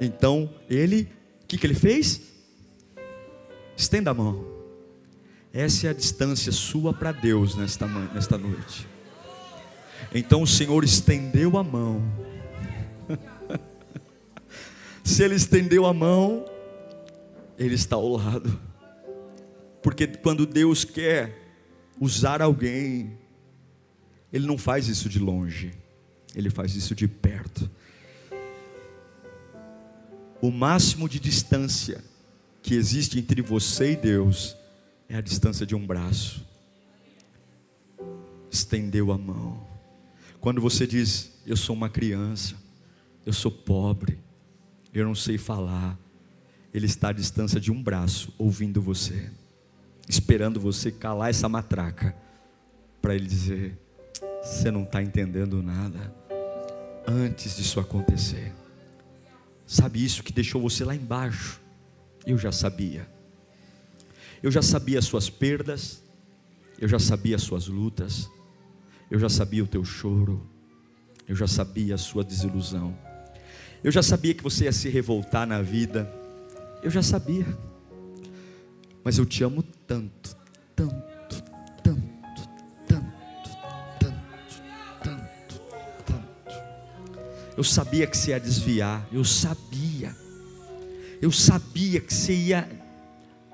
Então 0.00 0.50
ele, 0.68 1.08
o 1.42 1.46
que, 1.46 1.58
que 1.58 1.66
ele 1.66 1.74
fez? 1.74 2.20
Estenda 3.76 4.10
a 4.10 4.14
mão. 4.14 4.44
Essa 5.52 5.86
é 5.86 5.90
a 5.90 5.94
distância 5.94 6.52
sua 6.52 6.92
para 6.92 7.12
Deus 7.12 7.56
nesta, 7.56 7.86
nesta 7.86 8.36
noite. 8.36 8.86
Então 10.14 10.42
o 10.42 10.46
Senhor 10.46 10.84
estendeu 10.84 11.56
a 11.56 11.64
mão. 11.64 12.02
Se 15.02 15.22
Ele 15.22 15.34
estendeu 15.34 15.86
a 15.86 15.94
mão, 15.94 16.44
Ele 17.58 17.74
está 17.74 17.96
ao 17.96 18.08
lado. 18.08 18.60
Porque 19.82 20.06
quando 20.06 20.46
Deus 20.46 20.84
quer 20.84 21.54
usar 21.98 22.42
alguém, 22.42 23.18
Ele 24.32 24.46
não 24.46 24.58
faz 24.58 24.86
isso 24.86 25.08
de 25.08 25.18
longe, 25.18 25.72
Ele 26.34 26.50
faz 26.50 26.76
isso 26.76 26.94
de 26.94 27.08
perto 27.08 27.70
o 30.40 30.50
máximo 30.50 31.08
de 31.08 31.18
distância 31.18 32.02
que 32.62 32.74
existe 32.74 33.18
entre 33.18 33.42
você 33.42 33.92
e 33.92 33.96
Deus 33.96 34.56
é 35.08 35.16
a 35.16 35.20
distância 35.20 35.66
de 35.66 35.74
um 35.74 35.84
braço. 35.84 36.46
Estendeu 38.50 39.12
a 39.12 39.18
mão. 39.18 39.66
Quando 40.40 40.60
você 40.60 40.86
diz, 40.86 41.32
eu 41.46 41.56
sou 41.56 41.74
uma 41.74 41.88
criança, 41.88 42.54
eu 43.26 43.32
sou 43.32 43.50
pobre, 43.50 44.18
eu 44.92 45.04
não 45.04 45.14
sei 45.14 45.36
falar, 45.36 45.98
Ele 46.72 46.86
está 46.86 47.08
à 47.08 47.12
distância 47.12 47.60
de 47.60 47.72
um 47.72 47.82
braço, 47.82 48.32
ouvindo 48.38 48.80
você, 48.80 49.30
esperando 50.08 50.60
você 50.60 50.92
calar 50.92 51.30
essa 51.30 51.48
matraca, 51.48 52.14
para 53.02 53.14
Ele 53.14 53.26
dizer: 53.26 53.78
você 54.42 54.70
não 54.70 54.84
está 54.84 55.02
entendendo 55.02 55.62
nada, 55.62 56.14
antes 57.06 57.56
disso 57.56 57.80
acontecer. 57.80 58.52
Sabe 59.68 60.02
isso 60.02 60.22
que 60.22 60.32
deixou 60.32 60.62
você 60.62 60.82
lá 60.82 60.94
embaixo? 60.94 61.60
Eu 62.24 62.38
já 62.38 62.50
sabia. 62.50 63.06
Eu 64.42 64.50
já 64.50 64.62
sabia 64.62 64.98
as 64.98 65.04
suas 65.04 65.28
perdas, 65.28 66.02
eu 66.80 66.88
já 66.88 66.98
sabia 66.98 67.36
as 67.36 67.42
suas 67.42 67.68
lutas, 67.68 68.30
eu 69.10 69.18
já 69.18 69.28
sabia 69.28 69.62
o 69.62 69.66
teu 69.66 69.84
choro, 69.84 70.48
eu 71.26 71.36
já 71.36 71.46
sabia 71.46 71.96
a 71.96 71.98
sua 71.98 72.24
desilusão, 72.24 72.96
eu 73.84 73.92
já 73.92 74.02
sabia 74.02 74.32
que 74.32 74.42
você 74.42 74.64
ia 74.64 74.72
se 74.72 74.88
revoltar 74.88 75.46
na 75.46 75.60
vida, 75.60 76.10
eu 76.82 76.90
já 76.90 77.02
sabia, 77.02 77.46
mas 79.04 79.18
eu 79.18 79.26
te 79.26 79.44
amo 79.44 79.62
tanto, 79.86 80.34
tanto 80.74 81.07
Eu 87.58 87.64
sabia 87.64 88.06
que 88.06 88.16
você 88.16 88.30
ia 88.30 88.38
desviar, 88.38 89.04
eu 89.10 89.24
sabia. 89.24 90.14
Eu 91.20 91.32
sabia 91.32 92.00
que 92.00 92.14
você 92.14 92.32
ia 92.32 92.70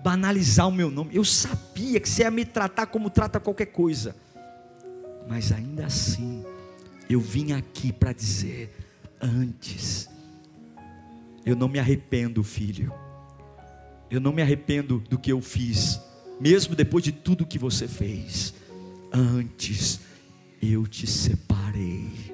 banalizar 0.02 0.68
o 0.68 0.70
meu 0.70 0.90
nome. 0.90 1.16
Eu 1.16 1.24
sabia 1.24 1.98
que 1.98 2.06
você 2.06 2.20
ia 2.20 2.30
me 2.30 2.44
tratar 2.44 2.84
como 2.84 3.08
trata 3.08 3.40
qualquer 3.40 3.64
coisa. 3.64 4.14
Mas 5.26 5.50
ainda 5.52 5.86
assim, 5.86 6.44
eu 7.08 7.18
vim 7.18 7.52
aqui 7.52 7.94
para 7.94 8.12
dizer: 8.12 8.76
antes, 9.18 10.06
eu 11.46 11.56
não 11.56 11.66
me 11.66 11.78
arrependo, 11.78 12.44
filho. 12.44 12.92
Eu 14.10 14.20
não 14.20 14.34
me 14.34 14.42
arrependo 14.42 14.98
do 15.08 15.18
que 15.18 15.32
eu 15.32 15.40
fiz, 15.40 15.98
mesmo 16.38 16.76
depois 16.76 17.02
de 17.02 17.10
tudo 17.10 17.46
que 17.46 17.58
você 17.58 17.88
fez. 17.88 18.52
Antes, 19.10 19.98
eu 20.60 20.86
te 20.86 21.06
separei 21.06 22.33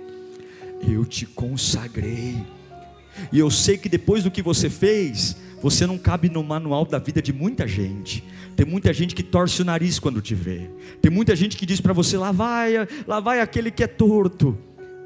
eu 0.86 1.04
te 1.04 1.26
consagrei. 1.26 2.44
E 3.32 3.38
eu 3.38 3.50
sei 3.50 3.76
que 3.76 3.88
depois 3.88 4.24
do 4.24 4.30
que 4.30 4.42
você 4.42 4.70
fez, 4.70 5.36
Você 5.62 5.86
não 5.86 5.98
cabe 5.98 6.30
no 6.30 6.42
manual 6.42 6.86
da 6.86 6.98
vida 6.98 7.20
de 7.20 7.32
muita 7.32 7.68
gente. 7.68 8.24
Tem 8.56 8.64
muita 8.64 8.92
gente 8.92 9.14
que 9.14 9.22
torce 9.22 9.60
o 9.60 9.64
nariz 9.64 9.98
quando 9.98 10.20
te 10.20 10.34
vê. 10.34 10.70
Tem 11.02 11.10
muita 11.10 11.36
gente 11.36 11.56
que 11.56 11.66
diz 11.66 11.80
para 11.80 11.92
você: 11.92 12.16
lá 12.16 12.32
vai, 12.32 12.88
lá 13.06 13.20
vai 13.20 13.40
aquele 13.40 13.70
que 13.70 13.84
é 13.84 13.86
torto. 13.86 14.56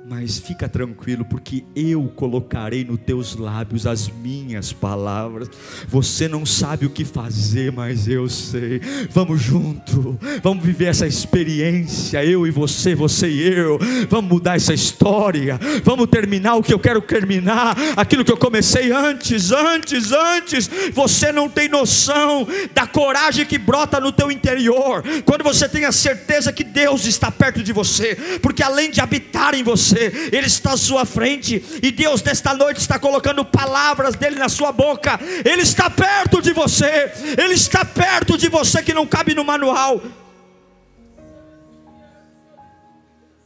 Mas 0.06 0.38
fica 0.38 0.68
tranquilo, 0.68 1.24
porque 1.24 1.64
eu 1.74 2.12
colocarei 2.14 2.84
nos 2.84 3.00
teus 3.00 3.36
lábios 3.36 3.86
as 3.86 4.06
minhas 4.06 4.70
palavras. 4.70 5.48
Você 5.88 6.28
não 6.28 6.44
sabe 6.44 6.84
o 6.84 6.90
que 6.90 7.06
fazer, 7.06 7.72
mas 7.72 8.06
eu 8.06 8.28
sei. 8.28 8.82
Vamos 9.08 9.40
junto, 9.40 10.18
vamos 10.42 10.62
viver 10.62 10.86
essa 10.88 11.06
experiência, 11.06 12.22
eu 12.22 12.46
e 12.46 12.50
você, 12.50 12.94
você 12.94 13.30
e 13.30 13.48
eu. 13.48 13.78
Vamos 14.10 14.30
mudar 14.30 14.56
essa 14.56 14.74
história, 14.74 15.58
vamos 15.82 16.06
terminar 16.08 16.56
o 16.56 16.62
que 16.62 16.74
eu 16.74 16.78
quero 16.78 17.00
terminar, 17.00 17.74
aquilo 17.96 18.26
que 18.26 18.32
eu 18.32 18.36
comecei 18.36 18.92
antes, 18.92 19.52
antes, 19.52 20.12
antes. 20.12 20.68
Você 20.92 21.32
não 21.32 21.48
tem 21.48 21.66
noção 21.66 22.46
da 22.74 22.86
coragem 22.86 23.46
que 23.46 23.56
brota 23.56 23.98
no 23.98 24.12
teu 24.12 24.30
interior, 24.30 25.02
quando 25.24 25.42
você 25.42 25.66
tem 25.66 25.86
a 25.86 25.92
certeza 25.92 26.52
que 26.52 26.62
Deus 26.62 27.06
está 27.06 27.30
perto 27.30 27.62
de 27.62 27.72
você, 27.72 28.14
porque 28.42 28.62
além 28.62 28.90
de 28.90 29.00
habitar 29.00 29.54
em 29.54 29.62
você, 29.62 29.93
você, 29.94 30.30
Ele 30.32 30.46
está 30.46 30.72
à 30.72 30.76
sua 30.76 31.04
frente, 31.04 31.62
e 31.82 31.90
Deus 31.92 32.22
nesta 32.22 32.52
noite 32.54 32.78
está 32.78 32.98
colocando 32.98 33.44
palavras 33.44 34.16
dele 34.16 34.36
na 34.36 34.48
sua 34.48 34.72
boca, 34.72 35.18
Ele 35.44 35.62
está 35.62 35.88
perto 35.88 36.42
de 36.42 36.52
você, 36.52 37.12
Ele 37.38 37.54
está 37.54 37.84
perto 37.84 38.36
de 38.36 38.48
você 38.48 38.82
que 38.82 38.92
não 38.92 39.06
cabe 39.06 39.34
no 39.34 39.44
manual. 39.44 40.02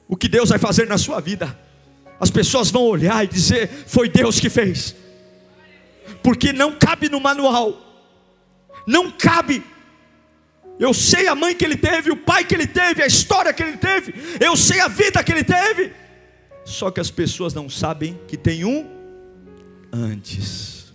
O 0.08 0.16
que 0.16 0.28
Deus 0.28 0.48
vai 0.48 0.58
fazer 0.58 0.86
na 0.86 0.96
sua 0.96 1.20
vida, 1.20 1.56
as 2.18 2.30
pessoas 2.30 2.70
vão 2.70 2.82
olhar 2.82 3.22
e 3.24 3.28
dizer: 3.28 3.68
Foi 3.86 4.08
Deus 4.08 4.40
que 4.40 4.48
fez, 4.48 4.96
porque 6.22 6.52
não 6.52 6.72
cabe 6.72 7.10
no 7.10 7.20
manual, 7.20 7.76
não 8.86 9.10
cabe. 9.10 9.62
Eu 10.80 10.94
sei 10.94 11.26
a 11.26 11.34
mãe 11.34 11.56
que 11.56 11.64
ele 11.64 11.76
teve, 11.76 12.08
o 12.12 12.16
pai 12.16 12.44
que 12.44 12.54
ele 12.54 12.66
teve, 12.66 13.02
a 13.02 13.06
história 13.06 13.52
que 13.52 13.60
ele 13.64 13.76
teve, 13.76 14.14
eu 14.38 14.56
sei 14.56 14.78
a 14.78 14.86
vida 14.86 15.22
que 15.24 15.32
ele 15.32 15.42
teve. 15.42 15.92
Só 16.68 16.90
que 16.90 17.00
as 17.00 17.10
pessoas 17.10 17.54
não 17.54 17.66
sabem 17.66 18.20
que 18.28 18.36
tem 18.36 18.62
um 18.62 18.86
antes. 19.90 20.92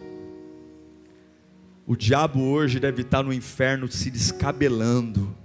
O 1.84 1.96
diabo 1.96 2.42
hoje 2.44 2.80
deve 2.80 3.02
estar 3.02 3.24
no 3.24 3.34
inferno 3.34 3.92
se 3.92 4.12
descabelando 4.12 5.36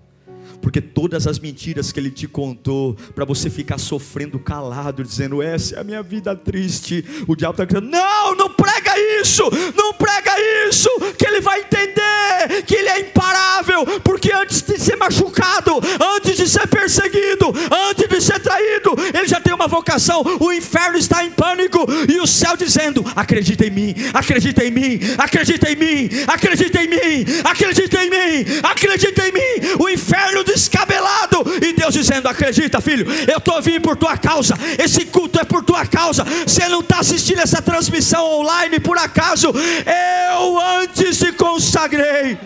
porque 0.69 0.83
todas 0.83 1.27
as 1.27 1.39
mentiras 1.39 1.91
que 1.91 1.99
ele 1.99 2.11
te 2.11 2.29
contou, 2.29 2.95
para 3.14 3.25
você 3.25 3.49
ficar 3.49 3.79
sofrendo 3.79 4.39
calado, 4.39 5.03
dizendo, 5.03 5.43
essa 5.43 5.77
é 5.77 5.81
a 5.81 5.83
minha 5.83 6.03
vida 6.03 6.37
triste, 6.37 7.03
o 7.27 7.35
diabo 7.35 7.55
está 7.55 7.64
dizendo, 7.64 7.89
não, 7.89 8.35
não 8.35 8.51
prega 8.51 8.93
isso, 9.19 9.45
não 9.75 9.95
prega 9.95 10.31
isso, 10.69 10.91
que 11.16 11.27
ele 11.27 11.41
vai 11.41 11.61
entender 11.61 12.62
que 12.66 12.75
ele 12.75 12.89
é 12.91 13.01
imparável, 13.01 13.87
porque 14.05 14.31
antes 14.31 14.61
de 14.61 14.79
ser 14.79 14.97
machucado, 14.97 15.81
antes 16.16 16.37
de 16.37 16.47
ser 16.47 16.66
perseguido, 16.66 17.47
antes 17.89 18.07
de 18.07 18.21
ser 18.21 18.39
traído, 18.39 18.95
ele 19.14 19.27
já 19.27 19.41
tem 19.41 19.55
uma 19.55 19.69
vocação, 19.69 20.23
o 20.39 20.53
inferno 20.53 20.99
está 20.99 21.25
em 21.25 21.31
pânico, 21.31 21.87
e 22.07 22.21
o 22.21 22.27
céu 22.27 22.59
dizendo, 22.59 23.03
acredita 23.16 23.64
em 23.66 23.71
mim, 23.71 23.95
acredita 24.12 24.62
em 24.66 24.71
mim, 24.71 25.01
acredita 25.16 25.71
em 25.71 25.77
mim, 25.77 26.11
acredita 26.27 26.83
em 26.83 26.91
mim, 26.91 27.25
acredita 27.43 28.05
em 28.05 28.11
mim, 28.11 28.45
acredita 28.62 29.29
em 29.29 29.33
mim, 29.33 29.75
o 29.79 29.89
inferno 29.89 30.45
descabelado. 30.59 31.45
E 31.63 31.73
Deus 31.73 31.95
dizendo: 31.95 32.29
Acredita, 32.29 32.81
filho, 32.81 33.07
eu 33.31 33.39
estou 33.39 33.63
vindo 33.63 33.83
por 33.83 33.97
tua 33.97 34.17
causa. 34.17 34.55
Esse 34.79 35.07
culto 35.07 35.39
é 35.39 35.45
por 35.45 35.65
tua 35.65 35.87
causa. 35.87 36.25
Você 36.25 36.69
não 36.69 36.81
está 36.81 36.99
assistindo 36.99 37.41
essa 37.41 37.63
transmissão 37.63 38.25
online 38.41 38.81
por 38.81 38.99
acaso. 38.99 39.49
Eu 39.49 40.59
antes 40.81 41.19
te 41.19 41.33
consagrei, 41.33 42.37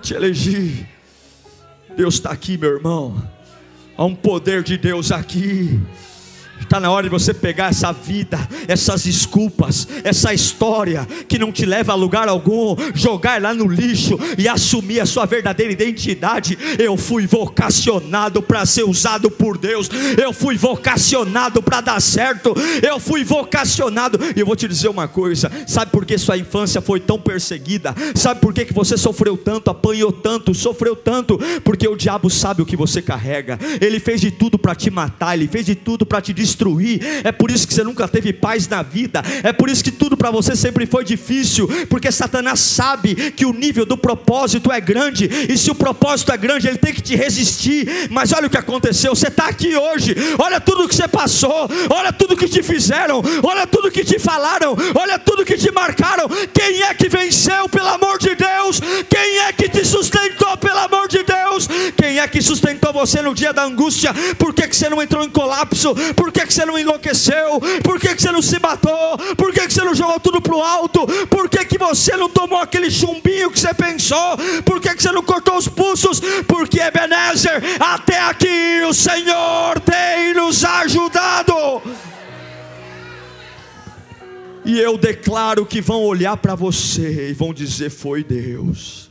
te 0.00 0.14
elegi. 0.14 0.86
Deus 1.96 2.14
está 2.14 2.30
aqui, 2.30 2.56
meu 2.56 2.76
irmão. 2.76 3.22
Há 3.96 4.04
um 4.04 4.14
poder 4.14 4.62
de 4.62 4.78
Deus 4.78 5.10
aqui. 5.10 5.78
Está 6.68 6.78
na 6.78 6.90
hora 6.90 7.04
de 7.04 7.08
você 7.08 7.32
pegar 7.32 7.70
essa 7.70 7.92
vida, 7.92 8.38
essas 8.66 9.04
desculpas, 9.04 9.88
essa 10.04 10.34
história 10.34 11.06
que 11.26 11.38
não 11.38 11.50
te 11.50 11.64
leva 11.64 11.92
a 11.92 11.96
lugar 11.96 12.28
algum, 12.28 12.76
jogar 12.94 13.40
lá 13.40 13.54
no 13.54 13.66
lixo 13.66 14.18
e 14.36 14.46
assumir 14.46 15.00
a 15.00 15.06
sua 15.06 15.24
verdadeira 15.24 15.72
identidade. 15.72 16.58
Eu 16.78 16.96
fui 16.96 17.26
vocacionado 17.26 18.42
para 18.42 18.66
ser 18.66 18.84
usado 18.84 19.30
por 19.30 19.56
Deus, 19.56 19.88
eu 20.22 20.32
fui 20.32 20.58
vocacionado 20.58 21.62
para 21.62 21.80
dar 21.80 22.00
certo, 22.02 22.54
eu 22.82 23.00
fui 23.00 23.24
vocacionado. 23.24 24.18
E 24.36 24.40
eu 24.40 24.46
vou 24.46 24.56
te 24.56 24.68
dizer 24.68 24.88
uma 24.88 25.08
coisa: 25.08 25.50
sabe 25.66 25.90
por 25.90 26.04
que 26.04 26.18
sua 26.18 26.36
infância 26.36 26.82
foi 26.82 27.00
tão 27.00 27.18
perseguida? 27.18 27.94
Sabe 28.14 28.40
por 28.40 28.52
que, 28.52 28.66
que 28.66 28.74
você 28.74 28.96
sofreu 28.98 29.38
tanto, 29.38 29.70
apanhou 29.70 30.12
tanto, 30.12 30.52
sofreu 30.52 30.94
tanto? 30.94 31.38
Porque 31.64 31.88
o 31.88 31.96
diabo 31.96 32.28
sabe 32.28 32.60
o 32.60 32.66
que 32.66 32.76
você 32.76 33.00
carrega, 33.00 33.58
ele 33.80 33.98
fez 33.98 34.20
de 34.20 34.30
tudo 34.30 34.58
para 34.58 34.74
te 34.74 34.90
matar, 34.90 35.34
ele 35.34 35.48
fez 35.48 35.64
de 35.64 35.74
tudo 35.74 36.04
para 36.04 36.20
te 36.20 36.34
destruir 36.34 36.47
destruir. 36.48 37.00
É 37.24 37.30
por 37.30 37.50
isso 37.50 37.66
que 37.66 37.74
você 37.74 37.84
nunca 37.84 38.08
teve 38.08 38.32
paz 38.32 38.66
na 38.68 38.82
vida. 38.82 39.22
É 39.42 39.52
por 39.52 39.68
isso 39.68 39.84
que 39.84 39.90
tudo 39.90 40.16
para 40.16 40.30
você 40.30 40.56
sempre 40.56 40.86
foi 40.86 41.04
difícil, 41.04 41.68
porque 41.88 42.10
Satanás 42.10 42.60
sabe 42.60 43.32
que 43.32 43.44
o 43.44 43.52
nível 43.52 43.84
do 43.84 43.96
propósito 43.96 44.72
é 44.72 44.80
grande, 44.80 45.28
e 45.48 45.56
se 45.56 45.70
o 45.70 45.74
propósito 45.74 46.32
é 46.32 46.36
grande, 46.36 46.66
ele 46.68 46.78
tem 46.78 46.92
que 46.92 47.02
te 47.02 47.14
resistir. 47.14 48.08
Mas 48.10 48.32
olha 48.32 48.46
o 48.46 48.50
que 48.50 48.56
aconteceu: 48.56 49.14
você 49.14 49.28
está 49.28 49.48
aqui 49.48 49.76
hoje, 49.76 50.14
olha 50.38 50.60
tudo 50.60 50.88
que 50.88 50.94
você 50.94 51.06
passou, 51.06 51.68
olha 51.90 52.12
tudo 52.12 52.36
que 52.36 52.48
te 52.48 52.62
fizeram, 52.62 53.22
olha 53.42 53.66
tudo 53.66 53.90
que 53.90 54.04
te 54.04 54.18
falaram, 54.18 54.76
olha 54.94 55.18
tudo 55.18 55.44
que 55.44 55.56
te 55.56 55.70
marcaram. 55.70 56.28
Quem 56.52 56.82
é 56.82 56.94
que 56.94 57.08
venceu, 57.08 57.68
pelo 57.68 57.88
amor 57.88 58.18
de 58.18 58.34
Deus? 58.34 58.80
Quem 59.08 59.38
é 59.40 59.52
que 59.52 59.68
te 59.68 59.84
sustentou, 59.84 60.56
pelo 60.56 60.78
amor 60.78 61.08
de 61.08 61.22
Deus? 61.22 61.68
Quem 61.96 62.18
é 62.18 62.28
que 62.28 62.40
sustentou 62.40 62.92
você 62.92 63.20
no 63.20 63.34
dia 63.34 63.52
da 63.52 63.64
angústia? 63.64 64.14
Por 64.38 64.54
que, 64.54 64.66
que 64.66 64.76
você 64.76 64.88
não 64.88 65.02
entrou 65.02 65.24
em 65.24 65.30
colapso? 65.30 65.94
Por 66.14 66.32
que, 66.32 66.37
que 66.46 66.52
você 66.52 66.64
não 66.64 66.78
enlouqueceu? 66.78 67.60
Por 67.82 67.98
que, 67.98 68.14
que 68.14 68.22
você 68.22 68.32
não 68.32 68.42
se 68.42 68.58
matou? 68.58 69.18
Por 69.36 69.52
que, 69.52 69.66
que 69.66 69.72
você 69.72 69.84
não 69.84 69.94
jogou 69.94 70.20
tudo 70.20 70.40
para 70.40 70.54
o 70.54 70.62
alto? 70.62 71.06
Por 71.28 71.48
que, 71.48 71.64
que 71.64 71.78
você 71.78 72.16
não 72.16 72.28
tomou 72.28 72.58
aquele 72.58 72.90
chumbinho 72.90 73.50
que 73.50 73.58
você 73.58 73.72
pensou? 73.74 74.36
Por 74.64 74.80
que, 74.80 74.94
que 74.94 75.02
você 75.02 75.12
não 75.12 75.22
cortou 75.22 75.56
os 75.56 75.68
pulsos? 75.68 76.20
Porque 76.46 76.80
Ebenezer, 76.80 77.62
até 77.80 78.20
aqui 78.20 78.82
o 78.88 78.92
Senhor 78.92 79.80
tem 79.80 80.34
nos 80.34 80.64
ajudado. 80.64 81.54
E 84.64 84.78
eu 84.78 84.98
declaro 84.98 85.64
que 85.64 85.80
vão 85.80 86.02
olhar 86.02 86.36
para 86.36 86.54
você 86.54 87.30
e 87.30 87.32
vão 87.32 87.54
dizer: 87.54 87.90
Foi 87.90 88.22
Deus. 88.22 89.10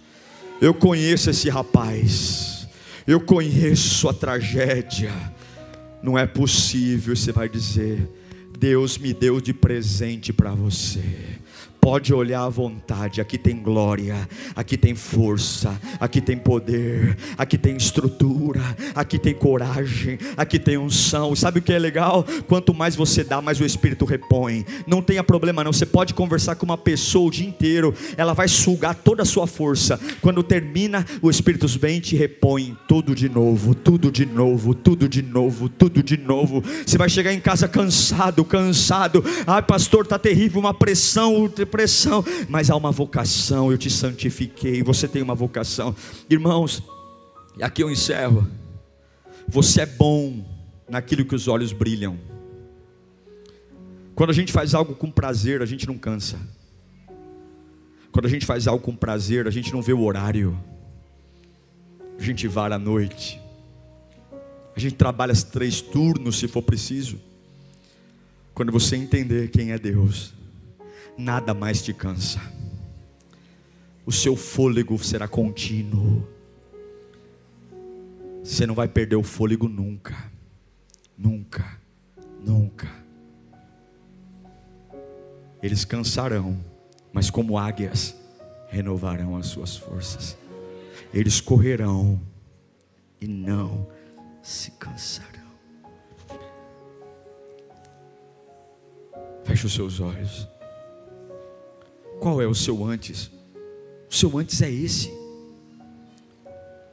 Eu 0.62 0.74
conheço 0.74 1.30
esse 1.30 1.50
rapaz, 1.50 2.68
eu 3.06 3.20
conheço 3.20 4.10
a 4.10 4.14
tragédia 4.14 5.37
não 6.08 6.18
é 6.18 6.26
possível, 6.26 7.14
você 7.14 7.34
vai 7.34 7.50
dizer: 7.50 8.10
Deus 8.58 8.98
me 8.98 9.14
deu 9.14 9.42
de 9.42 9.54
presente 9.54 10.32
para 10.32 10.52
você 10.52 11.37
pode 11.80 12.14
olhar 12.14 12.44
à 12.44 12.50
vontade. 12.50 13.22
Aqui 13.22 13.38
tem 13.38 13.62
glória, 13.62 14.28
aqui 14.56 14.78
tem 14.78 14.96
força, 14.96 15.80
aqui 16.00 16.20
tem 16.20 16.38
poder, 16.38 17.18
aqui 17.38 17.58
tem 17.58 17.78
estrutura, 17.78 18.62
aqui 18.94 19.18
tem 19.18 19.34
coragem, 19.34 20.18
aqui 20.36 20.60
tem 20.60 20.78
unção. 20.78 21.36
Sabe 21.36 21.60
o 21.60 21.62
que 21.62 21.74
é 21.74 21.80
legal? 21.80 22.26
Quanto 22.48 22.74
mais 22.74 22.96
você 22.96 23.24
dá, 23.24 23.42
mais 23.42 23.60
o 23.60 23.66
Espírito 23.66 24.06
repõe. 24.06 24.66
Não 24.86 25.02
tenha 25.02 25.24
problema, 25.24 25.64
não. 25.64 25.74
Você 25.74 25.86
pode 25.86 26.14
conversar 26.14 26.56
com 26.56 26.66
uma 26.66 26.78
pessoa 26.78 27.28
o 27.28 27.32
dia 27.32 27.48
inteiro, 27.48 27.94
ela 28.18 28.34
vai 28.34 28.48
sugar 28.48 28.96
toda 28.96 29.24
a 29.24 29.26
sua 29.26 29.48
força. 29.48 30.00
Quando 30.22 30.44
termina, 30.44 31.06
o 31.22 31.30
Espírito 31.30 31.68
vem 31.68 31.98
e 31.98 32.02
te 32.02 32.16
repõe 32.16 32.78
tudo 32.88 33.16
de 33.16 33.30
novo, 33.30 33.74
tudo 33.74 34.12
de 34.12 34.26
novo, 34.26 34.74
tudo 34.74 35.08
de 35.08 35.22
novo, 35.22 35.70
tudo 35.70 36.04
de 36.04 36.18
novo. 36.18 36.64
Você 36.86 36.98
vai 36.98 37.10
chegar 37.10 37.34
em 37.34 37.40
casa 37.40 37.68
cansado, 37.68 38.44
cansado. 38.44 39.24
Ai, 39.46 39.62
pastor, 39.62 40.06
tá 40.06 40.18
terrível, 40.18 40.60
uma 40.60 40.74
pressão, 40.74 41.34
pressão, 41.68 42.24
mas 42.50 42.70
há 42.70 42.76
uma 42.76 42.92
vocação, 42.92 43.72
eu 43.72 43.78
te 43.78 43.90
santifiquei, 43.90 44.82
você 44.82 45.08
tem 45.08 45.22
uma 45.22 45.36
vocação. 45.36 45.96
Irmãos, 46.30 46.82
e 47.58 47.64
aqui 47.64 47.84
eu 47.84 47.92
encerro. 47.92 48.48
Você 49.48 49.82
é 49.82 49.86
bom 49.86 50.46
naquilo 50.90 51.26
que 51.26 51.36
os 51.36 51.48
olhos 51.48 51.72
brilham. 51.72 52.18
Quando 54.16 54.30
a 54.32 54.34
gente 54.34 54.52
faz 54.52 54.74
algo 54.74 54.96
com 54.96 55.12
prazer, 55.12 55.62
a 55.62 55.66
gente 55.66 55.88
não 55.88 55.98
cansa. 55.98 56.40
Quando 58.12 58.26
a 58.26 58.30
gente 58.30 58.46
faz 58.46 58.68
algo 58.68 58.84
com 58.84 58.96
prazer, 58.96 59.48
a 59.48 59.52
gente 59.52 59.72
não 59.72 59.82
vê 59.82 59.94
o 59.94 60.02
horário. 60.02 60.58
A 62.18 62.24
gente 62.24 62.48
vara 62.48 62.76
à 62.76 62.80
noite. 62.80 63.40
A 64.76 64.80
gente 64.80 64.96
trabalha 64.96 65.34
três 65.36 65.82
turnos 65.82 66.40
se 66.40 66.48
for 66.48 66.62
preciso. 66.62 67.20
Quando 68.54 68.72
você 68.72 68.96
entender 68.96 69.50
quem 69.50 69.72
é 69.72 69.78
Deus, 69.78 70.34
nada 71.18 71.54
mais 71.54 71.82
te 71.82 71.94
cansa. 71.94 72.40
O 74.06 74.12
seu 74.12 74.36
fôlego 74.36 74.98
será 75.00 75.28
contínuo. 75.28 76.26
Você 78.44 78.66
não 78.66 78.76
vai 78.76 78.88
perder 78.88 79.16
o 79.16 79.24
fôlego 79.24 79.68
nunca. 79.68 80.32
Nunca. 81.18 81.78
Nunca. 82.40 82.88
Eles 85.62 85.84
cansarão, 85.84 86.58
mas 87.12 87.30
como 87.30 87.58
águias 87.58 88.16
renovarão 88.70 89.36
as 89.36 89.48
suas 89.48 89.76
forças. 89.76 90.38
Eles 91.14 91.42
correrão 91.42 92.22
e 93.20 93.28
não 93.28 93.88
se 94.42 94.72
cansarão. 94.72 95.28
Feche 99.44 99.66
os 99.66 99.74
seus 99.74 100.00
olhos. 100.00 100.48
Qual 102.20 102.42
é 102.42 102.48
o 102.48 102.56
seu 102.56 102.84
antes? 102.84 103.32
O 104.10 104.16
seu 104.16 104.38
antes 104.38 104.62
é 104.62 104.72
esse. 104.72 105.12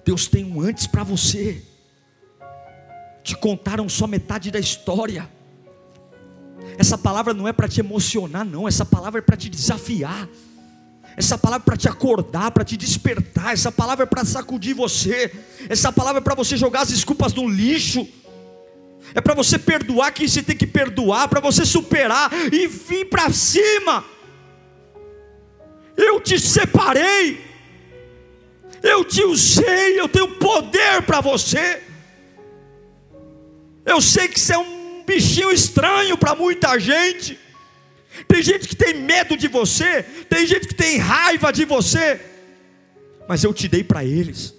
Deus 0.05 0.29
tem 0.29 0.45
um 0.45 0.61
antes 0.61 0.87
para 0.87 1.03
você. 1.03 1.63
Te 3.23 3.37
contaram 3.37 3.89
só 3.89 4.07
metade 4.07 4.51
da 4.51 4.59
história. 4.59 5.29
Essa 6.79 6.99
palavra 6.99 7.33
não 7.33 7.49
é 7.49 7.53
para 7.53 7.69
te 7.69 7.81
emocionar, 7.81 8.45
não. 8.45 8.69
Essa 8.69 8.85
palavra 8.85 9.21
é 9.21 9.23
para 9.23 9.37
te 9.37 9.49
desafiar. 9.49 10.29
Essa 11.17 11.39
palavra 11.39 11.63
é 11.63 11.67
para 11.67 11.77
te 11.77 11.89
acordar, 11.89 12.51
para 12.51 12.65
te 12.65 12.77
despertar. 12.77 13.55
Essa 13.55 13.73
palavra 13.73 14.03
é 14.03 14.07
para 14.07 14.25
sacudir 14.25 14.75
você. 14.75 15.33
Essa 15.69 15.93
palavra 15.93 16.21
é 16.21 16.23
para 16.23 16.35
você 16.35 16.57
jogar 16.57 16.83
as 16.83 16.89
desculpas 16.89 17.33
no 17.33 17.49
lixo. 17.49 18.07
É 19.15 19.21
para 19.21 19.35
você 19.35 19.59
perdoar 19.59 20.13
quem 20.13 20.27
você 20.27 20.43
tem 20.43 20.57
que 20.57 20.67
perdoar, 20.67 21.29
para 21.29 21.41
você 21.41 21.65
superar 21.65 22.31
e 22.53 22.67
vir 22.67 23.07
para 23.07 23.31
cima. 23.33 24.05
Eu 25.97 26.21
te 26.21 26.39
separei. 26.39 27.41
Eu 28.83 29.05
te 29.05 29.23
usei, 29.25 29.99
eu 29.99 30.09
tenho 30.09 30.29
poder 30.37 31.03
para 31.03 31.21
você. 31.21 31.83
Eu 33.87 34.01
sei 34.01 34.29
que 34.29 34.39
você 34.39 34.55
é 34.55 34.59
um 34.59 35.03
bichinho 35.07 35.51
estranho 35.51 36.17
para 36.19 36.35
muita 36.35 36.79
gente. 36.79 37.39
Tem 38.29 38.43
gente 38.43 38.69
que 38.69 38.77
tem 38.77 38.95
medo 38.95 39.37
de 39.37 39.49
você, 39.49 40.03
tem 40.29 40.47
gente 40.47 40.69
que 40.69 40.75
tem 40.75 40.99
raiva 40.99 41.53
de 41.53 41.65
você, 41.65 42.21
mas 43.29 43.43
eu 43.43 43.53
te 43.53 43.67
dei 43.67 43.83
para 43.83 44.05
eles. 44.05 44.55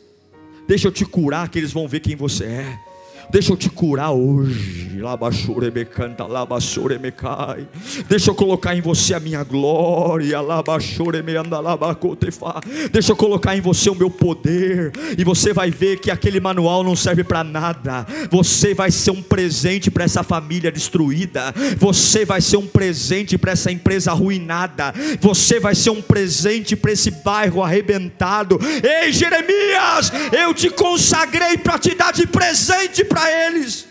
Deixa 0.67 0.87
eu 0.87 0.91
te 0.91 1.05
curar, 1.05 1.47
que 1.49 1.59
eles 1.59 1.71
vão 1.71 1.87
ver 1.87 1.99
quem 1.99 2.15
você 2.15 2.45
é. 2.45 2.79
Deixa 3.29 3.51
eu 3.51 3.57
te 3.57 3.69
curar 3.69 4.11
hoje. 4.11 4.85
Deixa 8.07 8.31
eu 8.31 8.35
colocar 8.35 8.75
em 8.75 8.81
você 8.81 9.13
a 9.13 9.19
minha 9.19 9.43
glória. 9.43 10.39
Deixa 12.91 13.11
eu 13.11 13.15
colocar 13.15 13.55
em 13.55 13.61
você 13.61 13.89
o 13.89 13.95
meu 13.95 14.09
poder. 14.09 14.91
E 15.17 15.23
você 15.23 15.53
vai 15.53 15.69
ver 15.69 15.99
que 15.99 16.09
aquele 16.09 16.39
manual 16.39 16.83
não 16.83 16.95
serve 16.95 17.23
para 17.23 17.43
nada. 17.43 18.05
Você 18.31 18.73
vai 18.73 18.89
ser 18.89 19.11
um 19.11 19.21
presente 19.21 19.91
para 19.91 20.05
essa 20.05 20.23
família 20.23 20.71
destruída. 20.71 21.53
Você 21.77 22.25
vai 22.25 22.41
ser 22.41 22.57
um 22.57 22.67
presente 22.67 23.37
para 23.37 23.51
essa 23.51 23.71
empresa 23.71 24.11
arruinada. 24.11 24.93
Você 25.19 25.59
vai 25.59 25.75
ser 25.75 25.89
um 25.89 26.01
presente 26.01 26.75
para 26.75 26.91
esse 26.91 27.11
bairro 27.11 27.61
arrebentado. 27.61 28.59
Ei, 28.81 29.11
Jeremias, 29.11 30.11
eu 30.31 30.53
te 30.53 30.69
consagrei 30.69 31.57
para 31.57 31.77
te 31.77 31.93
dar 31.95 32.13
de 32.13 32.25
presente 32.25 33.03
para 33.03 33.24
eles. 33.31 33.87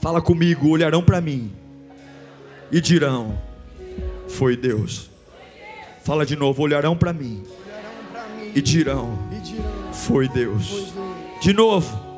Fala 0.00 0.20
comigo, 0.20 0.68
olharão 0.68 1.02
para 1.02 1.20
mim 1.20 1.52
e 2.70 2.80
dirão: 2.80 3.38
Foi 4.28 4.56
Deus. 4.56 5.10
Fala 6.02 6.26
de 6.26 6.34
novo, 6.34 6.62
olharão 6.62 6.96
para 6.96 7.12
mim 7.12 7.44
e 8.54 8.60
dirão: 8.60 9.18
Foi 9.92 10.28
Deus. 10.28 10.92
De 11.40 11.52
novo. 11.52 12.12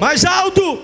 Mais 0.00 0.24
alto. 0.24 0.82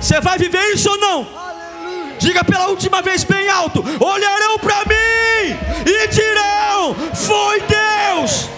Você 0.00 0.20
vai 0.20 0.38
viver 0.38 0.62
isso 0.74 0.88
ou 0.90 0.98
não? 0.98 1.47
Diga 2.18 2.42
pela 2.44 2.68
última 2.68 3.00
vez 3.00 3.24
bem 3.24 3.48
alto: 3.48 3.84
olharão 4.00 4.58
para 4.58 4.84
mim 4.86 5.56
e 5.86 6.08
dirão: 6.08 6.94
Foi 7.14 7.60
Deus. 7.60 8.48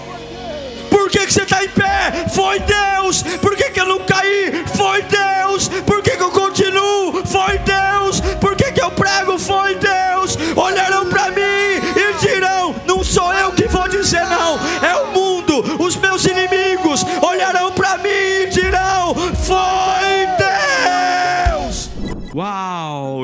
Por 0.88 1.10
que, 1.10 1.26
que 1.26 1.32
você 1.32 1.42
está 1.42 1.62
em 1.64 1.68
pé? 1.68 2.26
Foi 2.34 2.58
Deus. 2.60 3.22
Por 3.40 3.56
que, 3.56 3.70
que 3.70 3.80
eu 3.80 3.86
não 3.86 4.00
caí? 4.00 4.64
Foi 4.76 5.02
Deus. 5.02 5.68
Por 5.86 6.02
que, 6.02 6.16
que 6.16 6.22
eu 6.22 6.30
continuo? 6.30 7.24
Foi 7.26 7.58
Deus. 7.58 8.20
Por 8.40 8.56
que, 8.56 8.72
que 8.72 8.82
eu 8.82 8.90
prego? 8.90 9.38
Foi 9.38 9.74
Deus. 9.74 10.38
Olharão 10.56 11.06
para 11.06 11.30
mim 11.30 11.40
e 11.40 12.26
dirão: 12.26 12.74
Não 12.86 13.04
sou 13.04 13.32
eu 13.34 13.52
que 13.52 13.68
vou 13.68 13.88
dizer, 13.88 14.24
não. 14.26 14.58
É 14.86 14.96
o 14.96 15.12
mundo, 15.12 15.82
os 15.82 15.96
meus 15.96 16.24
inimigos 16.24 17.04
olharão 17.22 17.72
para 17.72 17.98
mim 17.98 18.08
e 18.08 18.46
dirão: 18.46 19.14
Foi 19.34 20.00
Uau! 22.32 22.69